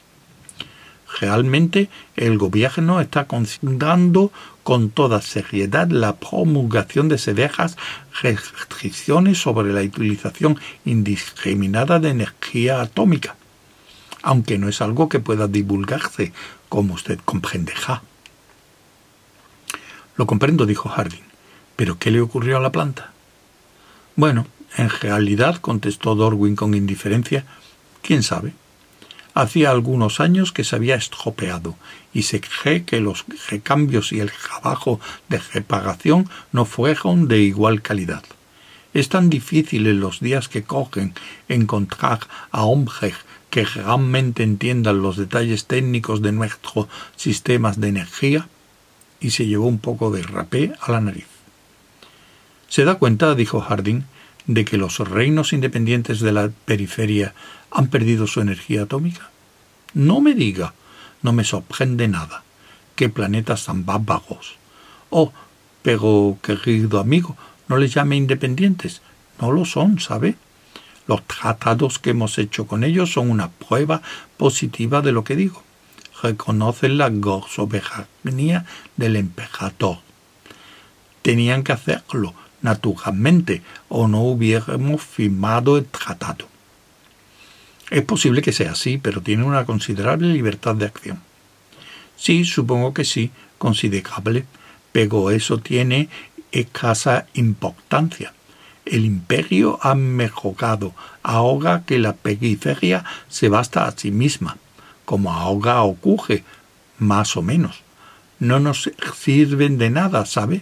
Realmente 1.20 1.90
el 2.16 2.38
gobierno 2.38 3.02
está 3.02 3.26
considerando 3.26 4.32
con 4.64 4.90
toda 4.90 5.22
seriedad 5.22 5.90
la 5.90 6.16
promulgación 6.16 7.10
de 7.10 7.18
severas 7.18 7.76
restricciones 8.22 9.38
sobre 9.38 9.74
la 9.74 9.82
utilización 9.82 10.58
indiscriminada 10.86 12.00
de 12.00 12.10
energía 12.10 12.82
atómica, 12.82 13.36
aunque 14.22 14.58
no 14.58 14.70
es 14.70 14.82
algo 14.82 15.10
que 15.10 15.20
pueda 15.20 15.48
divulgarse, 15.48 16.32
como 16.70 16.94
usted 16.94 17.20
comprenderá. 17.26 18.02
Lo 20.16 20.26
comprendo, 20.26 20.66
dijo 20.66 20.90
Harding. 20.90 21.24
¿Pero 21.76 21.98
qué 21.98 22.12
le 22.12 22.22
ocurrió 22.22 22.58
a 22.58 22.62
la 22.62 22.72
planta? 22.72 23.12
Bueno, 24.16 24.48
en 24.78 24.90
realidad, 24.90 25.58
contestó 25.58 26.16
Dorwin 26.16 26.56
con 26.56 26.74
indiferencia, 26.76 27.46
quién 28.02 28.22
sabe. 28.24 28.54
Hacía 29.40 29.72
algunos 29.72 30.20
años 30.20 30.52
que 30.52 30.66
se 30.66 30.76
había 30.76 30.96
estropeado 30.96 31.78
y 32.14 32.24
se 32.24 32.42
cree 32.42 32.84
que 32.84 33.00
los 33.00 33.24
recambios 33.50 34.12
y 34.12 34.20
el 34.20 34.34
trabajo 34.34 35.00
de 35.30 35.40
reparación 35.54 36.30
no 36.52 36.66
fueron 36.66 37.30
de 37.30 37.40
igual 37.40 37.82
calidad. 37.82 38.22
Es 38.94 39.08
tan 39.08 39.30
difícil 39.30 39.88
en 39.88 40.02
los 40.02 40.20
días 40.20 40.50
que 40.50 40.64
cogen 40.64 41.14
encontrar 41.48 42.20
a 42.52 42.66
hombres 42.66 43.14
que 43.50 43.64
realmente 43.64 44.44
entiendan 44.44 45.02
los 45.02 45.16
detalles 45.16 45.68
técnicos 45.68 46.22
de 46.22 46.34
nuestros 46.34 46.88
sistemas 47.16 47.80
de 47.80 47.88
energía, 47.88 48.50
y 49.22 49.30
se 49.30 49.46
llevó 49.46 49.68
un 49.68 49.80
poco 49.80 50.12
de 50.12 50.22
rapé 50.22 50.74
a 50.82 50.92
la 50.92 51.00
nariz. 51.00 51.28
¿Se 52.68 52.84
da 52.84 52.96
cuenta, 52.96 53.36
dijo 53.36 53.62
Harding, 53.62 54.04
de 54.46 54.66
que 54.66 54.78
los 54.78 55.00
reinos 55.00 55.54
independientes 55.54 56.20
de 56.20 56.32
la 56.32 56.50
periferia 56.66 57.34
han 57.72 57.88
perdido 57.88 58.28
su 58.28 58.42
energía 58.42 58.84
atómica? 58.84 59.30
No 59.94 60.22
me 60.22 60.34
diga, 60.34 60.74
no 61.22 61.34
me 61.34 61.44
sorprende 61.44 62.08
nada. 62.08 62.44
¿Qué 62.96 63.10
planetas 63.10 63.66
tan 63.66 63.86
bárbaros? 63.86 64.56
Oh, 65.10 65.32
pero, 65.82 66.38
querido 66.42 67.00
amigo, 67.00 67.38
no 67.68 67.78
les 67.78 67.94
llame 67.94 68.16
independientes. 68.16 69.02
No 69.40 69.52
lo 69.52 69.66
son, 69.66 70.00
¿sabe? 70.00 70.36
Los 71.08 71.26
tratados 71.26 71.98
que 71.98 72.12
hemos 72.12 72.38
hecho 72.38 72.68
con 72.68 72.84
ellos 72.84 73.14
son 73.14 73.32
una 73.32 73.50
prueba 73.50 74.02
positiva 74.38 75.02
de 75.02 75.12
lo 75.12 75.24
que 75.24 75.36
digo. 75.36 75.64
Reconocen 76.22 76.98
la 76.98 77.12
soberanía 77.50 78.66
del 78.98 79.16
emperador. 79.16 80.00
Tenían 81.22 81.64
que 81.64 81.72
hacerlo, 81.72 82.34
naturalmente, 82.62 83.62
o 83.88 84.08
no 84.08 84.22
hubiéramos 84.22 85.02
firmado 85.02 85.78
el 85.78 85.86
tratado. 85.86 86.48
Es 87.90 88.04
posible 88.04 88.42
que 88.42 88.54
sea 88.54 88.72
así, 88.72 88.98
pero 88.98 89.22
tiene 89.22 89.44
una 89.44 89.66
considerable 89.66 90.32
libertad 90.32 90.76
de 90.76 90.86
acción. 90.86 91.22
Sí, 92.16 92.46
supongo 92.46 92.94
que 92.94 93.06
sí, 93.06 93.32
considerable, 93.58 94.46
pero 94.92 95.32
eso 95.32 95.60
tiene 95.60 96.10
escasa 96.52 97.28
importancia. 97.34 98.34
El 98.86 99.06
imperio 99.06 99.80
ha 99.82 99.96
mejorado 99.96 100.94
ahora 101.24 101.84
que 101.86 102.00
la 102.00 102.14
periferia 102.14 103.06
se 103.28 103.50
basta 103.50 103.86
a 103.86 103.92
sí 103.92 104.12
misma, 104.12 104.58
como 105.06 105.32
ahora 105.32 105.82
ocurre, 105.82 106.44
más 106.98 107.38
o 107.38 107.42
menos. 107.42 107.82
No 108.40 108.60
nos 108.60 108.90
sirven 109.16 109.78
de 109.78 109.90
nada, 109.90 110.26
¿sabe? 110.26 110.62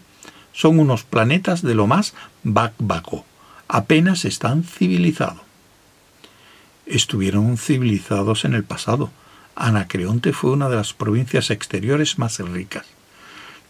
Son 0.57 0.79
unos 0.79 1.03
planetas 1.03 1.61
de 1.61 1.75
lo 1.75 1.85
más 1.85 2.13
bárbaro. 2.43 3.23
Apenas 3.67 4.25
están 4.25 4.63
civilizados 4.63 5.47
estuvieron 6.87 7.57
civilizados 7.57 8.45
en 8.45 8.53
el 8.53 8.63
pasado. 8.63 9.11
Anacreonte 9.55 10.33
fue 10.33 10.51
una 10.51 10.69
de 10.69 10.75
las 10.75 10.93
provincias 10.93 11.51
exteriores 11.51 12.17
más 12.17 12.39
ricas. 12.39 12.85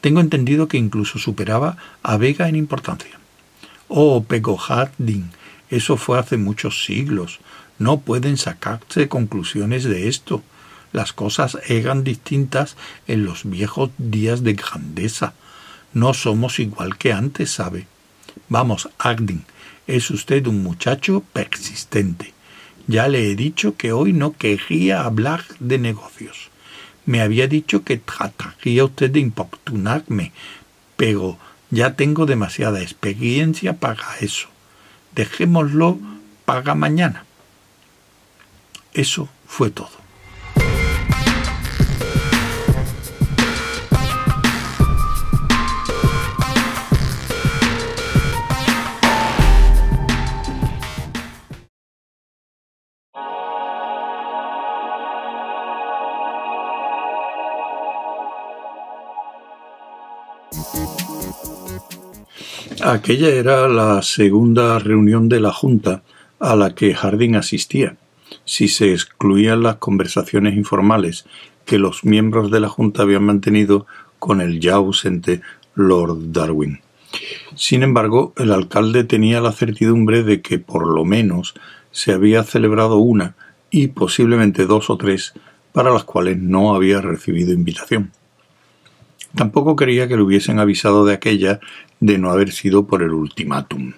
Tengo 0.02 0.20
entendido 0.20 0.68
que 0.68 0.78
incluso 0.78 1.18
superaba 1.18 1.78
a 2.04 2.18
Vega 2.18 2.48
en 2.48 2.56
importancia. 2.56 3.20
Oh, 3.88 4.24
Pegohardin, 4.24 5.32
eso 5.70 5.98
fue 5.98 6.20
hace 6.20 6.38
muchos 6.38 6.86
siglos. 6.86 7.40
No 7.80 8.00
pueden 8.00 8.38
sacarse 8.38 9.08
conclusiones 9.08 9.84
de 9.84 10.08
esto. 10.08 10.44
Las 10.94 11.14
cosas 11.14 11.58
eran 11.68 12.04
distintas 12.04 12.76
en 13.08 13.26
los 13.26 13.50
viejos 13.50 13.90
días 13.98 14.44
de 14.44 14.54
grandeza. 14.54 15.34
No 15.94 16.14
somos 16.14 16.60
igual 16.60 16.98
que 16.98 17.14
antes, 17.14 17.52
¿sabe? 17.52 17.88
Vamos, 18.50 18.90
Ardin, 18.98 19.46
es 19.88 20.12
usted 20.12 20.46
un 20.48 20.64
muchacho 20.64 21.24
persistente. 21.34 22.34
Ya 22.88 23.08
le 23.08 23.32
he 23.32 23.36
dicho 23.36 23.76
que 23.76 23.92
hoy 23.92 24.14
no 24.14 24.34
quería 24.34 25.02
hablar 25.02 25.44
de 25.60 25.78
negocios. 25.78 26.50
Me 27.06 27.22
había 27.22 27.48
dicho 27.48 27.84
que 27.84 27.98
trataría 27.98 28.86
usted 28.86 29.12
de 29.12 29.20
importunarme, 29.20 30.32
pero 30.96 31.38
ya 31.70 31.96
tengo 31.96 32.26
demasiada 32.26 32.82
experiencia 32.82 33.74
para 33.74 34.18
eso. 34.20 34.48
Dejémoslo 35.16 36.00
para 36.46 36.76
mañana. 36.76 37.26
Eso 38.94 39.30
fue 39.46 39.70
todo. 39.70 40.07
Aquella 62.90 63.28
era 63.28 63.68
la 63.68 64.02
segunda 64.02 64.80
reunión 64.80 65.28
de 65.28 65.42
la 65.42 65.52
Junta 65.52 66.04
a 66.40 66.56
la 66.56 66.74
que 66.74 66.94
Harding 66.94 67.36
asistía, 67.36 67.98
si 68.46 68.70
se 68.70 68.94
excluían 68.94 69.62
las 69.62 69.76
conversaciones 69.76 70.56
informales 70.56 71.26
que 71.66 71.80
los 71.80 72.06
miembros 72.06 72.50
de 72.50 72.62
la 72.62 72.70
Junta 72.70 73.02
habían 73.02 73.26
mantenido 73.26 73.88
con 74.20 74.40
el 74.40 74.62
ya 74.62 74.76
ausente 74.76 75.42
Lord 75.76 76.32
Darwin. 76.32 76.80
Sin 77.56 77.84
embargo, 77.84 78.32
el 78.38 78.54
alcalde 78.54 79.04
tenía 79.04 79.42
la 79.42 79.52
certidumbre 79.52 80.24
de 80.24 80.42
que 80.42 80.58
por 80.58 80.88
lo 80.88 81.04
menos 81.04 81.56
se 81.92 82.14
había 82.14 82.46
celebrado 82.46 83.00
una 83.00 83.36
y 83.70 83.88
posiblemente 83.88 84.66
dos 84.66 84.90
o 84.90 84.96
tres 84.96 85.34
para 85.74 85.92
las 85.92 86.06
cuales 86.06 86.38
no 86.38 86.74
había 86.74 87.02
recibido 87.02 87.52
invitación. 87.52 88.14
Tampoco 89.38 89.76
quería 89.76 90.08
que 90.08 90.16
le 90.18 90.24
hubiesen 90.24 90.58
avisado 90.58 91.06
de 91.06 91.14
aquella 91.14 91.60
de 92.00 92.18
no 92.18 92.32
haber 92.32 92.52
sido 92.52 92.88
por 92.88 93.04
el 93.04 93.12
ultimátum. 93.12 93.94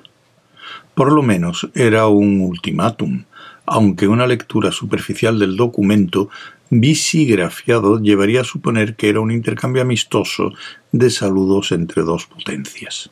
Por 0.94 1.14
lo 1.14 1.24
menos 1.24 1.70
era 1.76 2.08
un 2.08 2.42
ultimátum, 2.42 3.24
aunque 3.66 4.10
una 4.10 4.28
lectura 4.28 4.74
superficial 4.74 5.40
del 5.40 5.56
documento 5.56 6.30
visigrafiado 6.70 8.02
llevaría 8.02 8.42
a 8.42 8.44
suponer 8.44 8.98
que 8.98 9.08
era 9.08 9.22
un 9.22 9.32
intercambio 9.32 9.82
amistoso 9.82 10.52
de 10.92 11.10
saludos 11.10 11.72
entre 11.72 12.04
dos 12.04 12.26
potencias. 12.26 13.10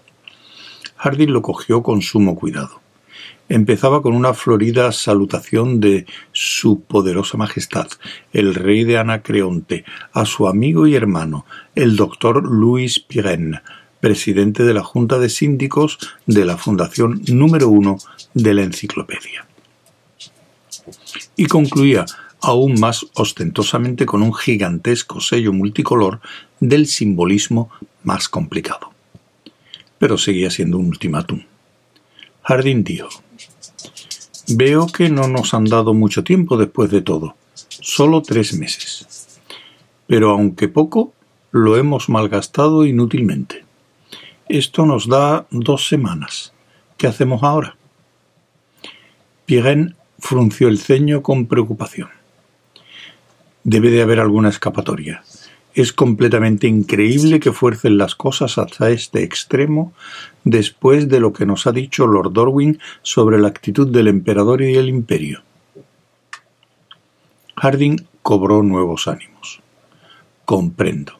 Harding 0.98 1.32
lo 1.32 1.42
cogió 1.42 1.82
con 1.82 2.02
sumo 2.02 2.36
cuidado. 2.36 2.82
Empezaba 3.50 4.02
con 4.02 4.14
una 4.14 4.34
florida 4.34 4.92
salutación 4.92 5.80
de 5.80 6.06
Su 6.34 6.82
Poderosa 6.82 7.38
Majestad, 7.38 7.88
el 8.34 8.54
rey 8.54 8.84
de 8.84 8.98
Anacreonte, 8.98 9.86
a 10.12 10.26
su 10.26 10.50
amigo 10.50 10.86
y 10.86 10.96
hermano, 10.96 11.46
el 11.74 11.96
doctor 11.96 12.44
Louis 12.44 13.00
Pirenne, 13.00 13.62
presidente 14.02 14.64
de 14.64 14.74
la 14.74 14.84
Junta 14.84 15.18
de 15.18 15.30
Síndicos 15.30 15.98
de 16.26 16.44
la 16.44 16.58
Fundación 16.58 17.22
número 17.30 17.70
uno 17.70 17.98
de 18.34 18.54
la 18.54 18.64
Enciclopedia. 18.64 19.46
Y 21.38 21.46
concluía 21.46 22.06
aún 22.42 22.80
más 22.80 23.06
ostentosamente 23.16 24.06
con 24.06 24.24
un 24.24 24.34
gigantesco 24.34 25.22
sello 25.22 25.54
multicolor 25.54 26.20
del 26.60 26.86
simbolismo 26.86 27.70
más 28.04 28.28
complicado. 28.28 28.92
Pero 30.00 30.18
seguía 30.18 30.52
siendo 30.52 30.78
un 30.78 30.88
ultimátum. 30.88 31.44
Harding 32.44 32.84
dijo, 32.84 33.10
Veo 34.50 34.88
que 34.88 35.10
no 35.10 35.28
nos 35.28 35.54
han 35.54 35.66
dado 35.66 35.94
mucho 35.94 36.24
tiempo 36.24 36.56
después 36.56 36.90
de 36.90 37.02
todo, 37.02 37.36
solo 37.54 38.22
tres 38.22 38.54
meses. 38.54 39.42
Pero 40.08 40.32
aunque 40.32 40.70
poco, 40.70 41.12
lo 41.52 41.76
hemos 41.76 42.08
malgastado 42.08 42.86
inútilmente. 42.86 43.66
Esto 44.48 44.86
nos 44.86 45.10
da 45.10 45.46
dos 45.52 45.90
semanas. 45.90 46.54
¿Qué 46.96 47.08
hacemos 47.08 47.44
ahora? 47.44 47.76
Pirén 49.46 49.96
frunció 50.18 50.70
el 50.70 50.80
ceño 50.80 51.22
con 51.22 51.48
preocupación. 51.48 52.10
Debe 53.66 53.92
de 53.92 54.02
haber 54.02 54.22
alguna 54.22 54.48
escapatoria. 54.48 55.24
Es 55.78 55.94
completamente 55.94 56.66
increíble 56.66 57.40
que 57.40 57.52
fuercen 57.52 58.00
las 58.00 58.16
cosas 58.16 58.58
hasta 58.58 58.90
este 58.90 59.22
extremo 59.22 59.94
después 60.44 61.08
de 61.08 61.20
lo 61.20 61.34
que 61.34 61.46
nos 61.46 61.68
ha 61.68 61.72
dicho 61.72 62.08
Lord 62.08 62.34
Dorwin 62.34 62.80
sobre 63.04 63.38
la 63.38 63.50
actitud 63.50 63.88
del 63.88 64.08
emperador 64.08 64.64
y 64.64 64.74
el 64.74 64.90
imperio. 64.90 65.44
Harding 67.58 68.08
cobró 68.24 68.64
nuevos 68.64 69.08
ánimos. 69.08 69.60
Comprendo. 70.46 71.14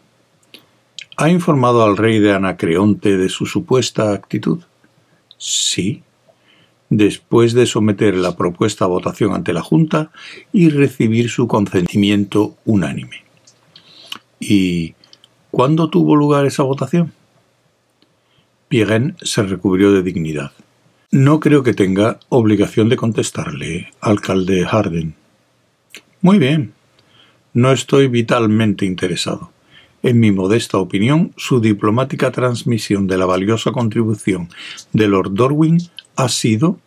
¿Ha 1.18 1.30
informado 1.30 1.84
al 1.84 1.96
rey 1.96 2.18
de 2.18 2.34
Anacreonte 2.34 3.16
de 3.16 3.30
su 3.30 3.46
supuesta 3.46 4.12
actitud? 4.12 4.64
Sí. 5.38 6.02
Después 6.90 7.54
de 7.54 7.68
someter 7.68 8.16
la 8.16 8.36
propuesta 8.36 8.86
a 8.86 8.88
votación 8.88 9.36
ante 9.36 9.54
la 9.54 9.62
Junta 9.62 10.10
y 10.52 10.70
recibir 10.70 11.30
su 11.30 11.48
consentimiento 11.48 12.56
unánime. 12.66 13.27
¿Y 14.40 14.96
cuándo 15.52 15.90
tuvo 15.90 16.16
lugar 16.16 16.46
esa 16.46 16.64
votación? 16.64 17.14
Pirén 18.68 19.16
se 19.22 19.44
recubrió 19.44 19.92
de 19.92 20.04
dignidad. 20.04 20.52
No 21.12 21.40
creo 21.40 21.64
que 21.64 21.74
tenga 21.74 22.20
obligación 22.30 22.90
de 22.90 22.98
contestarle, 22.98 23.94
alcalde 24.02 24.66
Harden. 24.66 25.16
Muy 26.22 26.38
bien. 26.38 26.74
No 27.54 27.72
estoy 27.72 28.08
vitalmente 28.08 28.86
interesado. 28.86 29.52
En 30.04 30.20
mi 30.20 30.32
modesta 30.32 30.78
opinión, 30.78 31.34
su 31.38 31.60
diplomática 31.60 32.32
transmisión 32.32 33.08
de 33.08 33.18
la 33.18 33.26
valiosa 33.26 33.72
contribución 33.72 34.50
de 34.94 35.08
Lord 35.08 35.34
Dorwin 35.34 35.80
ha 36.16 36.30
sido 36.30 36.80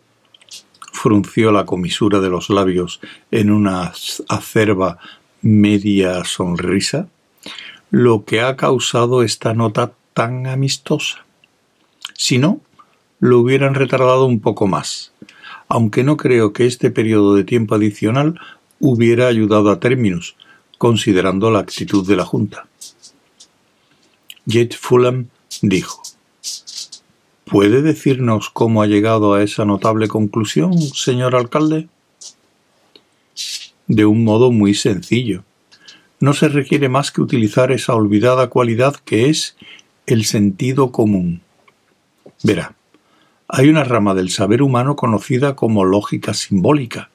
frunció 0.91 1.51
la 1.51 1.65
comisura 1.65 2.19
de 2.19 2.29
los 2.29 2.49
labios 2.49 2.99
en 3.31 3.49
una 3.49 3.91
acerba 4.27 4.99
media 5.41 6.23
sonrisa 6.25 7.07
lo 7.91 8.23
que 8.23 8.39
ha 8.39 8.55
causado 8.55 9.21
esta 9.21 9.53
nota 9.53 9.91
tan 10.13 10.47
amistosa. 10.47 11.25
Si 12.15 12.37
no, 12.37 12.61
lo 13.19 13.39
hubieran 13.39 13.75
retardado 13.75 14.25
un 14.25 14.39
poco 14.39 14.65
más, 14.65 15.11
aunque 15.67 16.05
no 16.05 16.15
creo 16.15 16.53
que 16.53 16.65
este 16.65 16.89
periodo 16.89 17.35
de 17.35 17.43
tiempo 17.43 17.75
adicional 17.75 18.39
hubiera 18.79 19.27
ayudado 19.27 19.69
a 19.69 19.81
términos, 19.81 20.35
considerando 20.77 21.51
la 21.51 21.59
actitud 21.59 22.07
de 22.07 22.15
la 22.15 22.25
Junta. 22.25 22.65
Jet 24.45 24.73
Fulham 24.73 25.27
dijo 25.61 26.01
¿Puede 27.43 27.81
decirnos 27.81 28.49
cómo 28.49 28.81
ha 28.81 28.87
llegado 28.87 29.33
a 29.33 29.43
esa 29.43 29.65
notable 29.65 30.07
conclusión, 30.07 30.79
señor 30.79 31.35
alcalde? 31.35 31.89
De 33.87 34.05
un 34.05 34.23
modo 34.23 34.49
muy 34.51 34.73
sencillo 34.75 35.43
no 36.21 36.33
se 36.33 36.47
requiere 36.47 36.87
más 36.87 37.11
que 37.11 37.21
utilizar 37.21 37.71
esa 37.71 37.95
olvidada 37.95 38.47
cualidad 38.47 38.95
que 38.95 39.29
es 39.29 39.57
el 40.05 40.23
sentido 40.23 40.91
común. 40.91 41.41
Verá, 42.43 42.75
hay 43.47 43.69
una 43.69 43.83
rama 43.83 44.13
del 44.13 44.29
saber 44.29 44.61
humano 44.61 44.95
conocida 44.95 45.55
como 45.55 45.83
lógica 45.83 46.33
simbólica, 46.33 47.09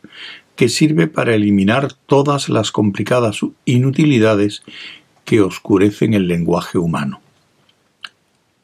que 0.56 0.68
sirve 0.68 1.06
para 1.06 1.34
eliminar 1.34 1.92
todas 2.06 2.48
las 2.48 2.72
complicadas 2.72 3.40
inutilidades 3.64 4.62
que 5.24 5.40
oscurecen 5.40 6.12
el 6.12 6.26
lenguaje 6.26 6.76
humano. 6.76 7.20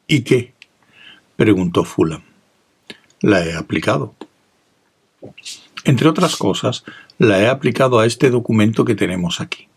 ¿Y 0.07 0.21
qué? 0.21 0.53
preguntó 1.37 1.85
Fulham. 1.85 2.23
La 3.21 3.45
he 3.45 3.55
aplicado. 3.55 4.13
Entre 5.85 6.09
otras 6.09 6.35
cosas, 6.35 6.83
la 7.17 7.39
he 7.41 7.47
aplicado 7.47 7.99
a 7.99 8.05
este 8.05 8.29
documento 8.29 8.83
que 8.83 8.95
tenemos 8.95 9.39
aquí. 9.39 9.67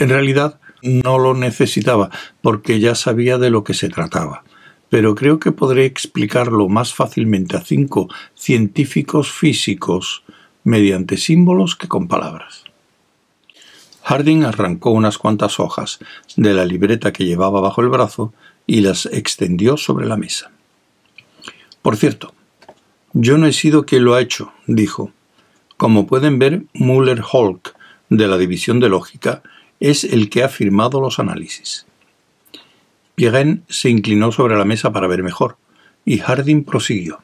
En 0.00 0.08
realidad 0.08 0.58
no 0.80 1.18
lo 1.18 1.34
necesitaba 1.34 2.08
porque 2.40 2.80
ya 2.80 2.94
sabía 2.94 3.36
de 3.36 3.50
lo 3.50 3.64
que 3.64 3.74
se 3.74 3.90
trataba, 3.90 4.44
pero 4.88 5.14
creo 5.14 5.38
que 5.38 5.52
podré 5.52 5.84
explicarlo 5.84 6.70
más 6.70 6.94
fácilmente 6.94 7.58
a 7.58 7.60
cinco 7.60 8.08
científicos 8.34 9.30
físicos 9.30 10.24
mediante 10.64 11.18
símbolos 11.18 11.76
que 11.76 11.86
con 11.86 12.08
palabras. 12.08 12.64
Harding 14.04 14.44
arrancó 14.44 14.90
unas 14.92 15.18
cuantas 15.18 15.60
hojas 15.60 15.98
de 16.34 16.54
la 16.54 16.64
libreta 16.64 17.12
que 17.12 17.26
llevaba 17.26 17.60
bajo 17.60 17.82
el 17.82 17.90
brazo 17.90 18.32
y 18.66 18.80
las 18.80 19.04
extendió 19.04 19.76
sobre 19.76 20.06
la 20.06 20.16
mesa. 20.16 20.50
Por 21.82 21.98
cierto, 21.98 22.32
yo 23.12 23.36
no 23.36 23.46
he 23.46 23.52
sido 23.52 23.84
quien 23.84 24.04
lo 24.04 24.14
ha 24.14 24.22
hecho, 24.22 24.50
dijo. 24.66 25.12
Como 25.76 26.06
pueden 26.06 26.38
ver, 26.38 26.62
Muller 26.72 27.22
Holk, 27.30 27.74
de 28.08 28.28
la 28.28 28.38
División 28.38 28.80
de 28.80 28.88
Lógica, 28.88 29.42
es 29.80 30.04
el 30.04 30.28
que 30.28 30.44
ha 30.44 30.48
firmado 30.48 31.00
los 31.00 31.18
análisis. 31.18 31.86
Pirén 33.14 33.64
se 33.68 33.88
inclinó 33.88 34.30
sobre 34.30 34.56
la 34.56 34.66
mesa 34.66 34.92
para 34.92 35.06
ver 35.06 35.22
mejor, 35.22 35.56
y 36.04 36.18
Harding 36.18 36.64
prosiguió. 36.64 37.20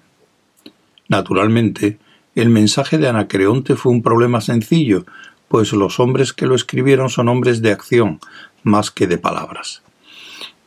Naturalmente, 1.09 1.99
el 2.35 2.49
mensaje 2.49 2.99
de 2.99 3.09
Anacreonte 3.09 3.77
fue 3.77 3.93
un 3.93 4.03
problema 4.03 4.41
sencillo, 4.41 5.05
pues 5.49 5.73
los 5.73 6.01
hombres 6.01 6.33
que 6.33 6.47
lo 6.47 6.55
escribieron 6.55 7.09
son 7.09 7.29
hombres 7.29 7.63
de 7.63 7.73
acción, 7.73 8.21
más 8.63 8.91
que 8.91 9.07
de 9.07 9.19
palabras. 9.19 9.83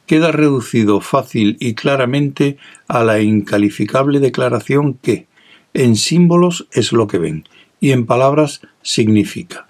Queda 0.05 0.31
reducido 0.31 1.01
fácil 1.01 1.57
y 1.59 1.73
claramente 1.73 2.57
a 2.87 3.03
la 3.03 3.19
incalificable 3.19 4.19
declaración 4.19 4.93
que, 4.95 5.27
en 5.73 5.95
símbolos 5.95 6.67
es 6.71 6.91
lo 6.91 7.07
que 7.07 7.19
ven, 7.19 7.47
y 7.79 7.91
en 7.91 8.05
palabras 8.05 8.61
significa 8.81 9.68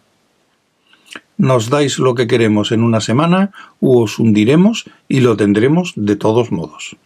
nos 1.40 1.70
dais 1.70 2.00
lo 2.00 2.16
que 2.16 2.28
queremos 2.28 2.74
en 2.74 2.84
una 2.84 3.00
semana 3.00 3.52
u 3.80 4.04
os 4.04 4.20
hundiremos 4.20 4.84
y 5.08 5.22
lo 5.22 5.38
tendremos 5.38 5.94
de 5.96 6.18
todos 6.18 6.52
modos. 6.52 6.98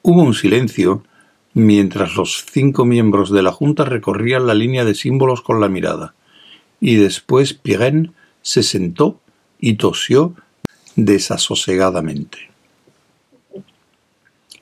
Hubo 0.00 0.22
un 0.22 0.32
silencio 0.32 1.04
mientras 1.52 2.16
los 2.16 2.46
cinco 2.50 2.86
miembros 2.86 3.30
de 3.30 3.42
la 3.42 3.52
Junta 3.52 3.84
recorrían 3.84 4.46
la 4.46 4.54
línea 4.54 4.86
de 4.86 4.94
símbolos 4.94 5.42
con 5.42 5.60
la 5.60 5.68
mirada, 5.68 6.14
y 6.80 6.94
después 6.96 7.52
Pirén 7.52 8.14
se 8.40 8.62
sentó 8.62 9.20
y 9.60 9.74
tosió 9.74 10.34
desasosegadamente. 10.96 12.50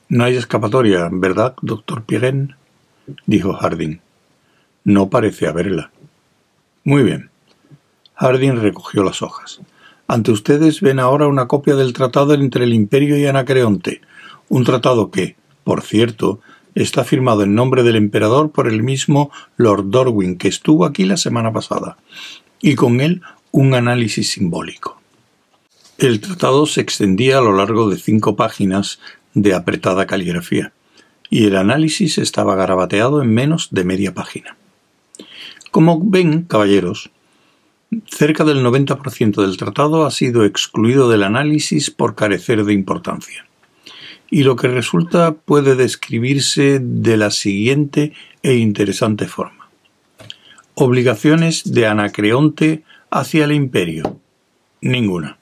No 0.09 0.25
hay 0.25 0.35
escapatoria, 0.35 1.09
¿verdad, 1.13 1.55
doctor 1.63 2.03
Pirén? 2.03 2.57
dijo 3.25 3.53
Harding. 3.53 4.01
No 4.83 5.09
parece 5.09 5.47
haberla. 5.47 5.93
Muy 6.83 7.05
bien. 7.05 7.30
Harding 8.21 8.61
recogió 8.61 9.03
las 9.03 9.23
hojas. 9.23 9.61
Ante 10.07 10.31
ustedes 10.31 10.83
ven 10.83 10.99
ahora 11.01 11.27
una 11.27 11.49
copia 11.49 11.75
del 11.75 11.95
tratado 11.95 12.35
entre 12.35 12.65
el 12.65 12.75
Imperio 12.75 13.17
y 13.17 13.25
Anacreonte, 13.25 14.03
Un 14.51 14.65
tratado 14.65 15.11
que, 15.11 15.37
por 15.65 15.81
cierto, 15.81 16.41
está 16.75 17.03
firmado 17.05 17.45
en 17.45 17.55
nombre 17.55 17.83
del 17.83 17.97
emperador 17.97 18.51
por 18.51 18.69
el 18.69 18.83
mismo 18.83 19.31
Lord 19.57 19.89
Dorwin, 19.89 20.37
que 20.37 20.49
estuvo 20.49 20.85
aquí 20.85 21.05
la 21.05 21.17
semana 21.17 21.51
pasada, 21.51 21.97
y 22.61 22.75
con 22.75 23.01
él 23.01 23.23
un 23.53 23.73
análisis 23.73 24.33
simbólico. 24.33 25.01
El 25.97 26.21
tratado 26.21 26.67
se 26.67 26.83
extendía 26.83 27.39
a 27.39 27.43
lo 27.43 27.57
largo 27.57 27.89
de 27.89 27.97
cinco 27.97 28.37
páginas 28.37 29.01
de 29.33 29.55
apretada 29.55 30.07
caligrafía, 30.07 30.75
y 31.31 31.47
el 31.47 31.57
análisis 31.57 32.19
estaba 32.19 32.55
garabateado 32.55 33.23
en 33.23 33.33
menos 33.33 33.69
de 33.71 33.85
media 33.85 34.13
página. 34.13 34.59
Como 35.71 36.03
ven, 36.05 36.43
caballeros, 36.43 37.11
cerca 38.07 38.45
del 38.45 38.65
90% 38.65 39.43
del 39.43 39.57
tratado 39.57 40.07
ha 40.07 40.11
sido 40.11 40.45
excluido 40.45 41.09
del 41.09 41.23
análisis 41.23 41.91
por 41.91 42.15
carecer 42.15 42.65
de 42.65 42.73
importancia. 42.73 43.47
Y 44.31 44.45
lo 44.45 44.55
que 44.55 44.69
resulta 44.69 45.33
puede 45.33 45.75
describirse 45.75 46.79
de 46.81 47.17
la 47.17 47.31
siguiente 47.31 48.13
e 48.43 48.55
interesante 48.55 49.27
forma. 49.27 49.69
Obligaciones 50.75 51.73
de 51.73 51.87
Anacreonte 51.89 52.85
hacia 53.11 53.45
el 53.45 53.53
imperio. 53.53 54.19
Ninguna. 54.81 55.37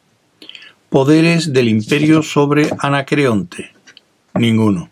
Poderes 0.89 1.53
del 1.53 1.69
imperio 1.69 2.23
sobre 2.23 2.71
Anacreonte. 2.79 3.73
Ninguno. 4.35 4.89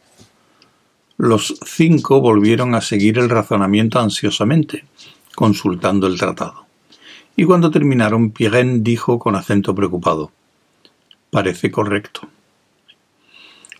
Los 1.16 1.58
cinco 1.64 2.20
volvieron 2.20 2.74
a 2.74 2.82
seguir 2.82 3.18
el 3.18 3.30
razonamiento 3.30 3.98
ansiosamente, 3.98 4.84
consultando 5.34 6.06
el 6.06 6.18
tratado. 6.18 6.65
Y 7.36 7.44
cuando 7.44 7.70
terminaron, 7.70 8.30
Pirén 8.30 8.82
dijo 8.82 9.18
con 9.18 9.36
acento 9.36 9.74
preocupado 9.74 10.32
Parece 11.30 11.70
correcto. 11.70 12.28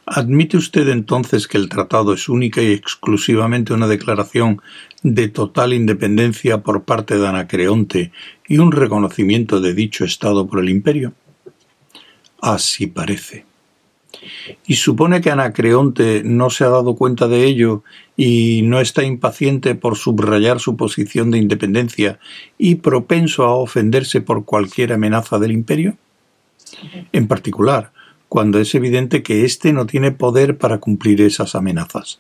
¿Admite 0.05 0.57
usted 0.57 0.89
entonces 0.89 1.49
que 1.49 1.57
el 1.57 1.69
tratado 1.69 2.13
es 2.13 2.29
única 2.29 2.63
y 2.63 2.73
exclusivamente 2.73 3.73
una 3.73 3.89
declaración 3.89 4.61
de 5.03 5.29
total 5.29 5.73
independencia 5.73 6.63
por 6.63 6.85
parte 6.85 7.19
de 7.19 7.27
Anacreonte 7.27 8.13
y 8.47 8.59
un 8.59 8.73
reconocimiento 8.73 9.61
de 9.61 9.75
dicho 9.75 10.05
Estado 10.05 10.47
por 10.47 10.61
el 10.61 10.69
imperio? 10.69 11.13
Así 12.41 12.87
parece. 12.87 13.46
¿Y 14.67 14.75
supone 14.75 15.21
que 15.21 15.31
Anacreonte 15.31 16.23
no 16.25 16.51
se 16.51 16.65
ha 16.65 16.69
dado 16.69 16.97
cuenta 16.97 17.29
de 17.29 17.45
ello 17.45 17.83
y 18.17 18.63
no 18.63 18.81
está 18.81 19.05
impaciente 19.05 19.75
por 19.75 19.97
subrayar 19.97 20.61
su 20.61 20.77
posición 20.77 21.31
de 21.31 21.39
independencia 21.39 22.19
y 22.59 22.77
propenso 22.77 23.45
a 23.45 23.55
ofenderse 23.55 24.21
por 24.21 24.45
cualquier 24.45 24.93
amenaza 24.93 25.39
del 25.39 25.53
imperio? 25.53 25.97
En 27.13 27.29
particular, 27.29 27.93
cuando 28.29 28.59
es 28.59 28.75
evidente 28.75 29.23
que 29.23 29.45
éste 29.45 29.73
no 29.73 29.87
tiene 29.87 30.13
poder 30.13 30.59
para 30.59 30.79
cumplir 30.79 31.21
esas 31.21 31.55
amenazas, 31.55 32.19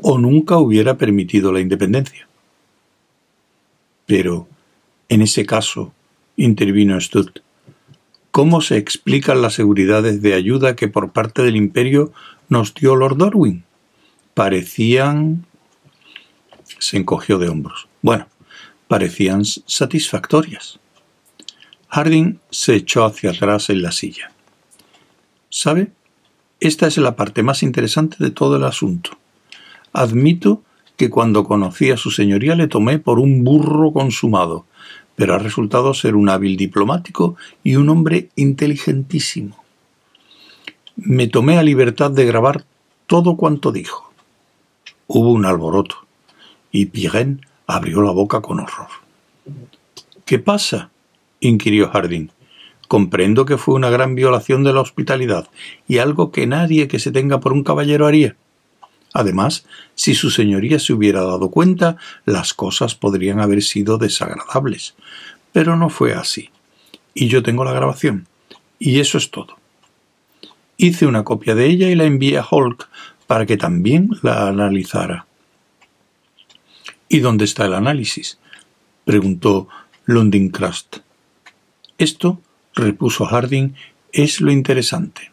o 0.00 0.18
nunca 0.18 0.58
hubiera 0.58 0.96
permitido 0.96 1.52
la 1.52 1.60
independencia. 1.60 2.28
Pero, 4.06 4.48
en 5.08 5.22
ese 5.22 5.44
caso, 5.44 5.92
intervino 6.36 7.00
Stutt, 7.00 7.40
¿Cómo 8.30 8.60
se 8.60 8.76
explican 8.76 9.42
las 9.42 9.54
seguridades 9.54 10.22
de 10.22 10.34
ayuda 10.34 10.76
que 10.76 10.88
por 10.88 11.12
parte 11.12 11.42
del 11.42 11.56
imperio 11.56 12.12
nos 12.48 12.74
dio 12.74 12.94
Lord 12.94 13.18
Darwin? 13.18 13.64
Parecían... 14.34 15.46
se 16.78 16.96
encogió 16.98 17.38
de 17.38 17.48
hombros. 17.48 17.88
Bueno, 18.02 18.26
parecían 18.86 19.44
satisfactorias. 19.44 20.78
Harding 21.88 22.38
se 22.50 22.74
echó 22.74 23.04
hacia 23.04 23.30
atrás 23.30 23.70
en 23.70 23.82
la 23.82 23.92
silla. 23.92 24.30
¿Sabe? 25.48 25.90
Esta 26.60 26.86
es 26.86 26.98
la 26.98 27.16
parte 27.16 27.42
más 27.42 27.62
interesante 27.62 28.16
de 28.18 28.30
todo 28.30 28.56
el 28.56 28.64
asunto. 28.64 29.18
Admito 29.92 30.62
que 30.96 31.08
cuando 31.08 31.44
conocí 31.44 31.90
a 31.90 31.96
su 31.96 32.10
señoría 32.10 32.56
le 32.56 32.66
tomé 32.66 32.98
por 32.98 33.20
un 33.20 33.44
burro 33.44 33.92
consumado, 33.92 34.66
pero 35.18 35.34
ha 35.34 35.38
resultado 35.38 35.94
ser 35.94 36.14
un 36.14 36.28
hábil 36.28 36.56
diplomático 36.56 37.34
y 37.64 37.74
un 37.74 37.88
hombre 37.88 38.28
inteligentísimo. 38.36 39.64
Me 40.94 41.26
tomé 41.26 41.56
la 41.56 41.64
libertad 41.64 42.12
de 42.12 42.24
grabar 42.24 42.64
todo 43.08 43.36
cuanto 43.36 43.72
dijo. 43.72 44.12
Hubo 45.08 45.32
un 45.32 45.44
alboroto, 45.44 46.06
y 46.70 46.86
Pirén 46.86 47.44
abrió 47.66 48.00
la 48.02 48.12
boca 48.12 48.40
con 48.40 48.60
horror. 48.60 48.86
¿Qué 50.24 50.38
pasa? 50.38 50.90
inquirió 51.40 51.90
Harding. 51.90 52.30
Comprendo 52.86 53.44
que 53.44 53.58
fue 53.58 53.74
una 53.74 53.90
gran 53.90 54.14
violación 54.14 54.62
de 54.62 54.72
la 54.72 54.82
hospitalidad 54.82 55.48
y 55.88 55.98
algo 55.98 56.30
que 56.30 56.46
nadie 56.46 56.86
que 56.86 57.00
se 57.00 57.10
tenga 57.10 57.40
por 57.40 57.52
un 57.52 57.64
caballero 57.64 58.06
haría. 58.06 58.36
Además, 59.12 59.66
si 59.94 60.14
su 60.14 60.30
señoría 60.30 60.78
se 60.78 60.92
hubiera 60.92 61.22
dado 61.22 61.50
cuenta, 61.50 61.96
las 62.24 62.54
cosas 62.54 62.94
podrían 62.94 63.40
haber 63.40 63.62
sido 63.62 63.98
desagradables. 63.98 64.94
Pero 65.58 65.76
no 65.76 65.90
fue 65.90 66.14
así. 66.14 66.50
Y 67.14 67.26
yo 67.26 67.42
tengo 67.42 67.64
la 67.64 67.72
grabación. 67.72 68.28
Y 68.78 69.00
eso 69.00 69.18
es 69.18 69.32
todo. 69.32 69.56
Hice 70.76 71.04
una 71.04 71.24
copia 71.24 71.56
de 71.56 71.66
ella 71.66 71.90
y 71.90 71.96
la 71.96 72.04
envié 72.04 72.38
a 72.38 72.46
Hulk 72.48 72.88
para 73.26 73.44
que 73.44 73.56
también 73.56 74.08
la 74.22 74.46
analizara. 74.46 75.26
¿Y 77.08 77.18
dónde 77.18 77.44
está 77.44 77.64
el 77.64 77.74
análisis? 77.74 78.38
preguntó 79.04 79.66
Crust. 80.52 80.98
Esto, 81.98 82.40
repuso 82.76 83.26
Harding, 83.26 83.74
es 84.12 84.40
lo 84.40 84.52
interesante. 84.52 85.32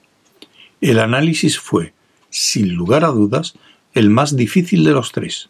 El 0.81 0.97
análisis 1.01 1.59
fue, 1.59 1.93
sin 2.31 2.73
lugar 2.73 3.05
a 3.05 3.09
dudas, 3.09 3.53
el 3.93 4.09
más 4.09 4.35
difícil 4.35 4.85
de 4.85 4.91
los 4.91 5.11
tres. 5.11 5.49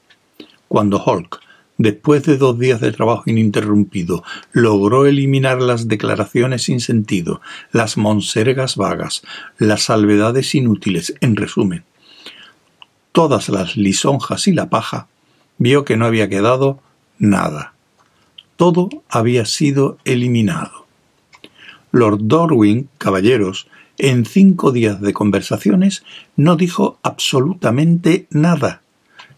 Cuando 0.68 1.02
Hulk, 1.02 1.40
después 1.78 2.24
de 2.24 2.38
dos 2.38 2.58
días 2.58 2.82
de 2.82 2.92
trabajo 2.92 3.24
ininterrumpido, 3.26 4.24
logró 4.52 5.06
eliminar 5.06 5.62
las 5.62 5.88
declaraciones 5.88 6.64
sin 6.64 6.80
sentido, 6.80 7.42
las 7.72 7.98
monsergas 7.98 8.76
vagas, 8.76 9.24
las 9.58 9.84
salvedades 9.84 10.56
inútiles, 10.56 11.16
en 11.22 11.36
resumen, 11.36 11.84
todas 13.12 13.50
las 13.50 13.78
lisonjas 13.78 14.48
y 14.48 14.54
la 14.54 14.70
paja, 14.70 15.08
vio 15.58 15.86
que 15.86 15.98
no 15.98 16.06
había 16.06 16.30
quedado 16.30 16.80
nada. 17.18 17.74
Todo 18.56 18.90
había 19.10 19.46
sido 19.46 19.98
eliminado. 20.06 20.86
Lord 21.92 22.20
Dorwin, 22.24 22.90
caballeros, 22.98 23.68
en 23.98 24.26
cinco 24.26 24.72
días 24.72 25.00
de 25.00 25.14
conversaciones 25.14 26.04
no 26.36 26.58
dijo 26.58 27.00
absolutamente 27.04 28.28
nada 28.30 28.82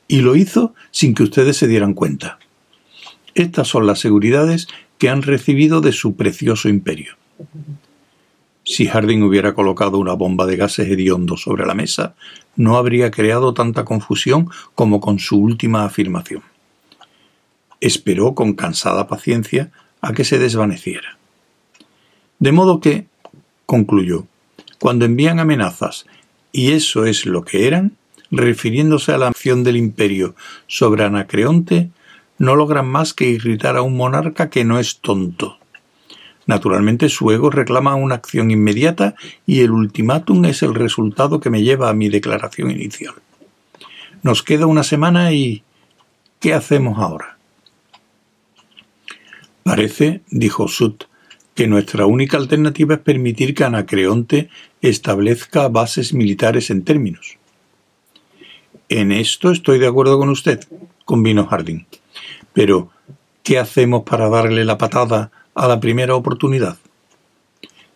y 0.08 0.22
lo 0.22 0.36
hizo 0.36 0.74
sin 0.91 1.14
que 1.14 1.24
ustedes 1.24 1.58
se 1.58 1.68
dieran 1.68 1.93
cuenta. 1.93 2.39
Estas 3.36 3.68
son 3.68 3.86
las 3.86 3.99
seguridades 3.99 4.67
que 4.97 5.09
han 5.09 5.21
recibido 5.21 5.82
de 5.82 5.92
su 5.92 6.16
precioso 6.16 6.70
imperio. 6.70 7.16
Si 8.63 8.88
Harding 8.88 9.24
hubiera 9.24 9.54
colocado 9.54 9.97
una 9.97 10.13
bomba 10.13 10.46
de 10.46 10.58
gases 10.58 10.89
hediondo 10.89 11.38
sobre 11.38 11.66
la 11.66 11.74
mesa, 11.74 12.16
no 12.55 12.78
habría 12.78 13.12
creado 13.12 13.54
tanta 13.54 13.86
confusión 13.86 14.50
como 14.75 15.00
con 15.00 15.20
su 15.20 15.38
última 15.39 15.86
afirmación. 15.86 16.42
Esperó 17.79 18.34
con 18.34 18.54
cansada 18.54 19.08
paciencia 19.08 19.71
a 20.01 20.13
que 20.13 20.25
se 20.25 20.39
desvaneciera. 20.39 21.17
De 22.39 22.51
modo 22.51 22.79
que, 22.79 23.08
concluyó, 23.66 24.25
cuando 24.79 25.05
envían 25.05 25.39
amenazas, 25.39 26.05
y 26.51 26.71
eso 26.71 27.05
es 27.05 27.25
lo 27.25 27.43
que 27.43 27.67
eran, 27.67 27.96
refiriéndose 28.32 29.12
a 29.12 29.17
la 29.17 29.28
acción 29.28 29.63
del 29.63 29.78
imperio 29.78 30.36
sobre 30.67 31.04
Anacreonte, 31.04 31.89
no 32.37 32.55
logran 32.55 32.87
más 32.87 33.13
que 33.13 33.25
irritar 33.25 33.78
a 33.78 33.82
un 33.82 33.95
monarca 33.97 34.49
que 34.49 34.63
no 34.63 34.79
es 34.79 34.99
tonto. 34.99 35.58
Naturalmente 36.45 37.09
su 37.09 37.32
ego 37.32 37.49
reclama 37.49 37.95
una 37.95 38.16
acción 38.16 38.51
inmediata 38.51 39.16
y 39.45 39.62
el 39.62 39.71
ultimátum 39.71 40.45
es 40.45 40.63
el 40.63 40.75
resultado 40.75 41.39
que 41.39 41.49
me 41.49 41.63
lleva 41.63 41.89
a 41.89 41.93
mi 41.93 42.09
declaración 42.09 42.71
inicial. 42.71 43.16
Nos 44.24 44.43
queda 44.43 44.66
una 44.66 44.83
semana 44.83 45.32
y... 45.33 45.63
¿qué 46.39 46.54
hacemos 46.54 46.99
ahora? 46.99 47.37
Parece, 49.63 50.21
dijo 50.29 50.67
Sut, 50.67 51.05
que 51.55 51.67
nuestra 51.67 52.05
única 52.05 52.37
alternativa 52.37 52.95
es 52.95 52.99
permitir 53.01 53.54
que 53.54 53.63
Anacreonte 53.63 54.49
establezca 54.82 55.67
bases 55.67 56.13
militares 56.13 56.70
en 56.70 56.83
términos. 56.83 57.37
En 58.89 59.12
esto 59.12 59.51
estoy 59.51 59.80
de 59.80 59.88
acuerdo 59.88 60.18
con 60.18 60.30
usted, 60.30 60.64
convino 61.04 61.46
Harding. 61.46 61.86
Pero, 62.54 62.89
¿qué 63.43 63.59
hacemos 63.59 64.04
para 64.04 64.30
darle 64.30 64.64
la 64.64 64.78
patada 64.78 65.32
a 65.54 65.68
la 65.68 65.80
primera 65.80 66.16
oportunidad? 66.16 66.78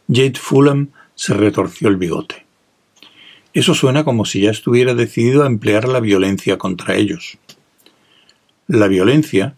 Jade 0.08 0.38
Fulham 0.38 0.90
se 1.16 1.34
retorció 1.34 1.88
el 1.88 1.96
bigote. 1.96 2.46
Eso 3.54 3.74
suena 3.74 4.04
como 4.04 4.26
si 4.26 4.42
ya 4.42 4.52
estuviera 4.52 4.94
decidido 4.94 5.44
a 5.44 5.48
emplear 5.48 5.88
la 5.88 6.02
violencia 6.02 6.58
contra 6.58 6.96
ellos. 6.96 7.38
La 8.68 8.88
violencia, 8.88 9.56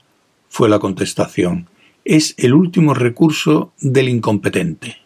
fue 0.50 0.70
la 0.70 0.78
contestación, 0.78 1.68
es 2.06 2.36
el 2.38 2.54
último 2.54 2.94
recurso 2.94 3.74
del 3.80 4.10
incompetente. 4.10 4.98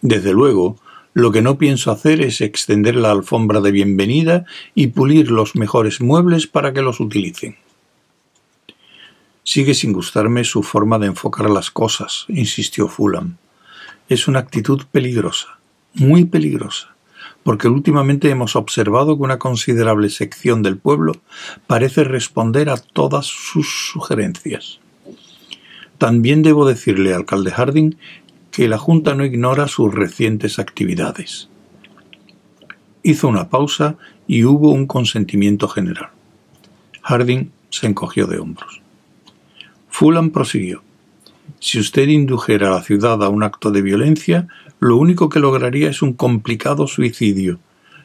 Desde 0.00 0.32
luego, 0.32 0.76
Lo 1.14 1.30
que 1.30 1.42
no 1.42 1.58
pienso 1.58 1.92
hacer 1.92 2.20
es 2.20 2.40
extender 2.40 2.96
la 2.96 3.12
alfombra 3.12 3.60
de 3.60 3.70
bienvenida 3.70 4.46
y 4.74 4.88
pulir 4.88 5.30
los 5.30 5.54
mejores 5.54 6.00
muebles 6.00 6.48
para 6.48 6.72
que 6.72 6.82
los 6.82 6.98
utilicen. 6.98 7.56
Sigue 9.44 9.74
sin 9.74 9.92
gustarme 9.92 10.42
su 10.42 10.64
forma 10.64 10.98
de 10.98 11.06
enfocar 11.06 11.48
las 11.50 11.70
cosas, 11.70 12.24
insistió 12.28 12.88
Fulham. 12.88 13.36
Es 14.08 14.26
una 14.26 14.40
actitud 14.40 14.82
peligrosa, 14.90 15.60
muy 15.92 16.24
peligrosa, 16.24 16.96
porque 17.44 17.68
últimamente 17.68 18.28
hemos 18.30 18.56
observado 18.56 19.16
que 19.16 19.22
una 19.22 19.38
considerable 19.38 20.10
sección 20.10 20.64
del 20.64 20.78
pueblo 20.78 21.12
parece 21.68 22.02
responder 22.02 22.68
a 22.68 22.76
todas 22.76 23.26
sus 23.26 23.92
sugerencias. 23.92 24.80
También 25.98 26.42
debo 26.42 26.66
decirle, 26.66 27.14
alcalde 27.14 27.52
Harding, 27.52 27.96
que 28.54 28.68
la 28.68 28.78
Junta 28.78 29.16
no 29.16 29.24
ignora 29.24 29.66
sus 29.66 29.92
recientes 29.92 30.60
actividades. 30.60 31.48
Hizo 33.02 33.26
una 33.26 33.48
pausa 33.48 33.96
y 34.28 34.44
hubo 34.44 34.70
un 34.70 34.86
consentimiento 34.86 35.66
general. 35.66 36.10
Harding 37.02 37.50
se 37.70 37.88
encogió 37.88 38.28
de 38.28 38.38
hombros. 38.38 38.80
Fulham 39.88 40.30
prosiguió. 40.30 40.84
Si 41.58 41.80
usted 41.80 42.06
indujera 42.06 42.68
a 42.68 42.76
la 42.76 42.82
ciudad 42.82 43.24
a 43.24 43.28
un 43.28 43.42
acto 43.42 43.72
de 43.72 43.82
violencia, 43.82 44.46
lo 44.78 44.98
único 44.98 45.28
que 45.28 45.40
lograría 45.40 45.90
es 45.90 46.00
un 46.00 46.12
complicado 46.12 46.86
suicidio, 46.86 47.58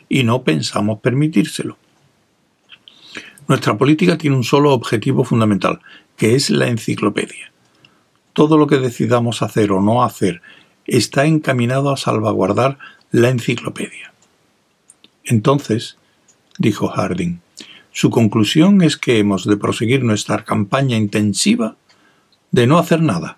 y 0.10 0.24
no 0.24 0.42
pensamos 0.42 1.00
permitírselo. 1.00 1.78
Nuestra 3.48 3.78
política 3.78 4.18
tiene 4.18 4.36
un 4.36 4.44
solo 4.44 4.74
objetivo 4.74 5.24
fundamental, 5.24 5.80
que 6.18 6.34
es 6.34 6.50
la 6.50 6.70
enciclopedia. 6.70 7.52
Todo 8.34 8.58
lo 8.58 8.68
que 8.68 8.78
decidamos 8.78 9.42
hacer 9.42 9.72
o 9.72 9.82
no 9.82 10.04
hacer 10.04 10.42
está 10.86 11.26
encaminado 11.26 11.92
a 11.92 11.98
salvaguardar 11.98 12.78
la 13.12 13.30
enciclopedia. 13.30 14.14
Entonces, 15.24 15.98
dijo 16.58 16.88
Harding, 16.88 17.42
su 17.92 18.10
conclusión 18.10 18.82
es 18.82 18.98
que 18.98 19.20
hemos 19.20 19.46
de 19.46 19.58
proseguir 19.58 20.04
nuestra 20.04 20.44
campaña 20.44 20.98
intensiva 20.98 21.76
de 22.52 22.68
no 22.68 22.78
hacer 22.78 23.02
nada. 23.02 23.38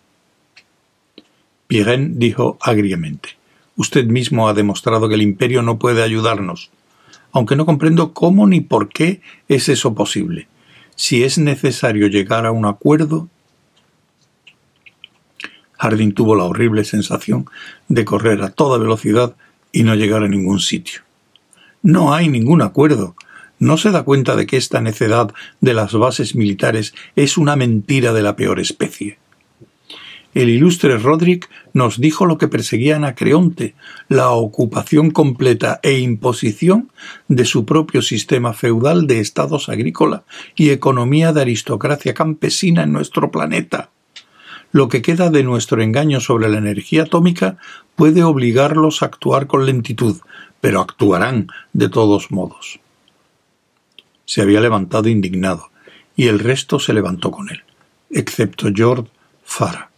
Pirén 1.68 2.20
dijo 2.20 2.58
agriamente 2.62 3.42
Usted 3.76 4.06
mismo 4.06 4.48
ha 4.48 4.54
demostrado 4.54 5.08
que 5.08 5.16
el 5.16 5.22
imperio 5.22 5.62
no 5.62 5.80
puede 5.80 6.04
ayudarnos, 6.04 6.70
aunque 7.32 7.56
no 7.56 7.66
comprendo 7.66 8.14
cómo 8.14 8.46
ni 8.46 8.62
por 8.62 8.90
qué 8.90 9.22
es 9.48 9.70
eso 9.70 9.96
posible. 9.96 10.48
Si 10.96 11.24
es 11.24 11.38
necesario 11.38 12.08
llegar 12.08 12.46
a 12.46 12.52
un 12.52 12.66
acuerdo. 12.66 13.30
Harding 15.82 16.14
tuvo 16.14 16.36
la 16.36 16.44
horrible 16.44 16.84
sensación 16.84 17.46
de 17.88 18.06
correr 18.06 18.44
a 18.44 18.52
toda 18.52 18.78
velocidad 18.78 19.36
y 19.72 19.82
no 19.82 19.96
llegar 19.96 20.24
a 20.24 20.28
ningún 20.28 20.60
sitio. 20.60 21.02
No 21.82 22.14
hay 22.14 22.30
ningún 22.30 22.62
acuerdo, 22.62 23.16
¿No 23.62 23.78
se 23.78 23.92
da 23.92 24.02
cuenta 24.02 24.36
de 24.36 24.48
que 24.48 24.58
esta 24.58 24.82
necedad 24.82 25.32
de 25.60 25.76
las 25.76 25.94
bases 25.94 26.36
militares 26.36 26.96
es 27.16 27.38
una 27.38 27.56
mentira 27.56 28.12
de 28.12 28.24
la 28.24 28.36
peor 28.36 28.60
especie? 28.60 29.20
El 30.34 30.50
ilustre 30.50 30.98
Roderick 30.98 31.48
nos 31.72 32.02
dijo 32.02 32.26
lo 32.26 32.40
que 32.40 32.48
perseguía 32.48 32.96
Anacreonte, 32.96 33.76
la 34.10 34.32
ocupación 34.32 35.12
completa 35.12 35.80
e 35.84 36.00
imposición 36.00 36.92
de 37.28 37.46
su 37.46 37.64
propio 37.64 38.02
sistema 38.02 38.54
feudal 38.54 39.06
de 39.06 39.20
estados 39.20 39.70
agrícola 39.70 40.24
y 40.56 40.72
economía 40.72 41.32
de 41.32 41.42
aristocracia 41.42 42.16
campesina 42.16 42.82
en 42.82 42.94
nuestro 42.94 43.30
planeta. 43.30 43.91
Lo 44.72 44.88
que 44.88 45.02
queda 45.02 45.30
de 45.30 45.44
nuestro 45.44 45.82
engaño 45.82 46.20
sobre 46.20 46.50
la 46.50 46.58
energía 46.58 47.04
atómica 47.04 47.58
puede 47.96 48.24
obligarlos 48.24 49.02
a 49.02 49.06
actuar 49.08 49.48
con 49.48 49.66
lentitud, 49.66 50.18
pero 50.62 50.80
actuarán 50.82 51.48
de 51.74 51.90
todos 51.90 52.32
modos 52.32 52.80
se 54.32 54.42
había 54.42 54.62
levantado 54.62 55.10
indignado, 55.10 55.72
y 56.16 56.30
el 56.30 56.40
resto 56.40 56.80
se 56.80 56.94
levantó 56.94 57.32
con 57.32 57.50
él, 57.50 57.64
excepto 58.10 58.70
George 58.74 59.10
Farah. 59.44 59.90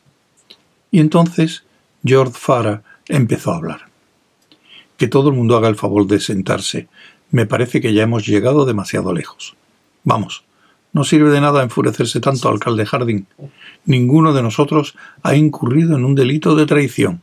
Y 0.90 1.00
entonces 1.00 1.66
George 2.04 2.34
Farah 2.34 2.82
empezó 3.08 3.52
a 3.52 3.58
hablar. 3.58 3.82
Que 4.98 5.08
todo 5.08 5.30
el 5.30 5.36
mundo 5.36 5.56
haga 5.56 5.70
el 5.70 5.76
favor 5.76 6.08
de 6.08 6.20
sentarse. 6.20 6.88
Me 7.30 7.45
parece 7.45 7.80
que 7.80 7.94
ya 7.94 8.02
hemos 8.02 8.26
llegado 8.26 8.66
demasiado 8.66 9.14
lejos. 9.14 9.56
Vamos, 10.04 10.44
no 10.94 11.03
sirve 11.03 11.32
de 11.32 11.41
nada 11.41 11.64
enfurecerse 11.64 12.20
tanto, 12.20 12.48
alcalde 12.48 12.86
Harding. 12.86 13.26
Ninguno 13.86 14.32
de 14.34 14.44
nosotros 14.44 14.95
ha 15.24 15.36
incurrido 15.36 15.95
en 15.98 16.06
un 16.06 16.15
delito 16.15 16.56
de 16.56 16.68
traición. 16.68 17.22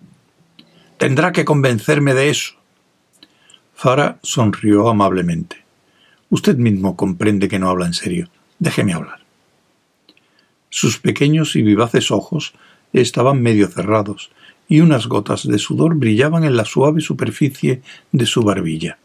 Tendrá 0.99 1.33
que 1.33 1.45
convencerme 1.45 2.13
de 2.13 2.31
eso. 2.31 2.55
Farah 3.75 4.19
sonrió 4.23 4.89
amablemente. 4.89 5.65
Usted 6.29 6.57
mismo 6.57 6.97
comprende 6.97 7.49
que 7.49 7.59
no 7.59 7.71
habla 7.71 7.87
en 7.87 7.95
serio. 7.95 8.29
Déjeme 8.59 8.93
hablar. 8.93 9.21
Sus 10.69 10.99
pequeños 10.99 11.57
y 11.57 11.63
vivaces 11.63 12.11
ojos 12.11 12.55
estaban 12.93 13.41
medio 13.41 13.69
cerrados, 13.69 14.31
y 14.69 14.81
unas 14.81 15.07
gotas 15.07 15.47
de 15.47 15.59
sudor 15.59 15.95
brillaban 15.97 16.45
en 16.45 16.57
la 16.57 16.65
suave 16.65 17.01
superficie 17.01 17.83
de 18.13 18.27
su 18.27 18.43
barbilla. 18.43 18.99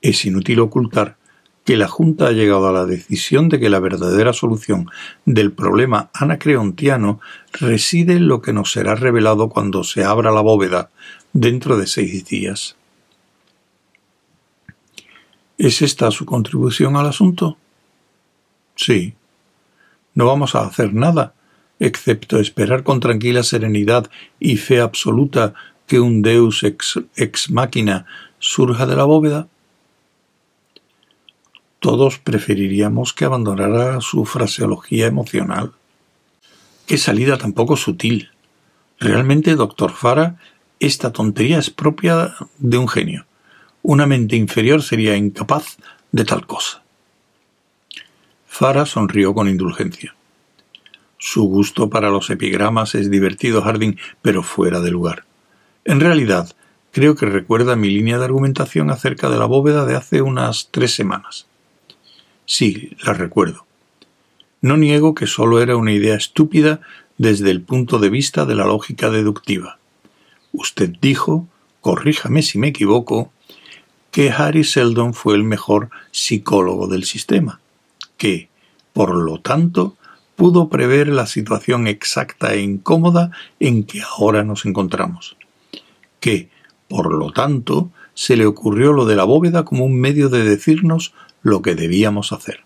Es 0.00 0.24
inútil 0.24 0.60
ocultar 0.60 1.16
que 1.64 1.76
la 1.76 1.88
Junta 1.88 2.28
ha 2.28 2.32
llegado 2.32 2.68
a 2.68 2.72
la 2.72 2.84
decisión 2.84 3.48
de 3.48 3.58
que 3.58 3.70
la 3.70 3.80
verdadera 3.80 4.32
solución 4.32 4.90
del 5.24 5.52
problema 5.52 6.10
anacreontiano 6.12 7.20
reside 7.52 8.14
en 8.14 8.28
lo 8.28 8.42
que 8.42 8.52
nos 8.52 8.72
será 8.72 8.94
revelado 8.94 9.48
cuando 9.48 9.82
se 9.82 10.04
abra 10.04 10.30
la 10.30 10.42
bóveda 10.42 10.90
dentro 11.32 11.76
de 11.78 11.86
seis 11.86 12.26
días. 12.26 12.76
¿Es 15.56 15.82
esta 15.82 16.10
su 16.10 16.26
contribución 16.26 16.96
al 16.96 17.06
asunto? 17.06 17.56
Sí. 18.76 19.14
No 20.14 20.26
vamos 20.26 20.54
a 20.54 20.66
hacer 20.66 20.92
nada, 20.92 21.34
excepto 21.78 22.38
esperar 22.38 22.82
con 22.82 23.00
tranquila 23.00 23.42
serenidad 23.42 24.10
y 24.38 24.56
fe 24.56 24.80
absoluta 24.80 25.54
que 25.86 26.00
un 26.00 26.22
Deus 26.22 26.62
ex, 26.62 27.00
ex 27.16 27.50
máquina 27.50 28.06
surja 28.38 28.86
de 28.86 28.96
la 28.96 29.04
bóveda. 29.04 29.48
Todos 31.84 32.18
preferiríamos 32.18 33.12
que 33.12 33.26
abandonara 33.26 34.00
su 34.00 34.24
fraseología 34.24 35.06
emocional. 35.06 35.72
Qué 36.86 36.96
salida 36.96 37.36
tan 37.36 37.52
poco 37.52 37.76
sutil. 37.76 38.30
Realmente, 38.98 39.54
doctor 39.54 39.92
Fara, 39.92 40.36
esta 40.80 41.12
tontería 41.12 41.58
es 41.58 41.68
propia 41.68 42.36
de 42.56 42.78
un 42.78 42.88
genio. 42.88 43.26
Una 43.82 44.06
mente 44.06 44.34
inferior 44.34 44.82
sería 44.82 45.14
incapaz 45.14 45.76
de 46.10 46.24
tal 46.24 46.46
cosa. 46.46 46.82
Fara 48.46 48.86
sonrió 48.86 49.34
con 49.34 49.46
indulgencia. 49.46 50.14
Su 51.18 51.42
gusto 51.42 51.90
para 51.90 52.08
los 52.08 52.30
epigramas 52.30 52.94
es 52.94 53.10
divertido, 53.10 53.60
Harding, 53.60 53.98
pero 54.22 54.42
fuera 54.42 54.80
de 54.80 54.90
lugar. 54.90 55.26
En 55.84 56.00
realidad, 56.00 56.50
creo 56.92 57.14
que 57.14 57.26
recuerda 57.26 57.76
mi 57.76 57.90
línea 57.90 58.16
de 58.16 58.24
argumentación 58.24 58.88
acerca 58.88 59.28
de 59.28 59.36
la 59.36 59.44
bóveda 59.44 59.84
de 59.84 59.96
hace 59.96 60.22
unas 60.22 60.70
tres 60.70 60.94
semanas. 60.94 61.46
Sí, 62.46 62.96
la 63.04 63.12
recuerdo. 63.12 63.66
No 64.60 64.76
niego 64.76 65.14
que 65.14 65.26
solo 65.26 65.60
era 65.60 65.76
una 65.76 65.92
idea 65.92 66.14
estúpida 66.14 66.80
desde 67.18 67.50
el 67.50 67.62
punto 67.62 67.98
de 67.98 68.10
vista 68.10 68.44
de 68.44 68.54
la 68.54 68.66
lógica 68.66 69.10
deductiva. 69.10 69.78
Usted 70.52 70.90
dijo, 71.00 71.46
corríjame 71.80 72.42
si 72.42 72.58
me 72.58 72.68
equivoco, 72.68 73.32
que 74.10 74.30
Harry 74.30 74.64
Seldon 74.64 75.12
fue 75.12 75.34
el 75.34 75.44
mejor 75.44 75.90
psicólogo 76.12 76.86
del 76.86 77.04
sistema, 77.04 77.60
que, 78.16 78.48
por 78.92 79.14
lo 79.14 79.40
tanto, 79.40 79.96
pudo 80.36 80.68
prever 80.68 81.08
la 81.08 81.26
situación 81.26 81.86
exacta 81.86 82.54
e 82.54 82.60
incómoda 82.60 83.32
en 83.60 83.84
que 83.84 84.02
ahora 84.02 84.44
nos 84.44 84.66
encontramos, 84.66 85.36
que, 86.20 86.48
por 86.88 87.12
lo 87.12 87.32
tanto, 87.32 87.90
se 88.14 88.36
le 88.36 88.46
ocurrió 88.46 88.92
lo 88.92 89.04
de 89.04 89.16
la 89.16 89.24
bóveda 89.24 89.64
como 89.64 89.84
un 89.84 89.98
medio 89.98 90.28
de 90.28 90.44
decirnos 90.44 91.12
lo 91.44 91.62
que 91.62 91.76
debíamos 91.76 92.32
hacer. 92.32 92.64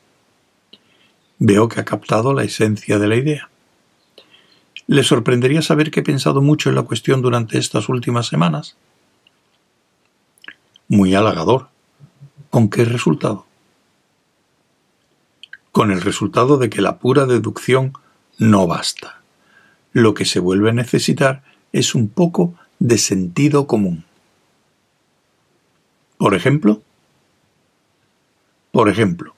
Veo 1.39 1.69
que 1.69 1.81
ha 1.81 1.85
captado 1.85 2.33
la 2.33 2.45
esencia 2.45 2.99
de 2.99 3.09
la 3.09 3.17
idea. 3.17 3.51
¿Le 4.87 5.03
sorprendería 5.03 5.61
saber 5.61 5.91
que 5.91 6.01
he 6.01 6.03
pensado 6.03 6.41
mucho 6.41 6.71
en 6.71 6.77
la 6.77 6.83
cuestión 6.83 7.21
durante 7.21 7.59
estas 7.59 7.91
últimas 7.91 8.27
semanas? 8.27 8.79
muy 10.89 11.15
halagador. 11.15 11.69
¿Con 12.51 12.71
qué 12.71 12.85
resultado? 12.85 13.47
Con 15.71 15.93
el 15.93 16.01
resultado 16.01 16.57
de 16.57 16.71
que 16.71 16.81
la 16.81 16.99
pura 16.99 17.27
deducción 17.27 17.93
no 18.39 18.67
basta. 18.67 19.21
Lo 19.93 20.15
que 20.15 20.25
se 20.25 20.41
vuelve 20.41 20.71
a 20.71 20.75
necesitar 20.75 21.43
es 21.73 21.95
un 21.95 22.09
poco 22.09 22.55
de 22.79 22.99
sentido 22.99 23.67
común. 23.67 24.05
Por 26.17 26.35
ejemplo, 26.35 26.83
por 28.73 28.89
ejemplo, 28.89 29.35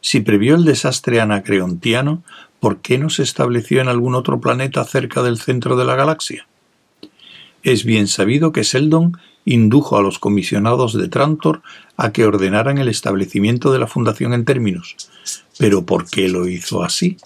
si 0.00 0.20
previó 0.20 0.54
el 0.54 0.64
desastre 0.64 1.20
anacreontiano, 1.20 2.22
¿por 2.60 2.78
qué 2.78 2.98
no 2.98 3.10
se 3.10 3.22
estableció 3.22 3.80
en 3.80 3.88
algún 3.88 4.14
otro 4.14 4.40
planeta 4.40 4.84
cerca 4.84 5.22
del 5.22 5.38
centro 5.38 5.76
de 5.76 5.84
la 5.84 5.96
galaxia? 5.96 6.46
Es 7.62 7.84
bien 7.84 8.06
sabido 8.06 8.52
que 8.52 8.62
Seldon 8.62 9.18
indujo 9.44 9.96
a 9.96 10.02
los 10.02 10.18
comisionados 10.18 10.96
de 10.96 11.08
Trantor 11.08 11.62
a 11.96 12.12
que 12.12 12.24
ordenaran 12.24 12.78
el 12.78 12.88
establecimiento 12.88 13.72
de 13.72 13.78
la 13.78 13.86
fundación 13.86 14.32
en 14.34 14.44
términos. 14.44 14.96
Pero 15.58 15.84
¿por 15.84 16.08
qué 16.08 16.28
lo 16.28 16.46
hizo 16.48 16.82
así? 16.82 17.16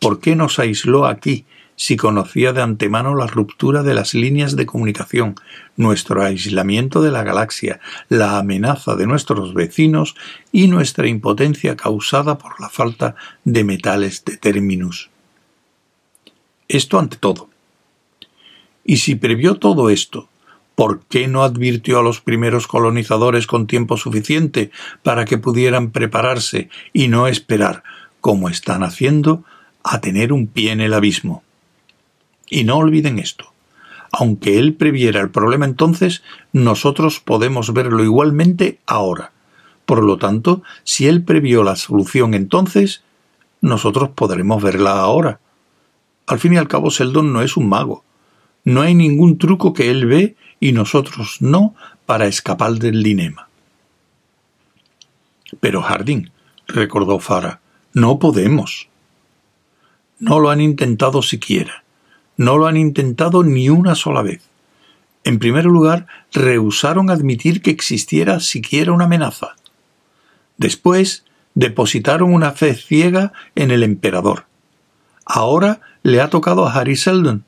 ¿Por 0.00 0.20
qué 0.20 0.36
nos 0.36 0.58
aisló 0.58 1.06
aquí 1.06 1.44
si 1.76 1.96
conocía 1.96 2.54
de 2.54 2.62
antemano 2.62 3.14
la 3.14 3.26
ruptura 3.26 3.82
de 3.82 3.94
las 3.94 4.14
líneas 4.14 4.56
de 4.56 4.64
comunicación, 4.64 5.36
nuestro 5.76 6.24
aislamiento 6.24 7.02
de 7.02 7.10
la 7.10 7.22
galaxia, 7.22 7.80
la 8.08 8.38
amenaza 8.38 8.96
de 8.96 9.06
nuestros 9.06 9.52
vecinos 9.52 10.16
y 10.52 10.68
nuestra 10.68 11.06
impotencia 11.06 11.76
causada 11.76 12.38
por 12.38 12.58
la 12.60 12.70
falta 12.70 13.14
de 13.44 13.62
metales 13.62 14.24
de 14.24 14.38
terminus. 14.38 15.10
Esto 16.66 16.98
ante 16.98 17.18
todo. 17.18 17.50
Y 18.84 18.96
si 18.96 19.14
previó 19.14 19.56
todo 19.56 19.90
esto, 19.90 20.28
¿por 20.74 21.00
qué 21.00 21.28
no 21.28 21.44
advirtió 21.44 21.98
a 21.98 22.02
los 22.02 22.20
primeros 22.20 22.66
colonizadores 22.66 23.46
con 23.46 23.66
tiempo 23.66 23.96
suficiente 23.96 24.70
para 25.02 25.26
que 25.26 25.38
pudieran 25.38 25.90
prepararse 25.90 26.70
y 26.92 27.08
no 27.08 27.26
esperar, 27.26 27.82
como 28.20 28.48
están 28.48 28.82
haciendo, 28.82 29.44
a 29.84 30.00
tener 30.00 30.32
un 30.32 30.46
pie 30.46 30.72
en 30.72 30.80
el 30.80 30.94
abismo? 30.94 31.42
Y 32.48 32.64
no 32.64 32.76
olviden 32.76 33.18
esto. 33.18 33.52
Aunque 34.12 34.58
él 34.58 34.74
previera 34.74 35.20
el 35.20 35.30
problema 35.30 35.66
entonces, 35.66 36.22
nosotros 36.52 37.20
podemos 37.20 37.72
verlo 37.72 38.02
igualmente 38.04 38.78
ahora. 38.86 39.32
Por 39.84 40.02
lo 40.02 40.18
tanto, 40.18 40.62
si 40.84 41.06
él 41.06 41.22
previó 41.22 41.62
la 41.62 41.76
solución 41.76 42.34
entonces, 42.34 43.02
nosotros 43.60 44.10
podremos 44.10 44.62
verla 44.62 44.98
ahora. 44.98 45.40
Al 46.26 46.38
fin 46.38 46.54
y 46.54 46.56
al 46.56 46.68
cabo, 46.68 46.90
Seldon 46.90 47.32
no 47.32 47.42
es 47.42 47.56
un 47.56 47.68
mago. 47.68 48.04
No 48.64 48.82
hay 48.82 48.94
ningún 48.94 49.38
truco 49.38 49.72
que 49.72 49.90
él 49.90 50.06
ve 50.06 50.36
y 50.58 50.72
nosotros 50.72 51.36
no 51.40 51.74
para 52.04 52.26
escapar 52.26 52.72
del 52.74 53.02
dinema. 53.02 53.48
Pero 55.60 55.82
Harding, 55.82 56.30
recordó 56.66 57.20
Farah, 57.20 57.60
no 57.92 58.18
podemos. 58.18 58.88
No 60.18 60.40
lo 60.40 60.50
han 60.50 60.60
intentado 60.60 61.22
siquiera. 61.22 61.84
No 62.36 62.58
lo 62.58 62.66
han 62.66 62.76
intentado 62.76 63.42
ni 63.42 63.68
una 63.68 63.94
sola 63.94 64.22
vez. 64.22 64.42
En 65.24 65.38
primer 65.38 65.64
lugar, 65.64 66.06
rehusaron 66.32 67.10
admitir 67.10 67.62
que 67.62 67.70
existiera 67.70 68.40
siquiera 68.40 68.92
una 68.92 69.06
amenaza. 69.06 69.56
Después, 70.56 71.24
depositaron 71.54 72.32
una 72.32 72.52
fe 72.52 72.74
ciega 72.74 73.32
en 73.54 73.70
el 73.70 73.82
emperador. 73.82 74.46
Ahora 75.24 75.80
le 76.02 76.20
ha 76.20 76.30
tocado 76.30 76.66
a 76.66 76.72
Harry 76.74 76.96
Seldon. 76.96 77.44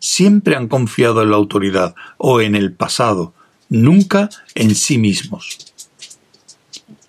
Siempre 0.00 0.56
han 0.56 0.68
confiado 0.68 1.22
en 1.22 1.30
la 1.30 1.36
autoridad 1.36 1.94
o 2.18 2.40
en 2.40 2.54
el 2.54 2.72
pasado, 2.72 3.32
nunca 3.70 4.28
en 4.54 4.74
sí 4.74 4.98
mismos. 4.98 5.72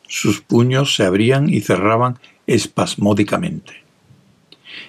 Sus 0.08 0.40
puños 0.40 0.96
se 0.96 1.04
abrían 1.04 1.50
y 1.50 1.60
cerraban 1.60 2.20
espasmódicamente 2.48 3.85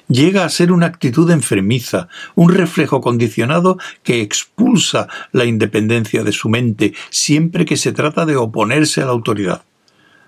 llega 0.09 0.45
a 0.45 0.49
ser 0.49 0.73
una 0.73 0.87
actitud 0.87 1.31
enfermiza, 1.31 2.09
un 2.35 2.53
reflejo 2.53 3.01
condicionado 3.01 3.79
que 4.03 4.21
expulsa 4.21 5.09
la 5.33 5.45
independencia 5.45 6.23
de 6.25 6.33
su 6.33 6.49
mente 6.49 6.95
siempre 7.11 7.65
que 7.65 7.77
se 7.77 7.93
trata 7.93 8.27
de 8.27 8.37
oponerse 8.37 9.03
a 9.03 9.07
la 9.07 9.13
autoridad. 9.13 9.63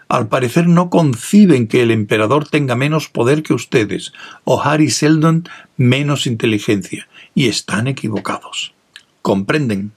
Al 0.08 0.28
parecer 0.28 0.66
no 0.68 0.88
conciben 0.88 1.68
que 1.68 1.82
el 1.82 1.90
emperador 1.90 2.48
tenga 2.48 2.74
menos 2.74 3.08
poder 3.08 3.42
que 3.42 3.52
ustedes, 3.52 4.12
o 4.44 4.62
Harry 4.62 4.90
Seldon 4.90 5.46
menos 5.76 6.26
inteligencia, 6.26 7.08
y 7.34 7.48
están 7.48 7.88
equivocados. 7.88 8.72
¿Comprenden? 9.20 9.92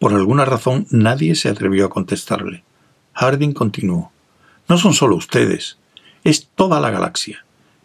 Por 0.00 0.12
alguna 0.12 0.44
razón 0.44 0.86
nadie 0.90 1.36
se 1.36 1.48
atrevió 1.48 1.86
a 1.86 1.90
contestarle. 1.90 2.64
Harding 3.12 3.52
continuó. 3.52 4.10
No 4.68 4.78
son 4.78 4.94
solo 4.94 5.14
ustedes, 5.14 5.78
es 6.24 6.48
toda 6.56 6.80
la 6.80 6.90
galaxia. 6.90 7.43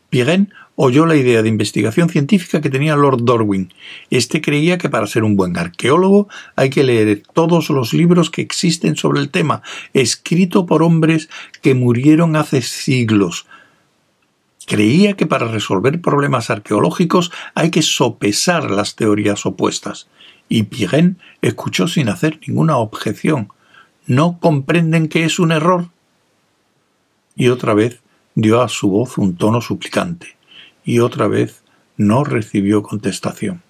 Pirén 0.10 0.53
oyó 0.76 1.06
la 1.06 1.15
idea 1.15 1.41
de 1.41 1.49
investigación 1.49 2.10
científica 2.10 2.61
que 2.61 2.69
tenía 2.69 2.95
Lord 2.95 3.26
Darwin. 3.26 3.73
Este 4.10 4.41
creía 4.41 4.77
que 4.77 4.90
para 4.90 5.07
ser 5.07 5.23
un 5.23 5.36
buen 5.36 5.57
arqueólogo 5.57 6.30
hay 6.56 6.69
que 6.69 6.84
leer 6.84 7.23
todos 7.34 7.69
los 7.69 7.94
libros 7.94 8.30
que 8.30 8.41
existen 8.41 8.95
sobre 8.95 9.19
el 9.19 9.30
tema, 9.30 9.61
escrito 9.94 10.65
por 10.65 10.81
hombres 10.81 11.30
que 11.61 11.76
murieron 11.76 12.36
hace 12.36 12.61
siglos. 12.61 13.45
Creía 14.65 15.15
que 15.15 15.26
para 15.26 15.48
resolver 15.48 15.99
problemas 15.99 16.49
arqueológicos 16.49 17.31
hay 17.56 17.72
que 17.72 17.81
sopesar 17.81 18.72
las 18.72 18.95
teorías 18.95 19.45
opuestas. 19.45 20.07
Y 20.48 20.64
Pirén 20.64 21.18
escuchó 21.41 21.88
sin 21.88 22.07
hacer 22.07 22.40
ninguna 22.48 22.77
objeción. 22.77 23.49
¿No 24.07 24.40
comprenden 24.40 25.07
que 25.07 25.26
es 25.26 25.40
un 25.40 25.52
error? 25.52 25.90
Y 27.36 27.49
otra 27.49 27.73
vez 27.73 27.99
dio 28.41 28.61
a 28.61 28.69
su 28.69 28.89
voz 28.89 29.17
un 29.17 29.35
tono 29.35 29.61
suplicante, 29.61 30.37
y 30.83 30.99
otra 30.99 31.27
vez 31.27 31.63
no 31.97 32.23
recibió 32.23 32.83
contestación. 32.83 33.61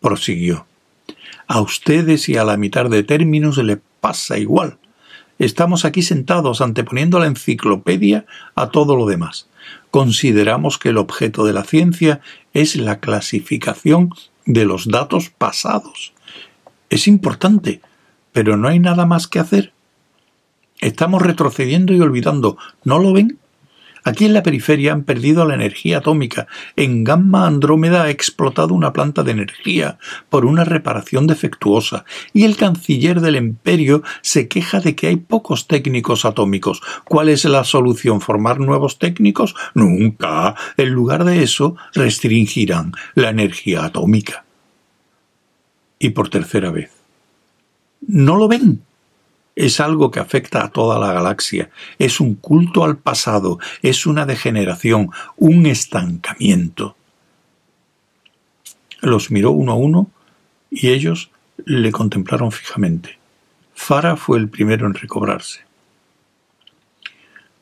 Prosiguió. 0.00 0.66
A 1.46 1.60
ustedes 1.60 2.28
y 2.28 2.36
a 2.36 2.44
la 2.44 2.56
mitad 2.56 2.90
de 2.90 3.02
términos 3.02 3.56
le 3.58 3.78
pasa 4.00 4.38
igual. 4.38 4.78
Estamos 5.38 5.84
aquí 5.84 6.02
sentados 6.02 6.60
anteponiendo 6.60 7.18
la 7.18 7.26
enciclopedia 7.26 8.26
a 8.54 8.70
todo 8.70 8.96
lo 8.96 9.06
demás. 9.06 9.48
Consideramos 9.90 10.78
que 10.78 10.90
el 10.90 10.98
objeto 10.98 11.44
de 11.44 11.52
la 11.52 11.64
ciencia 11.64 12.20
es 12.52 12.76
la 12.76 13.00
clasificación 13.00 14.10
de 14.44 14.64
los 14.64 14.88
datos 14.88 15.30
pasados. 15.30 16.12
Es 16.90 17.08
importante, 17.08 17.80
pero 18.32 18.56
no 18.56 18.68
hay 18.68 18.78
nada 18.78 19.06
más 19.06 19.26
que 19.26 19.38
hacer. 19.38 19.72
Estamos 20.80 21.22
retrocediendo 21.22 21.92
y 21.94 22.00
olvidando. 22.00 22.58
¿No 22.84 22.98
lo 22.98 23.12
ven? 23.12 23.38
Aquí 24.06 24.24
en 24.24 24.34
la 24.34 24.44
periferia 24.44 24.92
han 24.92 25.02
perdido 25.02 25.44
la 25.44 25.56
energía 25.56 25.98
atómica. 25.98 26.46
En 26.76 27.02
Gamma 27.02 27.44
Andrómeda 27.44 28.04
ha 28.04 28.10
explotado 28.10 28.72
una 28.72 28.92
planta 28.92 29.24
de 29.24 29.32
energía 29.32 29.98
por 30.30 30.46
una 30.46 30.62
reparación 30.62 31.26
defectuosa. 31.26 32.04
Y 32.32 32.44
el 32.44 32.56
canciller 32.56 33.20
del 33.20 33.34
imperio 33.34 34.04
se 34.22 34.46
queja 34.46 34.78
de 34.78 34.94
que 34.94 35.08
hay 35.08 35.16
pocos 35.16 35.66
técnicos 35.66 36.24
atómicos. 36.24 36.82
¿Cuál 37.04 37.30
es 37.30 37.44
la 37.46 37.64
solución? 37.64 38.20
¿Formar 38.20 38.60
nuevos 38.60 39.00
técnicos? 39.00 39.56
Nunca. 39.74 40.54
En 40.76 40.90
lugar 40.90 41.24
de 41.24 41.42
eso, 41.42 41.74
restringirán 41.92 42.92
la 43.16 43.30
energía 43.30 43.86
atómica. 43.86 44.44
Y 45.98 46.10
por 46.10 46.28
tercera 46.28 46.70
vez. 46.70 46.92
¿No 48.06 48.36
lo 48.36 48.46
ven? 48.46 48.85
Es 49.56 49.80
algo 49.80 50.10
que 50.10 50.20
afecta 50.20 50.62
a 50.62 50.70
toda 50.70 50.98
la 50.98 51.14
galaxia, 51.14 51.70
es 51.98 52.20
un 52.20 52.34
culto 52.34 52.84
al 52.84 52.98
pasado, 52.98 53.58
es 53.82 54.06
una 54.06 54.26
degeneración, 54.26 55.10
un 55.36 55.64
estancamiento. 55.66 56.94
Los 59.00 59.30
miró 59.30 59.50
uno 59.50 59.72
a 59.72 59.76
uno 59.76 60.10
y 60.70 60.90
ellos 60.90 61.30
le 61.64 61.90
contemplaron 61.90 62.52
fijamente. 62.52 63.18
Fara 63.74 64.16
fue 64.16 64.38
el 64.38 64.48
primero 64.48 64.86
en 64.86 64.94
recobrarse. 64.94 65.60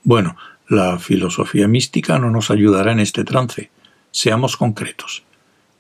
Bueno, 0.03 0.37
la 0.69 0.99
filosofía 0.99 1.69
mística 1.69 2.19
no 2.19 2.31
nos 2.31 2.51
ayudará 2.51 2.93
en 2.93 3.01
este 3.01 3.25
trance. 3.25 3.71
Seamos 4.11 4.57
concretos. 4.57 5.25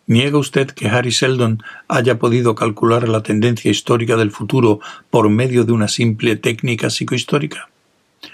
¿Niega 0.06 0.36
usted 0.36 0.70
que 0.70 0.88
Harry 0.88 1.12
Seldon 1.12 1.62
haya 1.88 2.18
podido 2.18 2.54
calcular 2.54 3.08
la 3.08 3.22
tendencia 3.22 3.70
histórica 3.70 4.16
del 4.16 4.30
futuro 4.30 4.80
por 5.08 5.30
medio 5.30 5.64
de 5.64 5.72
una 5.72 5.88
simple 5.88 6.36
técnica 6.36 6.90
psicohistórica? 6.90 7.70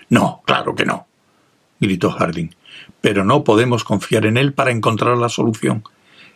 No, 0.08 0.42
claro 0.46 0.74
que 0.74 0.84
no, 0.84 1.06
gritó 1.78 2.10
Harding. 2.10 2.54
Pero 3.00 3.24
no 3.24 3.44
podemos 3.44 3.84
confiar 3.84 4.26
en 4.26 4.36
él 4.36 4.52
para 4.52 4.72
encontrar 4.72 5.16
la 5.16 5.28
solución. 5.28 5.84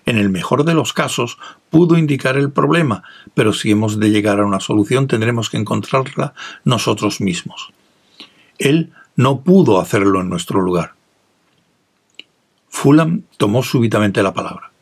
En 0.07 0.19
el 0.19 0.29
mejor 0.29 0.65
de 0.65 0.75
los 0.75 0.93
casos 0.93 1.39
pudo 1.69 1.99
indicar 1.99 2.37
el 2.37 2.53
problema, 2.53 3.03
pero 3.35 3.53
si 3.53 3.73
hemos 3.73 3.99
de 3.99 4.11
llegar 4.11 4.39
a 4.39 4.47
una 4.47 4.61
solución 4.61 5.09
tendremos 5.09 5.51
que 5.51 5.57
encontrarla 5.57 6.35
nosotros 6.65 7.21
mismos. 7.21 7.73
Él 8.59 8.93
no 9.17 9.41
pudo 9.41 9.81
hacerlo 9.81 10.21
en 10.21 10.29
nuestro 10.29 10.61
lugar. 10.61 10.95
Fulham 12.69 13.23
tomó 13.37 13.63
súbitamente 13.63 14.23
la 14.23 14.35
palabra. 14.35 14.74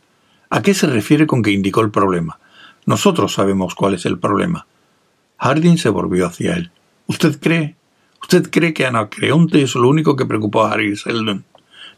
¿A 0.54 0.60
qué 0.60 0.74
se 0.74 0.86
refiere 0.86 1.26
con 1.26 1.42
que 1.42 1.50
indicó 1.50 1.80
el 1.80 1.90
problema? 1.90 2.38
Nosotros 2.84 3.32
sabemos 3.32 3.74
cuál 3.74 3.94
es 3.94 4.04
el 4.04 4.18
problema. 4.18 4.66
Harding 5.38 5.78
se 5.78 5.88
volvió 5.88 6.26
hacia 6.26 6.52
él. 6.52 6.70
¿Usted 7.06 7.40
cree? 7.40 7.74
¿Usted 8.20 8.50
cree 8.50 8.74
que 8.74 8.84
Anacreonte 8.84 9.62
es 9.62 9.74
lo 9.76 9.88
único 9.88 10.14
que 10.14 10.26
preocupó 10.26 10.64
a 10.64 10.72
Harry 10.72 10.94
Seldon? 10.94 11.46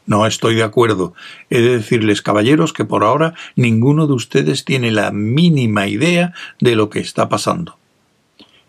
No 0.05 0.25
estoy 0.25 0.55
de 0.55 0.63
acuerdo. 0.63 1.13
He 1.49 1.59
de 1.59 1.75
decirles, 1.75 2.21
caballeros, 2.21 2.71
que 2.71 2.85
por 2.85 3.03
ahora 3.03 3.33
ninguno 3.57 4.07
de 4.07 4.13
ustedes 4.13 4.63
tiene 4.63 4.89
la 4.89 5.11
mínima 5.11 5.87
idea 5.87 6.33
de 6.61 6.77
lo 6.77 6.89
que 6.89 6.99
está 6.99 7.27
pasando. 7.27 7.77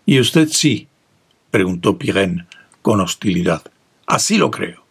¿Y 0.05 0.19
usted 0.19 0.49
sí? 0.49 0.89
preguntó 1.49 1.97
Pirén 1.97 2.45
con 2.81 2.99
hostilidad. 2.99 3.61
Así 4.05 4.37
lo 4.37 4.51
creo. 4.51 4.83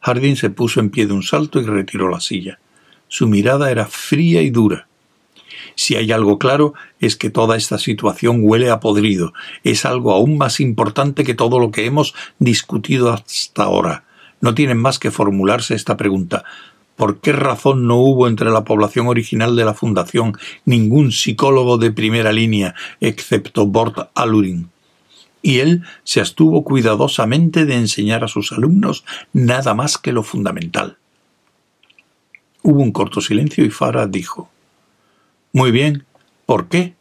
Harding 0.00 0.34
se 0.34 0.50
puso 0.50 0.80
en 0.80 0.90
pie 0.90 1.06
de 1.06 1.12
un 1.12 1.22
salto 1.22 1.60
y 1.60 1.64
retiró 1.64 2.08
la 2.08 2.18
silla. 2.18 2.58
Su 3.10 3.26
mirada 3.26 3.72
era 3.72 3.86
fría 3.86 4.40
y 4.40 4.50
dura. 4.50 4.86
Si 5.74 5.96
hay 5.96 6.12
algo 6.12 6.38
claro 6.38 6.74
es 7.00 7.16
que 7.16 7.28
toda 7.28 7.56
esta 7.56 7.76
situación 7.76 8.38
huele 8.42 8.70
a 8.70 8.78
podrido. 8.78 9.32
Es 9.64 9.84
algo 9.84 10.12
aún 10.12 10.38
más 10.38 10.60
importante 10.60 11.24
que 11.24 11.34
todo 11.34 11.58
lo 11.58 11.72
que 11.72 11.86
hemos 11.86 12.14
discutido 12.38 13.12
hasta 13.12 13.64
ahora. 13.64 14.04
No 14.40 14.54
tienen 14.54 14.78
más 14.78 15.00
que 15.00 15.10
formularse 15.10 15.74
esta 15.74 15.96
pregunta. 15.96 16.44
¿Por 16.94 17.18
qué 17.18 17.32
razón 17.32 17.88
no 17.88 17.96
hubo 17.96 18.28
entre 18.28 18.50
la 18.50 18.62
población 18.62 19.08
original 19.08 19.56
de 19.56 19.64
la 19.64 19.74
Fundación 19.74 20.38
ningún 20.64 21.10
psicólogo 21.10 21.78
de 21.78 21.90
primera 21.90 22.32
línea 22.32 22.76
excepto 23.00 23.66
Bort 23.66 24.10
Alurin? 24.14 24.70
Y 25.42 25.58
él 25.58 25.82
se 26.04 26.20
abstuvo 26.20 26.62
cuidadosamente 26.62 27.64
de 27.64 27.74
enseñar 27.74 28.22
a 28.22 28.28
sus 28.28 28.52
alumnos 28.52 29.04
nada 29.32 29.74
más 29.74 29.98
que 29.98 30.12
lo 30.12 30.22
fundamental. 30.22 30.99
Hubo 32.62 32.82
un 32.82 32.92
corto 32.92 33.20
silencio 33.20 33.64
y 33.64 33.70
Farah 33.70 34.06
dijo 34.06 34.50
Muy 35.52 35.70
bien, 35.70 36.04
¿por 36.46 36.68
qué? 36.68 36.94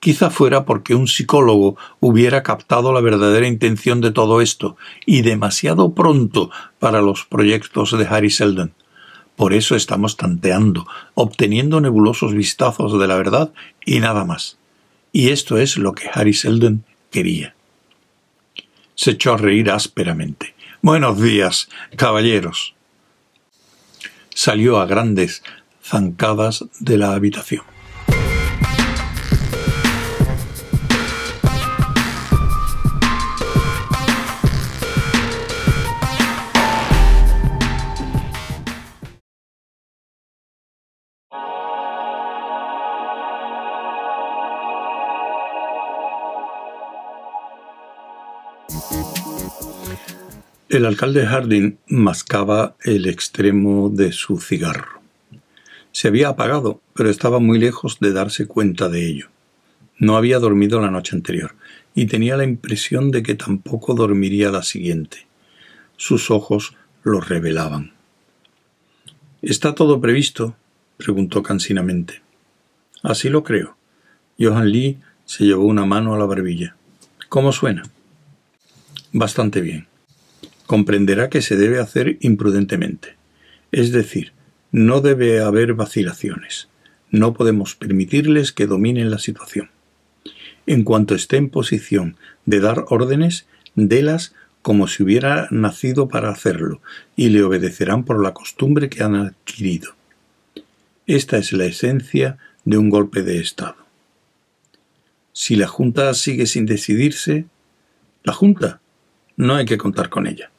Quizá 0.00 0.30
fuera 0.30 0.64
porque 0.64 0.94
un 0.94 1.08
psicólogo 1.08 1.76
hubiera 2.00 2.42
captado 2.42 2.92
la 2.92 3.00
verdadera 3.00 3.48
intención 3.48 4.00
de 4.00 4.12
todo 4.12 4.40
esto, 4.40 4.76
y 5.04 5.22
demasiado 5.22 5.92
pronto 5.92 6.50
para 6.78 7.00
los 7.00 7.24
proyectos 7.24 7.96
de 7.98 8.06
Harry 8.06 8.30
Seldon. 8.30 8.72
Por 9.34 9.54
eso 9.54 9.74
estamos 9.76 10.16
tanteando, 10.16 10.86
obteniendo 11.14 11.80
nebulosos 11.80 12.32
vistazos 12.32 12.98
de 12.98 13.06
la 13.06 13.16
verdad 13.16 13.52
y 13.84 14.00
nada 14.00 14.24
más. 14.24 14.58
Y 15.12 15.30
esto 15.30 15.58
es 15.58 15.78
lo 15.78 15.92
que 15.92 16.08
Harry 16.12 16.34
Seldon 16.34 16.84
quería. 17.10 17.54
Se 18.94 19.12
echó 19.12 19.34
a 19.34 19.36
reír 19.36 19.70
ásperamente. 19.70 20.54
Buenos 20.82 21.20
días, 21.20 21.68
caballeros. 21.96 22.74
Salió 24.38 24.78
a 24.78 24.86
grandes 24.86 25.42
zancadas 25.82 26.64
de 26.78 26.96
la 26.96 27.12
habitación. 27.14 27.64
El 50.68 50.84
alcalde 50.84 51.24
Harding 51.24 51.78
mascaba 51.88 52.76
el 52.82 53.06
extremo 53.06 53.88
de 53.88 54.12
su 54.12 54.38
cigarro. 54.38 55.00
Se 55.92 56.08
había 56.08 56.28
apagado, 56.28 56.82
pero 56.92 57.08
estaba 57.08 57.38
muy 57.38 57.58
lejos 57.58 58.00
de 58.00 58.12
darse 58.12 58.46
cuenta 58.46 58.90
de 58.90 59.06
ello. 59.06 59.28
No 59.96 60.18
había 60.18 60.38
dormido 60.38 60.78
la 60.78 60.90
noche 60.90 61.16
anterior, 61.16 61.54
y 61.94 62.04
tenía 62.04 62.36
la 62.36 62.44
impresión 62.44 63.10
de 63.10 63.22
que 63.22 63.34
tampoco 63.34 63.94
dormiría 63.94 64.50
la 64.50 64.62
siguiente. 64.62 65.26
Sus 65.96 66.30
ojos 66.30 66.76
lo 67.02 67.22
revelaban. 67.22 67.94
¿Está 69.40 69.74
todo 69.74 70.02
previsto? 70.02 70.54
preguntó 70.98 71.42
cansinamente. 71.42 72.20
Así 73.02 73.30
lo 73.30 73.42
creo. 73.42 73.78
Johan 74.38 74.70
Lee 74.70 74.98
se 75.24 75.44
llevó 75.44 75.64
una 75.64 75.86
mano 75.86 76.14
a 76.14 76.18
la 76.18 76.26
barbilla. 76.26 76.76
¿Cómo 77.30 77.52
suena? 77.52 77.84
Bastante 79.12 79.62
bien 79.62 79.87
comprenderá 80.68 81.30
que 81.30 81.40
se 81.40 81.56
debe 81.56 81.80
hacer 81.80 82.18
imprudentemente. 82.20 83.16
Es 83.72 83.90
decir, 83.90 84.34
no 84.70 85.00
debe 85.00 85.40
haber 85.40 85.72
vacilaciones. 85.72 86.68
No 87.10 87.32
podemos 87.32 87.74
permitirles 87.74 88.52
que 88.52 88.66
dominen 88.66 89.10
la 89.10 89.18
situación. 89.18 89.70
En 90.66 90.84
cuanto 90.84 91.14
esté 91.14 91.38
en 91.38 91.48
posición 91.48 92.16
de 92.44 92.60
dar 92.60 92.84
órdenes, 92.88 93.46
délas 93.76 94.34
como 94.60 94.88
si 94.88 95.02
hubiera 95.02 95.48
nacido 95.50 96.08
para 96.08 96.28
hacerlo, 96.28 96.82
y 97.16 97.30
le 97.30 97.42
obedecerán 97.42 98.04
por 98.04 98.22
la 98.22 98.34
costumbre 98.34 98.90
que 98.90 99.02
han 99.02 99.14
adquirido. 99.14 99.94
Esta 101.06 101.38
es 101.38 101.54
la 101.54 101.64
esencia 101.64 102.36
de 102.66 102.76
un 102.76 102.90
golpe 102.90 103.22
de 103.22 103.38
Estado. 103.38 103.86
Si 105.32 105.56
la 105.56 105.66
Junta 105.66 106.12
sigue 106.12 106.46
sin 106.46 106.66
decidirse, 106.66 107.46
la 108.22 108.34
Junta 108.34 108.82
no 109.38 109.54
hay 109.54 109.64
que 109.64 109.78
contar 109.78 110.10
con 110.10 110.26
ella 110.26 110.50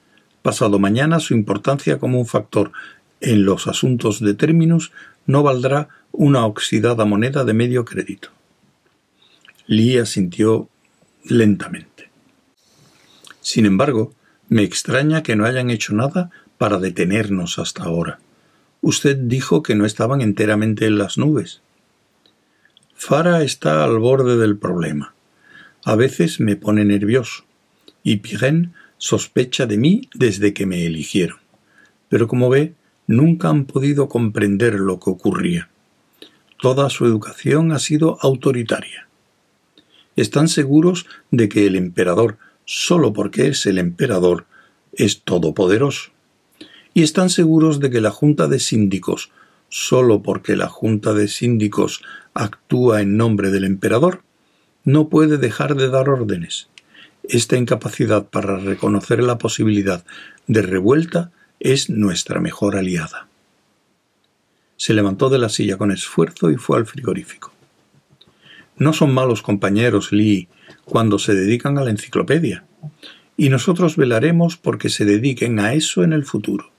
pasado 0.49 0.79
mañana 0.79 1.19
su 1.19 1.35
importancia 1.35 1.99
como 1.99 2.19
un 2.19 2.25
factor 2.25 2.71
en 3.21 3.45
los 3.45 3.67
asuntos 3.67 4.19
de 4.19 4.33
términos 4.33 4.91
no 5.27 5.43
valdrá 5.43 5.89
una 6.11 6.43
oxidada 6.47 7.05
moneda 7.05 7.45
de 7.45 7.53
medio 7.53 7.85
crédito. 7.85 8.29
Lee 9.67 9.99
asintió 9.99 10.67
lentamente. 11.23 12.09
Sin 13.41 13.67
embargo, 13.67 14.11
me 14.47 14.63
extraña 14.63 15.21
que 15.21 15.35
no 15.35 15.45
hayan 15.45 15.69
hecho 15.69 15.93
nada 15.93 16.31
para 16.57 16.79
detenernos 16.79 17.59
hasta 17.59 17.83
ahora. 17.83 18.17
Usted 18.81 19.17
dijo 19.17 19.61
que 19.61 19.75
no 19.75 19.85
estaban 19.85 20.19
enteramente 20.21 20.87
en 20.87 20.97
las 20.97 21.19
nubes. 21.19 21.61
Fara 22.95 23.43
está 23.43 23.83
al 23.83 23.99
borde 23.99 24.35
del 24.35 24.57
problema. 24.57 25.13
A 25.85 25.95
veces 25.95 26.39
me 26.39 26.55
pone 26.55 26.85
nervioso. 26.85 27.43
Y 28.01 28.17
Pirén 28.17 28.73
sospecha 28.99 29.65
de 29.65 29.77
mí 29.77 30.09
desde 30.13 30.53
que 30.53 30.67
me 30.67 30.85
eligieron. 30.85 31.39
Pero 32.09 32.27
como 32.27 32.49
ve, 32.49 32.75
nunca 33.07 33.49
han 33.49 33.65
podido 33.65 34.07
comprender 34.07 34.75
lo 34.75 34.99
que 34.99 35.09
ocurría. 35.09 35.69
Toda 36.61 36.89
su 36.91 37.05
educación 37.05 37.71
ha 37.71 37.79
sido 37.79 38.19
autoritaria. 38.21 39.07
Están 40.15 40.49
seguros 40.49 41.07
de 41.31 41.49
que 41.49 41.65
el 41.65 41.75
emperador, 41.75 42.37
solo 42.65 43.13
porque 43.13 43.47
es 43.47 43.65
el 43.65 43.77
emperador, 43.77 44.45
es 44.91 45.21
todopoderoso. 45.21 46.11
Y 46.93 47.03
están 47.03 47.29
seguros 47.29 47.79
de 47.79 47.89
que 47.89 48.01
la 48.01 48.11
Junta 48.11 48.47
de 48.47 48.59
Síndicos, 48.59 49.31
solo 49.69 50.21
porque 50.21 50.57
la 50.57 50.67
Junta 50.67 51.13
de 51.13 51.29
Síndicos 51.29 52.03
actúa 52.33 53.01
en 53.01 53.15
nombre 53.15 53.49
del 53.51 53.63
emperador, 53.63 54.23
no 54.83 55.07
puede 55.07 55.37
dejar 55.37 55.75
de 55.75 55.89
dar 55.89 56.09
órdenes. 56.09 56.67
Esta 57.31 57.57
incapacidad 57.57 58.27
para 58.27 58.57
reconocer 58.57 59.21
la 59.21 59.37
posibilidad 59.37 60.03
de 60.47 60.63
revuelta 60.63 61.31
es 61.59 61.91
nuestra 61.91 62.39
mejor 62.39 62.75
aliada. 62.75 63.27
Se 64.77 64.95
levantó 64.95 65.29
de 65.29 65.37
la 65.37 65.49
silla 65.49 65.77
con 65.77 65.91
esfuerzo 65.91 66.49
y 66.49 66.55
fue 66.55 66.77
al 66.77 66.87
frigorífico. 66.87 67.53
No 68.77 68.93
son 68.93 69.13
malos 69.13 69.43
compañeros, 69.43 70.11
Lee, 70.11 70.47
cuando 70.85 71.19
se 71.19 71.35
dedican 71.35 71.77
a 71.77 71.83
la 71.83 71.91
enciclopedia, 71.91 72.65
y 73.37 73.49
nosotros 73.49 73.95
velaremos 73.95 74.57
porque 74.57 74.89
se 74.89 75.05
dediquen 75.05 75.59
a 75.59 75.75
eso 75.75 76.03
en 76.03 76.13
el 76.13 76.25
futuro. 76.25 76.71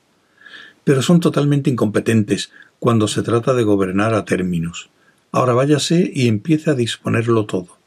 Pero 0.83 1.01
son 1.01 1.21
totalmente 1.21 1.71
incompetentes 1.71 2.51
cuando 2.81 3.07
se 3.07 3.23
trata 3.23 3.55
de 3.55 3.63
gobernar 3.63 4.15
a 4.15 4.25
términos. 4.25 4.91
Ahora 5.31 5.53
váyase 5.53 6.11
y 6.13 6.27
empiece 6.27 6.71
a 6.71 6.75
disponerlo 6.75 7.47
todo. 7.47 7.79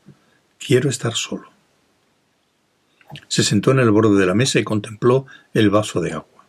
Quiero 0.66 0.90
estar 0.90 1.14
solo. 1.14 1.53
Se 3.28 3.44
sentó 3.44 3.72
en 3.72 3.80
el 3.80 3.92
borde 3.92 4.20
de 4.20 4.26
la 4.26 4.34
mesa 4.34 4.60
y 4.60 4.64
contempló 4.64 5.26
el 5.54 5.70
vaso 5.70 6.02
de 6.02 6.14
agua. 6.14 6.46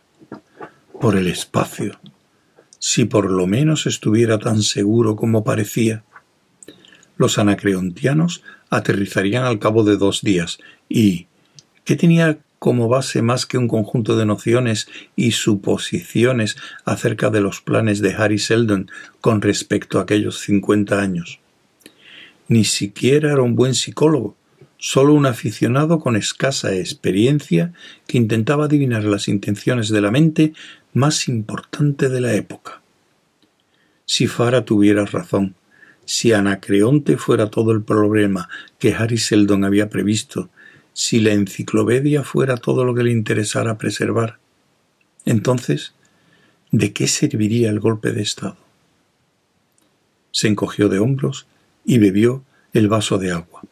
Por 0.99 1.15
el 1.15 1.27
espacio. 1.27 1.99
Si 2.79 3.05
por 3.05 3.29
lo 3.29 3.47
menos 3.47 3.85
estuviera 3.85 4.39
tan 4.39 4.61
seguro 4.61 5.15
como 5.15 5.43
parecía. 5.43 6.03
Los 7.17 7.37
anacreontianos 7.37 8.43
aterrizarían 8.69 9.45
al 9.45 9.59
cabo 9.59 9.83
de 9.83 9.97
dos 9.97 10.21
días 10.21 10.59
y 10.89 11.27
¿qué 11.83 11.95
tenía 11.95 12.39
como 12.65 12.87
base 12.87 13.21
más 13.21 13.45
que 13.45 13.59
un 13.59 13.67
conjunto 13.67 14.17
de 14.17 14.25
nociones 14.25 14.87
y 15.15 15.33
suposiciones 15.33 16.57
acerca 16.83 17.29
de 17.29 17.39
los 17.39 17.61
planes 17.61 18.01
de 18.01 18.15
Harry 18.15 18.39
Seldon 18.39 18.89
con 19.21 19.43
respecto 19.43 19.99
a 19.99 20.01
aquellos 20.01 20.39
cincuenta 20.39 20.99
años. 20.99 21.39
Ni 22.47 22.65
siquiera 22.65 23.31
era 23.31 23.43
un 23.43 23.55
buen 23.55 23.75
psicólogo, 23.75 24.35
solo 24.77 25.13
un 25.13 25.25
aficionado 25.25 25.99
con 25.99 26.15
escasa 26.15 26.75
experiencia 26.75 27.73
que 28.07 28.17
intentaba 28.17 28.65
adivinar 28.65 29.03
las 29.03 29.27
intenciones 29.27 29.89
de 29.89 30.01
la 30.01 30.11
mente 30.11 30.53
más 30.93 31.27
importante 31.27 32.09
de 32.09 32.21
la 32.21 32.33
época. 32.33 32.81
Si 34.05 34.27
Fara 34.27 34.65
tuviera 34.65 35.05
razón, 35.05 35.55
si 36.05 36.33
Anacreonte 36.33 37.17
fuera 37.17 37.49
todo 37.49 37.71
el 37.71 37.81
problema 37.81 38.47
que 38.77 38.93
Harry 38.93 39.17
Seldon 39.17 39.63
había 39.63 39.89
previsto, 39.89 40.49
si 40.93 41.19
la 41.19 41.33
enciclopedia 41.33 42.23
fuera 42.23 42.55
todo 42.55 42.85
lo 42.85 42.93
que 42.93 43.03
le 43.03 43.11
interesara 43.11 43.77
preservar, 43.77 44.37
entonces, 45.25 45.93
¿de 46.71 46.93
qué 46.93 47.07
serviría 47.07 47.69
el 47.69 47.79
golpe 47.79 48.11
de 48.11 48.21
Estado? 48.21 48.57
Se 50.31 50.47
encogió 50.47 50.87
de 50.87 50.99
hombros 50.99 51.47
y 51.83 51.97
bebió 51.97 52.43
el 52.73 52.87
vaso 52.87 53.17
de 53.17 53.31
agua. 53.31 53.64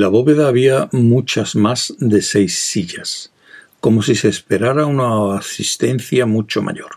La 0.00 0.08
bóveda 0.08 0.48
había 0.48 0.88
muchas 0.92 1.54
más 1.54 1.94
de 1.98 2.22
seis 2.22 2.58
sillas, 2.58 3.32
como 3.80 4.00
si 4.00 4.14
se 4.14 4.28
esperara 4.28 4.86
una 4.86 5.36
asistencia 5.36 6.24
mucho 6.24 6.62
mayor. 6.62 6.92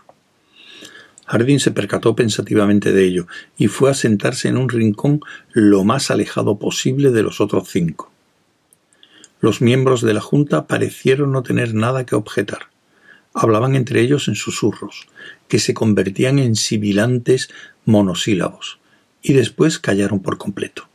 Harding 1.26 1.60
se 1.60 1.70
percató 1.70 2.16
pensativamente 2.16 2.92
de 2.92 3.04
ello 3.04 3.26
y 3.58 3.66
fue 3.66 3.90
a 3.90 3.94
sentarse 3.94 4.48
en 4.48 4.56
un 4.56 4.70
rincón 4.70 5.20
lo 5.52 5.84
más 5.84 6.10
alejado 6.10 6.58
posible 6.58 7.10
de 7.10 7.22
los 7.22 7.42
otros 7.42 7.68
cinco. 7.68 8.10
Los 9.38 9.60
miembros 9.60 10.00
de 10.00 10.14
la 10.14 10.22
Junta 10.22 10.66
parecieron 10.66 11.30
no 11.30 11.42
tener 11.42 11.74
nada 11.74 12.06
que 12.06 12.14
objetar. 12.14 12.70
Hablaban 13.34 13.76
entre 13.76 14.00
ellos 14.00 14.28
en 14.28 14.34
susurros, 14.34 15.08
que 15.46 15.58
se 15.58 15.74
convertían 15.74 16.38
en 16.38 16.56
sibilantes 16.56 17.50
monosílabos, 17.84 18.78
y 19.20 19.34
después 19.34 19.78
callaron 19.78 20.20
por 20.20 20.38
completo. 20.38 20.88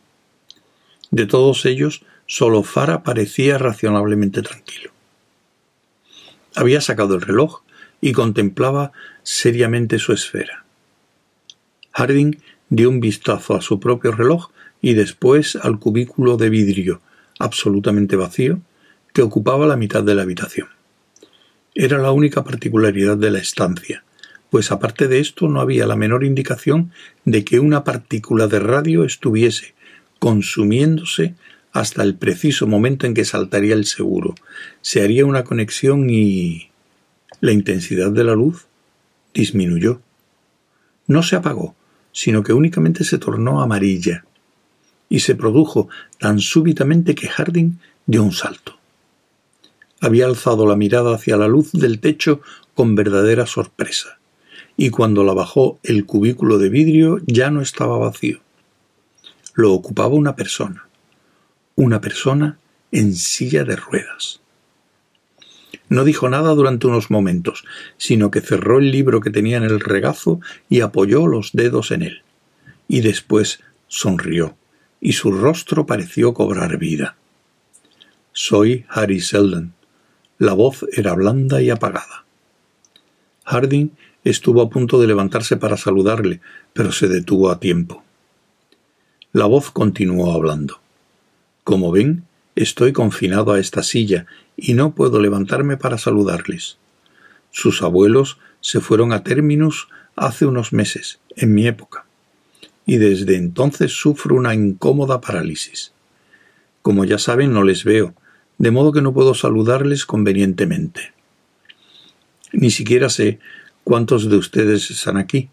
De 1.12 1.26
todos 1.26 1.66
ellos, 1.66 2.04
solo 2.26 2.64
Fara 2.64 3.04
parecía 3.04 3.58
razonablemente 3.58 4.42
tranquilo. 4.42 4.92
Había 6.56 6.82
sacado 6.82 7.16
el 7.16 7.22
reloj 7.22 7.62
y 8.02 8.12
contemplaba 8.12 8.92
seriamente 9.24 10.00
su 10.00 10.14
esfera. 10.14 10.66
Harding 11.92 12.38
dio 12.70 12.90
un 12.90 13.00
vistazo 13.00 13.56
a 13.56 13.62
su 13.62 13.80
propio 13.80 14.12
reloj 14.12 14.52
y 14.82 14.94
después 14.94 15.56
al 15.56 15.80
cubículo 15.80 16.38
de 16.38 16.50
vidrio, 16.50 17.02
absolutamente 17.40 18.16
vacío, 18.16 18.62
que 19.14 19.22
ocupaba 19.22 19.66
la 19.66 19.76
mitad 19.76 20.04
de 20.04 20.16
la 20.16 20.22
habitación. 20.22 20.68
Era 21.74 21.98
la 21.98 22.12
única 22.12 22.44
particularidad 22.44 23.18
de 23.18 23.32
la 23.32 23.40
estancia, 23.40 24.04
pues 24.50 24.72
aparte 24.72 25.08
de 25.08 25.20
esto 25.20 25.48
no 25.48 25.62
había 25.62 25.86
la 25.86 25.96
menor 25.96 26.24
indicación 26.24 26.92
de 27.26 27.44
que 27.44 27.60
una 27.60 27.84
partícula 27.84 28.48
de 28.48 28.60
radio 28.60 29.04
estuviese 29.04 29.74
consumiéndose 30.20 31.36
hasta 31.72 32.04
el 32.04 32.16
preciso 32.16 32.68
momento 32.68 33.08
en 33.08 33.14
que 33.14 33.26
saltaría 33.26 33.74
el 33.74 33.86
seguro. 33.86 34.36
Se 34.82 35.02
haría 35.02 35.26
una 35.26 35.44
conexión 35.44 36.10
y... 36.10 36.70
la 37.42 37.52
intensidad 37.52 38.12
de 38.12 38.24
la 38.24 38.36
luz 38.36 38.66
disminuyó. 39.34 40.02
No 41.08 41.24
se 41.24 41.36
apagó, 41.36 41.76
sino 42.12 42.44
que 42.44 42.54
únicamente 42.54 43.04
se 43.04 43.18
tornó 43.18 43.62
amarilla. 43.62 44.26
Y 45.08 45.22
se 45.22 45.36
produjo 45.36 45.90
tan 46.20 46.40
súbitamente 46.40 47.16
que 47.16 47.30
Harding 47.30 47.80
dio 48.06 48.24
un 48.24 48.32
salto. 48.32 48.78
Había 50.02 50.26
alzado 50.26 50.68
la 50.68 50.76
mirada 50.76 51.16
hacia 51.16 51.38
la 51.38 51.48
luz 51.48 51.72
del 51.72 52.00
techo 52.00 52.42
con 52.74 52.96
verdadera 52.96 53.46
sorpresa, 53.46 54.20
y 54.78 54.92
cuando 54.92 55.24
la 55.24 55.34
bajó 55.34 55.80
el 55.84 56.06
cubículo 56.06 56.58
de 56.58 56.70
vidrio 56.70 57.20
ya 57.26 57.50
no 57.50 57.62
estaba 57.62 57.98
vacío 57.98 58.40
lo 59.60 59.74
ocupaba 59.74 60.16
una 60.16 60.38
persona, 60.38 60.88
una 61.76 62.00
persona 62.00 62.58
en 62.94 63.14
silla 63.14 63.66
de 63.66 63.76
ruedas. 63.76 64.40
No 65.90 66.06
dijo 66.06 66.30
nada 66.30 66.54
durante 66.54 66.88
unos 66.88 67.12
momentos, 67.12 67.66
sino 67.98 68.32
que 68.32 68.40
cerró 68.40 68.80
el 68.80 68.90
libro 68.90 69.20
que 69.20 69.32
tenía 69.32 69.58
en 69.58 69.64
el 69.64 69.82
regazo 69.82 70.40
y 70.70 70.80
apoyó 70.80 71.28
los 71.28 71.52
dedos 71.52 71.92
en 71.92 72.04
él. 72.04 72.22
Y 72.88 73.02
después 73.02 73.60
sonrió, 73.88 74.56
y 75.02 75.14
su 75.14 75.32
rostro 75.32 75.86
pareció 75.86 76.34
cobrar 76.34 76.78
vida. 76.78 77.18
Soy 78.32 78.86
Harry 78.88 79.20
Selden. 79.20 79.74
La 80.38 80.54
voz 80.54 80.86
era 80.94 81.14
blanda 81.16 81.62
y 81.62 81.70
apagada. 81.70 82.24
Harding 83.44 83.90
estuvo 84.24 84.62
a 84.62 84.70
punto 84.70 85.02
de 85.02 85.08
levantarse 85.08 85.58
para 85.58 85.76
saludarle, 85.76 86.40
pero 86.72 86.94
se 86.94 87.10
detuvo 87.10 87.50
a 87.50 87.60
tiempo. 87.60 88.06
La 89.32 89.46
voz 89.46 89.70
continuó 89.70 90.34
hablando. 90.34 90.80
Como 91.64 91.92
ven, 91.92 92.24
estoy 92.56 92.94
confinado 92.94 93.52
a 93.54 93.60
esta 93.60 93.84
silla 93.84 94.26
y 94.58 94.74
no 94.74 94.96
puedo 94.96 95.20
levantarme 95.20 95.78
para 95.78 96.00
saludarles. 96.00 96.80
Sus 97.52 97.84
abuelos 97.84 98.40
se 98.60 98.80
fueron 98.80 99.14
a 99.14 99.24
Terminus 99.24 99.88
hace 100.16 100.48
unos 100.48 100.74
meses, 100.74 101.20
en 101.36 101.54
mi 101.54 101.68
época, 101.68 102.06
y 102.88 102.98
desde 102.98 103.36
entonces 103.36 103.92
sufro 103.92 104.36
una 104.36 104.56
incómoda 104.56 105.22
parálisis. 105.22 105.92
Como 106.82 107.06
ya 107.06 107.20
saben, 107.20 107.54
no 107.54 107.64
les 107.64 107.84
veo, 107.84 108.16
de 108.58 108.72
modo 108.72 108.92
que 108.92 109.04
no 109.04 109.14
puedo 109.14 109.36
saludarles 109.36 110.08
convenientemente. 110.08 111.14
Ni 112.52 112.72
siquiera 112.72 113.10
sé 113.10 113.38
cuántos 113.84 114.28
de 114.28 114.38
ustedes 114.38 114.90
están 114.90 115.18
aquí, 115.18 115.50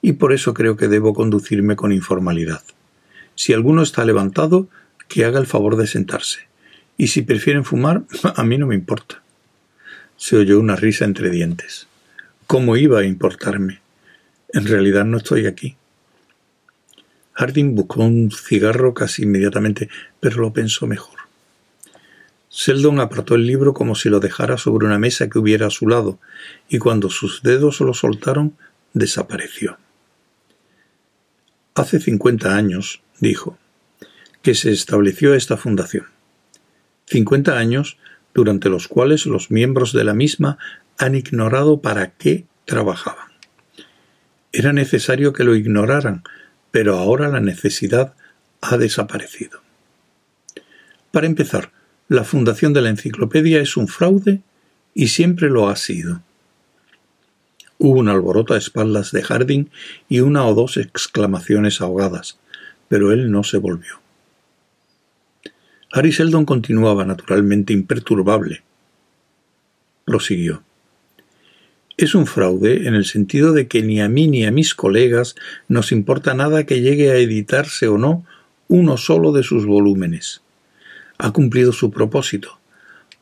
y 0.00 0.14
por 0.14 0.32
eso 0.32 0.54
creo 0.54 0.78
que 0.78 0.88
debo 0.88 1.12
conducirme 1.12 1.76
con 1.76 1.92
informalidad. 1.92 2.62
Si 3.38 3.52
alguno 3.52 3.82
está 3.82 4.04
levantado, 4.04 4.66
que 5.06 5.24
haga 5.24 5.38
el 5.38 5.46
favor 5.46 5.76
de 5.76 5.86
sentarse. 5.86 6.48
Y 6.96 7.06
si 7.06 7.22
prefieren 7.22 7.64
fumar, 7.64 8.02
a 8.34 8.42
mí 8.42 8.58
no 8.58 8.66
me 8.66 8.74
importa. 8.74 9.22
Se 10.16 10.36
oyó 10.36 10.58
una 10.58 10.74
risa 10.74 11.04
entre 11.04 11.30
dientes. 11.30 11.86
¿Cómo 12.48 12.76
iba 12.76 12.98
a 12.98 13.04
importarme? 13.04 13.80
En 14.52 14.66
realidad 14.66 15.04
no 15.04 15.18
estoy 15.18 15.46
aquí. 15.46 15.76
Harding 17.34 17.76
buscó 17.76 18.02
un 18.02 18.32
cigarro 18.32 18.92
casi 18.92 19.22
inmediatamente, 19.22 19.88
pero 20.18 20.40
lo 20.40 20.52
pensó 20.52 20.88
mejor. 20.88 21.20
Seldon 22.48 22.98
apartó 22.98 23.36
el 23.36 23.46
libro 23.46 23.72
como 23.72 23.94
si 23.94 24.08
lo 24.08 24.18
dejara 24.18 24.58
sobre 24.58 24.84
una 24.84 24.98
mesa 24.98 25.30
que 25.30 25.38
hubiera 25.38 25.68
a 25.68 25.70
su 25.70 25.86
lado, 25.86 26.18
y 26.68 26.78
cuando 26.78 27.08
sus 27.08 27.44
dedos 27.44 27.80
lo 27.82 27.94
soltaron, 27.94 28.56
desapareció. 28.94 29.78
Hace 31.76 32.00
cincuenta 32.00 32.56
años, 32.56 33.00
dijo, 33.20 33.58
que 34.42 34.54
se 34.54 34.70
estableció 34.70 35.34
esta 35.34 35.56
fundación. 35.56 36.06
Cincuenta 37.06 37.58
años 37.58 37.98
durante 38.34 38.68
los 38.68 38.88
cuales 38.88 39.26
los 39.26 39.50
miembros 39.50 39.92
de 39.92 40.04
la 40.04 40.14
misma 40.14 40.58
han 40.96 41.14
ignorado 41.14 41.80
para 41.80 42.10
qué 42.10 42.46
trabajaban. 42.64 43.28
Era 44.52 44.72
necesario 44.72 45.32
que 45.32 45.44
lo 45.44 45.54
ignoraran, 45.54 46.22
pero 46.70 46.98
ahora 46.98 47.28
la 47.28 47.40
necesidad 47.40 48.14
ha 48.60 48.76
desaparecido. 48.76 49.60
Para 51.10 51.26
empezar, 51.26 51.72
la 52.08 52.24
fundación 52.24 52.72
de 52.72 52.82
la 52.82 52.90
enciclopedia 52.90 53.60
es 53.60 53.76
un 53.76 53.88
fraude 53.88 54.40
y 54.94 55.08
siempre 55.08 55.50
lo 55.50 55.68
ha 55.68 55.76
sido. 55.76 56.22
Hubo 57.78 58.00
un 58.00 58.08
alboroto 58.08 58.54
a 58.54 58.58
espaldas 58.58 59.12
de 59.12 59.22
Harding 59.22 59.70
y 60.08 60.20
una 60.20 60.46
o 60.46 60.54
dos 60.54 60.76
exclamaciones 60.76 61.80
ahogadas, 61.80 62.38
pero 62.88 63.12
él 63.12 63.30
no 63.30 63.44
se 63.44 63.58
volvió. 63.58 64.00
Harry 65.92 66.12
Seldon 66.12 66.44
continuaba 66.44 67.04
naturalmente 67.04 67.72
imperturbable. 67.72 68.62
Prosiguió. 70.04 70.62
Es 71.96 72.14
un 72.14 72.26
fraude 72.26 72.86
en 72.86 72.94
el 72.94 73.04
sentido 73.04 73.52
de 73.52 73.66
que 73.66 73.82
ni 73.82 74.00
a 74.00 74.08
mí 74.08 74.28
ni 74.28 74.44
a 74.44 74.52
mis 74.52 74.74
colegas 74.74 75.34
nos 75.66 75.90
importa 75.90 76.34
nada 76.34 76.64
que 76.64 76.80
llegue 76.80 77.10
a 77.10 77.16
editarse 77.16 77.88
o 77.88 77.98
no 77.98 78.24
uno 78.68 78.96
solo 78.96 79.32
de 79.32 79.42
sus 79.42 79.66
volúmenes. 79.66 80.42
Ha 81.16 81.32
cumplido 81.32 81.72
su 81.72 81.90
propósito, 81.90 82.60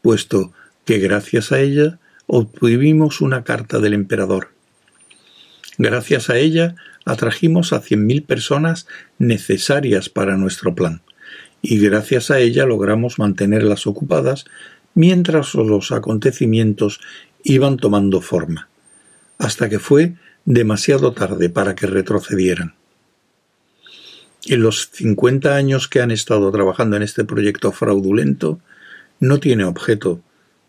puesto 0.02 0.52
que 0.84 0.98
gracias 0.98 1.52
a 1.52 1.60
ella 1.60 1.98
obtuvimos 2.26 3.20
una 3.20 3.44
carta 3.44 3.78
del 3.78 3.94
emperador. 3.94 4.50
Gracias 5.78 6.30
a 6.30 6.36
ella 6.36 6.74
atrajimos 7.06 7.72
a 7.72 7.80
cien 7.80 8.04
mil 8.04 8.22
personas 8.22 8.86
necesarias 9.18 10.10
para 10.10 10.36
nuestro 10.36 10.74
plan, 10.74 11.00
y 11.62 11.78
gracias 11.78 12.30
a 12.30 12.40
ella 12.40 12.66
logramos 12.66 13.18
mantenerlas 13.18 13.86
ocupadas 13.86 14.44
mientras 14.94 15.54
los 15.54 15.92
acontecimientos 15.92 17.00
iban 17.44 17.78
tomando 17.78 18.20
forma, 18.20 18.68
hasta 19.38 19.68
que 19.70 19.78
fue 19.78 20.14
demasiado 20.44 21.12
tarde 21.12 21.48
para 21.48 21.74
que 21.74 21.86
retrocedieran. 21.86 22.74
En 24.46 24.62
los 24.62 24.90
cincuenta 24.90 25.56
años 25.56 25.88
que 25.88 26.00
han 26.00 26.10
estado 26.10 26.50
trabajando 26.50 26.96
en 26.96 27.02
este 27.02 27.24
proyecto 27.24 27.72
fraudulento, 27.72 28.60
no 29.20 29.38
tiene 29.38 29.64
objeto 29.64 30.20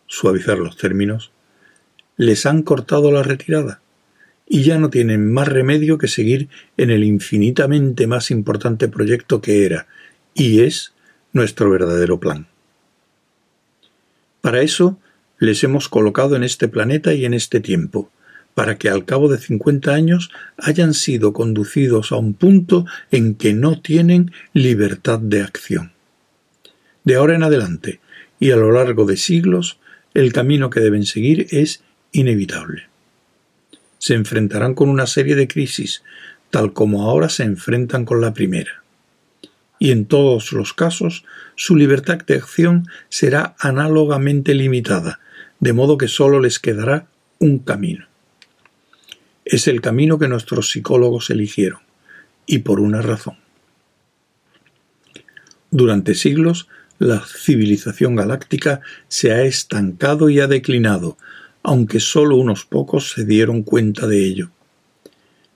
suavizar 0.05 0.57
los 0.57 0.77
términos, 0.77 1.31
les 2.15 2.45
han 2.45 2.61
cortado 2.61 3.11
la 3.11 3.23
retirada 3.23 3.81
y 4.49 4.63
ya 4.63 4.77
no 4.77 4.89
tienen 4.89 5.31
más 5.31 5.47
remedio 5.47 5.97
que 5.97 6.07
seguir 6.07 6.47
en 6.77 6.89
el 6.89 7.03
infinitamente 7.03 8.07
más 8.07 8.31
importante 8.31 8.87
proyecto 8.87 9.41
que 9.41 9.65
era 9.65 9.87
y 10.33 10.61
es 10.61 10.93
nuestro 11.33 11.69
verdadero 11.69 12.19
plan. 12.19 12.47
Para 14.41 14.61
eso 14.61 14.99
les 15.39 15.63
hemos 15.63 15.89
colocado 15.89 16.35
en 16.35 16.43
este 16.43 16.67
planeta 16.67 17.13
y 17.13 17.25
en 17.25 17.33
este 17.33 17.59
tiempo, 17.59 18.09
para 18.55 18.77
que 18.77 18.89
al 18.89 19.05
cabo 19.05 19.27
de 19.27 19.37
cincuenta 19.37 19.93
años 19.93 20.31
hayan 20.57 20.93
sido 20.93 21.33
conducidos 21.33 22.11
a 22.11 22.15
un 22.15 22.33
punto 22.33 22.85
en 23.11 23.35
que 23.35 23.53
no 23.53 23.81
tienen 23.81 24.31
libertad 24.53 25.19
de 25.19 25.41
acción. 25.41 25.91
De 27.03 27.15
ahora 27.15 27.35
en 27.35 27.43
adelante, 27.43 27.99
y 28.39 28.51
a 28.51 28.55
lo 28.55 28.71
largo 28.71 29.05
de 29.05 29.17
siglos, 29.17 29.79
el 30.13 30.33
camino 30.33 30.69
que 30.69 30.79
deben 30.79 31.05
seguir 31.05 31.47
es 31.51 31.83
inevitable 32.11 32.87
se 33.97 34.13
enfrentarán 34.13 34.73
con 34.73 34.89
una 34.89 35.07
serie 35.07 35.35
de 35.35 35.47
crisis, 35.47 36.03
tal 36.49 36.73
como 36.73 37.03
ahora 37.03 37.29
se 37.29 37.43
enfrentan 37.43 38.05
con 38.05 38.21
la 38.21 38.33
primera. 38.33 38.83
y 39.79 39.91
en 39.91 40.05
todos 40.05 40.51
los 40.53 40.73
casos 40.73 41.23
su 41.55 41.75
libertad 41.75 42.19
de 42.25 42.35
acción 42.35 42.87
será 43.09 43.55
análogamente 43.59 44.53
limitada, 44.53 45.19
de 45.59 45.73
modo 45.73 45.97
que 45.97 46.07
sólo 46.07 46.39
les 46.39 46.59
quedará 46.59 47.07
un 47.39 47.59
camino. 47.59 48.07
Es 49.45 49.67
el 49.67 49.81
camino 49.81 50.19
que 50.19 50.27
nuestros 50.27 50.71
psicólogos 50.71 51.29
eligieron, 51.29 51.79
y 52.45 52.59
por 52.59 52.79
una 52.79 53.01
razón. 53.01 53.37
Durante 55.71 56.15
siglos, 56.15 56.67
la 56.99 57.23
civilización 57.25 58.15
galáctica 58.15 58.81
se 59.07 59.31
ha 59.31 59.43
estancado 59.43 60.29
y 60.29 60.39
ha 60.39 60.47
declinado, 60.47 61.17
aunque 61.67 61.99
sólo 61.99 62.37
unos 62.37 62.63
pocos 62.63 63.11
se 63.11 63.25
dieron 63.25 63.61
cuenta 63.61 64.07
de 64.07 64.23
ello. 64.23 64.51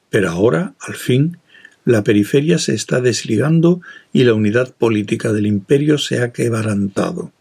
Pero 0.10 0.30
ahora, 0.30 0.74
al 0.82 0.96
fin, 0.96 1.38
la 1.86 2.04
periferia 2.04 2.58
se 2.58 2.76
está 2.76 3.00
desligando 3.00 3.80
y 4.12 4.26
la 4.26 4.34
unidad 4.34 4.76
política 4.76 5.32
del 5.32 5.48
imperio 5.48 5.98
se 5.98 6.22
ha 6.22 6.34
quebrantado. 6.34 7.32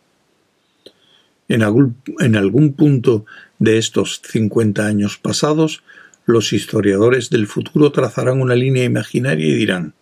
En 1.48 1.64
algún, 1.64 1.96
en 2.20 2.36
algún 2.36 2.74
punto 2.74 3.26
de 3.58 3.76
estos 3.76 4.22
cincuenta 4.24 4.86
años 4.86 5.18
pasados, 5.18 5.82
los 6.24 6.52
historiadores 6.52 7.28
del 7.28 7.48
futuro 7.48 7.90
trazarán 7.90 8.40
una 8.40 8.54
línea 8.54 8.84
imaginaria 8.84 9.48
y 9.48 9.54
dirán 9.54 9.94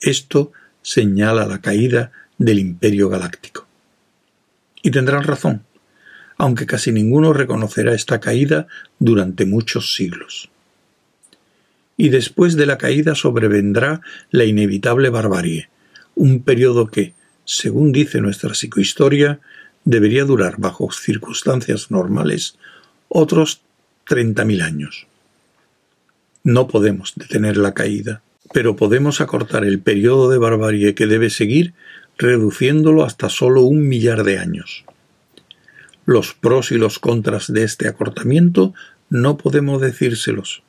esto 0.00 0.50
señala 0.82 1.46
la 1.46 1.60
caída 1.60 2.10
del 2.38 2.58
imperio 2.58 3.08
galáctico. 3.08 3.68
Y 4.82 4.90
tendrán 4.90 5.22
razón, 5.22 5.65
aunque 6.38 6.66
casi 6.66 6.92
ninguno 6.92 7.32
reconocerá 7.32 7.94
esta 7.94 8.20
caída 8.20 8.66
durante 8.98 9.46
muchos 9.46 9.94
siglos 9.94 10.50
y 11.96 12.10
después 12.10 12.56
de 12.56 12.66
la 12.66 12.78
caída 12.78 13.14
sobrevendrá 13.14 14.02
la 14.30 14.44
inevitable 14.44 15.08
barbarie, 15.08 15.68
un 16.14 16.42
periodo 16.42 16.88
que, 16.88 17.14
según 17.44 17.92
dice 17.92 18.20
nuestra 18.20 18.54
psicohistoria, 18.54 19.40
debería 19.84 20.24
durar 20.24 20.56
bajo 20.58 20.90
circunstancias 20.92 21.90
normales 21.90 22.58
otros 23.08 23.62
treinta 24.06 24.44
mil 24.44 24.62
años. 24.62 25.06
No 26.42 26.68
podemos 26.68 27.14
detener 27.16 27.56
la 27.56 27.74
caída, 27.74 28.22
pero 28.52 28.76
podemos 28.76 29.20
acortar 29.20 29.64
el 29.64 29.80
periodo 29.80 30.30
de 30.30 30.38
barbarie 30.38 30.94
que 30.94 31.06
debe 31.06 31.30
seguir 31.30 31.74
reduciéndolo 32.18 33.04
hasta 33.04 33.28
solo 33.28 33.62
un 33.62 33.88
millar 33.88 34.22
de 34.24 34.38
años. 34.38 34.84
Los 36.06 36.32
pros 36.32 36.72
y 36.72 36.78
los 36.78 36.98
contras 36.98 37.52
de 37.52 37.64
este 37.64 37.88
acortamiento 37.88 38.72
no 39.10 39.36
podemos 39.36 39.82
decírselos 39.82 40.62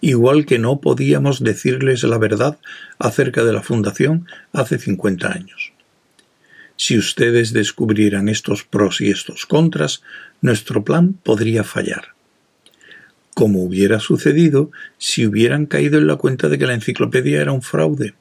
igual 0.00 0.46
que 0.46 0.58
no 0.58 0.80
podíamos 0.80 1.42
decirles 1.42 2.02
la 2.04 2.18
verdad 2.18 2.58
acerca 2.98 3.44
de 3.44 3.52
la 3.52 3.62
fundación 3.62 4.26
hace 4.52 4.78
cincuenta 4.78 5.32
años. 5.32 5.72
Si 6.76 6.96
ustedes 6.96 7.52
descubrieran 7.52 8.28
estos 8.28 8.64
pros 8.64 9.00
y 9.00 9.10
estos 9.10 9.44
contras, 9.44 10.02
nuestro 10.40 10.82
plan 10.82 11.12
podría 11.12 11.62
fallar. 11.62 12.14
Como 13.34 13.62
hubiera 13.62 14.00
sucedido 14.00 14.70
si 14.96 15.26
hubieran 15.26 15.66
caído 15.66 15.98
en 15.98 16.06
la 16.06 16.16
cuenta 16.16 16.48
de 16.48 16.58
que 16.58 16.66
la 16.66 16.74
enciclopedia 16.74 17.40
era 17.40 17.52
un 17.52 17.62
fraude. 17.62 18.14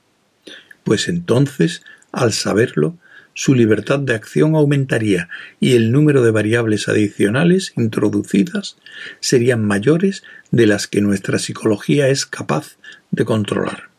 Pues 0.84 1.08
entonces, 1.08 1.84
al 2.12 2.34
saberlo, 2.34 2.98
su 3.40 3.56
libertad 3.56 4.00
de 4.00 4.16
acción 4.16 4.54
aumentaría 4.56 5.30
y 5.62 5.76
el 5.76 5.94
número 5.94 6.22
de 6.24 6.32
variables 6.32 6.90
adicionales 6.90 7.72
introducidas 7.78 8.76
serían 9.22 9.64
mayores 9.64 10.24
de 10.52 10.68
las 10.68 10.88
que 10.88 11.00
nuestra 11.00 11.40
psicología 11.40 12.10
es 12.10 12.26
capaz 12.26 12.76
de 13.12 13.24
controlar. 13.24 13.92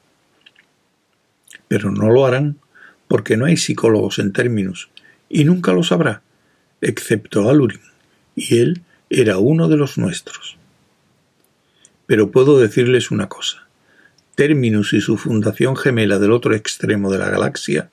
Pero 1.68 1.90
no 1.90 2.10
lo 2.10 2.26
harán 2.26 2.58
porque 3.08 3.38
no 3.38 3.46
hay 3.46 3.56
psicólogos 3.56 4.18
en 4.18 4.34
términos 4.34 4.90
y 5.30 5.44
nunca 5.44 5.72
lo 5.72 5.84
sabrá, 5.84 6.20
excepto 6.82 7.48
Alurin, 7.48 7.80
y 8.36 8.58
él 8.58 8.82
era 9.08 9.38
uno 9.38 9.68
de 9.68 9.78
los 9.78 9.96
nuestros. 9.96 10.58
Pero 12.04 12.30
puedo 12.30 12.60
decirles 12.60 13.10
una 13.10 13.30
cosa. 13.30 13.66
Terminus 14.34 14.92
y 14.92 15.00
su 15.00 15.16
fundación 15.16 15.78
gemela 15.78 16.18
del 16.18 16.32
otro 16.32 16.54
extremo 16.54 17.10
de 17.10 17.18
la 17.18 17.30
galaxia 17.30 17.88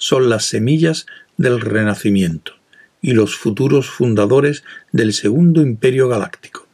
son 0.00 0.30
las 0.30 0.46
semillas 0.46 1.06
del 1.36 1.60
Renacimiento 1.60 2.54
y 3.02 3.12
los 3.12 3.36
futuros 3.36 3.88
fundadores 3.90 4.64
del 4.92 5.12
Segundo 5.12 5.60
Imperio 5.60 6.08
Galáctico. 6.08 6.66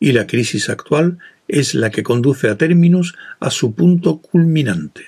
Y 0.00 0.12
la 0.12 0.26
crisis 0.26 0.68
actual 0.68 1.18
es 1.46 1.74
la 1.74 1.90
que 1.90 2.02
conduce 2.02 2.48
a 2.48 2.58
términos 2.58 3.14
a 3.38 3.50
su 3.50 3.74
punto 3.74 4.18
culminante. 4.18 5.04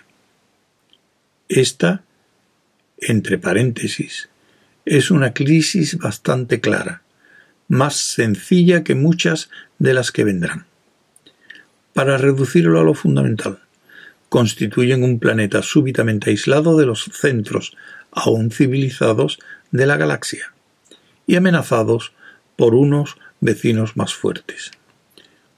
Esta, 1.49 2.05
entre 2.99 3.37
paréntesis, 3.37 4.29
es 4.85 5.11
una 5.11 5.35
crisis 5.35 5.99
bastante 5.99 6.61
clara, 6.61 7.03
más 7.67 7.97
sencilla 7.97 8.85
que 8.85 8.95
muchas 8.95 9.51
de 9.79 9.95
las 9.95 10.13
que 10.13 10.25
vendrán. 10.25 10.67
Para 11.95 12.17
reducirlo 12.17 12.81
a 12.81 12.85
lo 12.85 12.95
fundamental, 12.95 13.62
constituyen 14.33 15.05
un 15.05 15.19
planeta 15.19 15.61
súbitamente 15.61 16.31
aislado 16.31 16.79
de 16.79 16.87
los 16.87 17.05
centros 17.13 17.77
aún 18.11 18.51
civilizados 18.51 19.39
de 19.73 19.85
la 19.85 19.99
galaxia 19.99 20.55
y 21.27 21.37
amenazados 21.37 22.15
por 22.57 22.75
unos 22.75 23.19
vecinos 23.41 23.95
más 23.95 24.15
fuertes. 24.15 24.71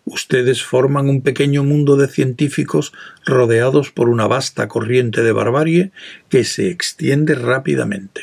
Ustedes 0.04 0.64
forman 0.64 1.08
un 1.08 1.22
pequeño 1.22 1.62
mundo 1.62 1.96
de 1.96 2.08
científicos 2.08 2.92
rodeados 3.24 3.92
por 3.92 4.08
una 4.08 4.26
vasta 4.26 4.66
corriente 4.66 5.22
de 5.22 5.30
barbarie 5.30 5.92
que 6.28 6.42
se 6.42 6.68
extiende 6.68 7.36
rápidamente. 7.36 8.22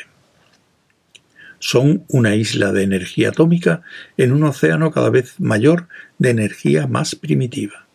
Son 1.60 2.04
una 2.08 2.34
isla 2.34 2.72
de 2.72 2.82
energía 2.82 3.30
atómica 3.30 3.80
en 4.18 4.32
un 4.32 4.44
océano 4.44 4.90
cada 4.90 5.08
vez 5.08 5.40
mayor 5.40 5.88
de 6.18 6.28
energía 6.28 6.86
más 6.86 7.14
primitiva. 7.14 7.86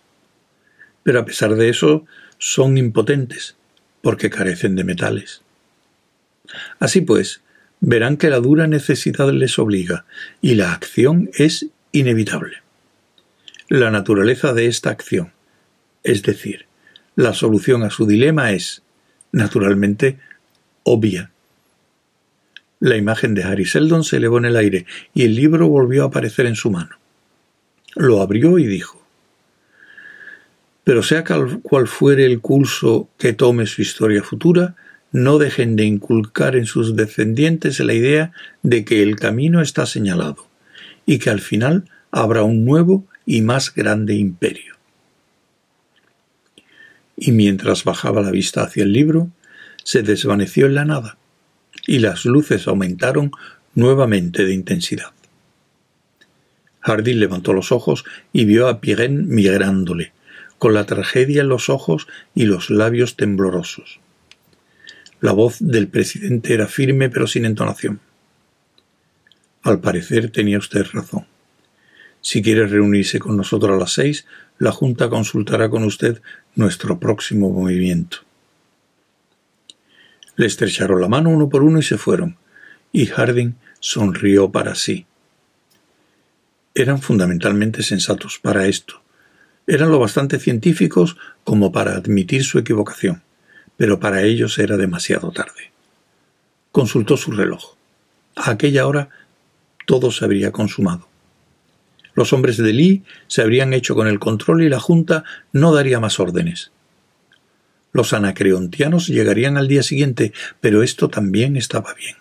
Pero 1.07 1.21
a 1.21 1.25
pesar 1.25 1.55
de 1.55 1.69
eso, 1.69 2.05
son 2.37 2.77
impotentes 2.77 3.55
porque 4.01 4.29
carecen 4.29 4.75
de 4.75 4.83
metales. 4.83 5.41
Así 6.79 6.99
pues, 6.99 7.39
verán 7.79 8.17
que 8.17 8.29
la 8.29 8.41
dura 8.41 8.67
necesidad 8.67 9.31
les 9.31 9.57
obliga 9.57 10.03
y 10.41 10.55
la 10.55 10.73
acción 10.73 11.29
es 11.37 11.67
inevitable. 11.93 12.57
La 13.69 13.89
naturaleza 13.89 14.51
de 14.51 14.65
esta 14.65 14.89
acción, 14.89 15.31
es 16.03 16.23
decir, 16.23 16.65
la 17.15 17.33
solución 17.33 17.83
a 17.83 17.89
su 17.89 18.05
dilema 18.05 18.51
es, 18.51 18.83
naturalmente, 19.31 20.19
obvia. 20.83 21.31
La 22.81 22.97
imagen 22.97 23.33
de 23.33 23.43
Harry 23.43 23.63
Seldon 23.65 24.03
se 24.03 24.17
elevó 24.17 24.39
en 24.39 24.45
el 24.45 24.57
aire 24.57 24.85
y 25.13 25.23
el 25.23 25.35
libro 25.35 25.69
volvió 25.69 26.03
a 26.03 26.07
aparecer 26.07 26.47
en 26.47 26.57
su 26.57 26.69
mano. 26.69 26.97
Lo 27.95 28.21
abrió 28.21 28.59
y 28.59 28.65
dijo 28.65 28.96
pero 30.87 31.03
sea 31.03 31.25
cual 31.63 31.89
fuere 31.89 32.25
el 32.25 32.39
curso 32.39 33.09
que 33.17 33.33
tome 33.33 33.65
su 33.65 33.81
historia 33.81 34.23
futura, 34.23 34.77
no 35.11 35.37
dejen 35.37 35.75
de 35.75 35.83
inculcar 35.83 36.55
en 36.55 36.65
sus 36.65 36.95
descendientes 36.95 37.81
la 37.81 37.93
idea 37.93 38.31
de 38.63 38.85
que 38.85 39.03
el 39.03 39.17
camino 39.17 39.61
está 39.61 39.85
señalado 39.85 40.47
y 41.05 41.19
que 41.19 41.29
al 41.29 41.41
final 41.41 41.89
habrá 42.09 42.43
un 42.43 42.63
nuevo 42.63 43.05
y 43.25 43.41
más 43.41 43.75
grande 43.75 44.15
imperio. 44.15 44.75
Y 47.17 47.33
mientras 47.33 47.83
bajaba 47.83 48.21
la 48.21 48.31
vista 48.31 48.63
hacia 48.63 48.83
el 48.83 48.93
libro, 48.93 49.29
se 49.83 50.03
desvaneció 50.03 50.67
en 50.67 50.75
la 50.75 50.85
nada, 50.85 51.17
y 51.85 51.99
las 51.99 52.23
luces 52.23 52.65
aumentaron 52.65 53.31
nuevamente 53.75 54.45
de 54.45 54.53
intensidad. 54.53 55.11
Hardin 56.79 57.19
levantó 57.19 57.51
los 57.51 57.73
ojos 57.73 58.05
y 58.31 58.45
vio 58.45 58.69
a 58.69 58.79
Pirén 58.79 59.27
mirándole, 59.27 60.13
con 60.57 60.73
la 60.73 60.85
tragedia 60.85 61.41
en 61.41 61.49
los 61.49 61.69
ojos 61.69 62.07
y 62.33 62.45
los 62.45 62.69
labios 62.69 63.15
temblorosos. 63.15 63.99
La 65.19 65.31
voz 65.31 65.57
del 65.59 65.87
presidente 65.87 66.53
era 66.53 66.67
firme 66.67 67.09
pero 67.09 67.27
sin 67.27 67.45
entonación. 67.45 67.99
Al 69.63 69.79
parecer 69.79 70.29
tenía 70.31 70.59
usted 70.59 70.85
razón. 70.93 71.25
Si 72.21 72.41
quiere 72.41 72.67
reunirse 72.67 73.19
con 73.19 73.37
nosotros 73.37 73.71
a 73.71 73.79
las 73.79 73.93
seis, 73.93 74.25
la 74.59 74.71
Junta 74.71 75.09
consultará 75.09 75.69
con 75.69 75.83
usted 75.83 76.21
nuestro 76.55 76.99
próximo 76.99 77.49
movimiento. 77.49 78.17
Le 80.35 80.45
estrecharon 80.45 81.01
la 81.01 81.07
mano 81.07 81.29
uno 81.29 81.49
por 81.49 81.63
uno 81.63 81.79
y 81.79 81.83
se 81.83 81.97
fueron, 81.97 82.37
y 82.91 83.07
Harding 83.07 83.55
sonrió 83.79 84.51
para 84.51 84.75
sí. 84.75 85.05
Eran 86.75 87.01
fundamentalmente 87.01 87.81
sensatos 87.81 88.39
para 88.39 88.67
esto, 88.67 89.01
eran 89.67 89.91
lo 89.91 89.99
bastante 89.99 90.39
científicos 90.39 91.17
como 91.43 91.71
para 91.73 91.91
admitir 91.97 92.43
su 92.43 92.57
equivocación, 92.57 93.21
pero 93.75 93.99
para 93.99 94.23
ellos 94.23 94.57
era 94.57 94.77
demasiado 94.77 95.31
tarde. 95.31 95.71
Consultó 96.71 97.17
su 97.17 97.31
reloj. 97.31 97.75
A 98.35 98.51
aquella 98.51 98.87
hora 98.87 99.09
todo 99.85 100.11
se 100.11 100.23
habría 100.23 100.51
consumado. 100.51 101.07
Los 102.15 102.33
hombres 102.33 102.57
de 102.57 102.73
Lee 102.73 103.03
se 103.27 103.41
habrían 103.41 103.73
hecho 103.73 103.93
con 103.93 104.07
el 104.07 104.19
control 104.19 104.63
y 104.63 104.69
la 104.69 104.79
Junta 104.79 105.23
no 105.51 105.73
daría 105.73 105.99
más 105.99 106.19
órdenes. 106.19 106.71
Los 107.91 108.13
anacreontianos 108.13 109.07
llegarían 109.07 109.57
al 109.57 109.67
día 109.67 109.83
siguiente, 109.83 110.33
pero 110.61 110.81
esto 110.81 111.09
también 111.09 111.57
estaba 111.57 111.93
bien. 111.93 112.15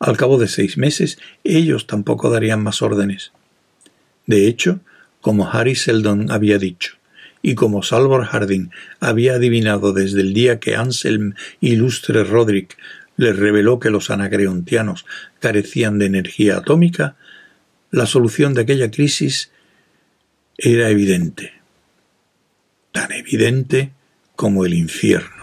Al 0.00 0.16
cabo 0.16 0.38
de 0.38 0.48
seis 0.48 0.78
meses, 0.78 1.18
ellos 1.44 1.86
tampoco 1.86 2.30
darían 2.30 2.62
más 2.62 2.82
órdenes. 2.82 3.32
De 4.26 4.46
hecho, 4.46 4.80
como 5.20 5.50
Harry 5.50 5.74
Seldon 5.74 6.30
había 6.30 6.58
dicho, 6.58 6.96
y 7.42 7.54
como 7.54 7.82
Salvor 7.82 8.24
Harding 8.24 8.70
había 9.00 9.34
adivinado 9.34 9.92
desde 9.92 10.20
el 10.20 10.34
día 10.34 10.58
que 10.58 10.76
Anselm 10.76 11.34
Ilustre 11.60 12.24
Roderick 12.24 12.76
les 13.16 13.36
reveló 13.36 13.80
que 13.80 13.90
los 13.90 14.10
anacreontianos 14.10 15.04
carecían 15.40 15.98
de 15.98 16.06
energía 16.06 16.58
atómica, 16.58 17.16
la 17.90 18.06
solución 18.06 18.54
de 18.54 18.62
aquella 18.62 18.90
crisis 18.90 19.50
era 20.56 20.88
evidente, 20.90 21.52
tan 22.92 23.12
evidente 23.12 23.92
como 24.36 24.64
el 24.64 24.74
infierno. 24.74 25.37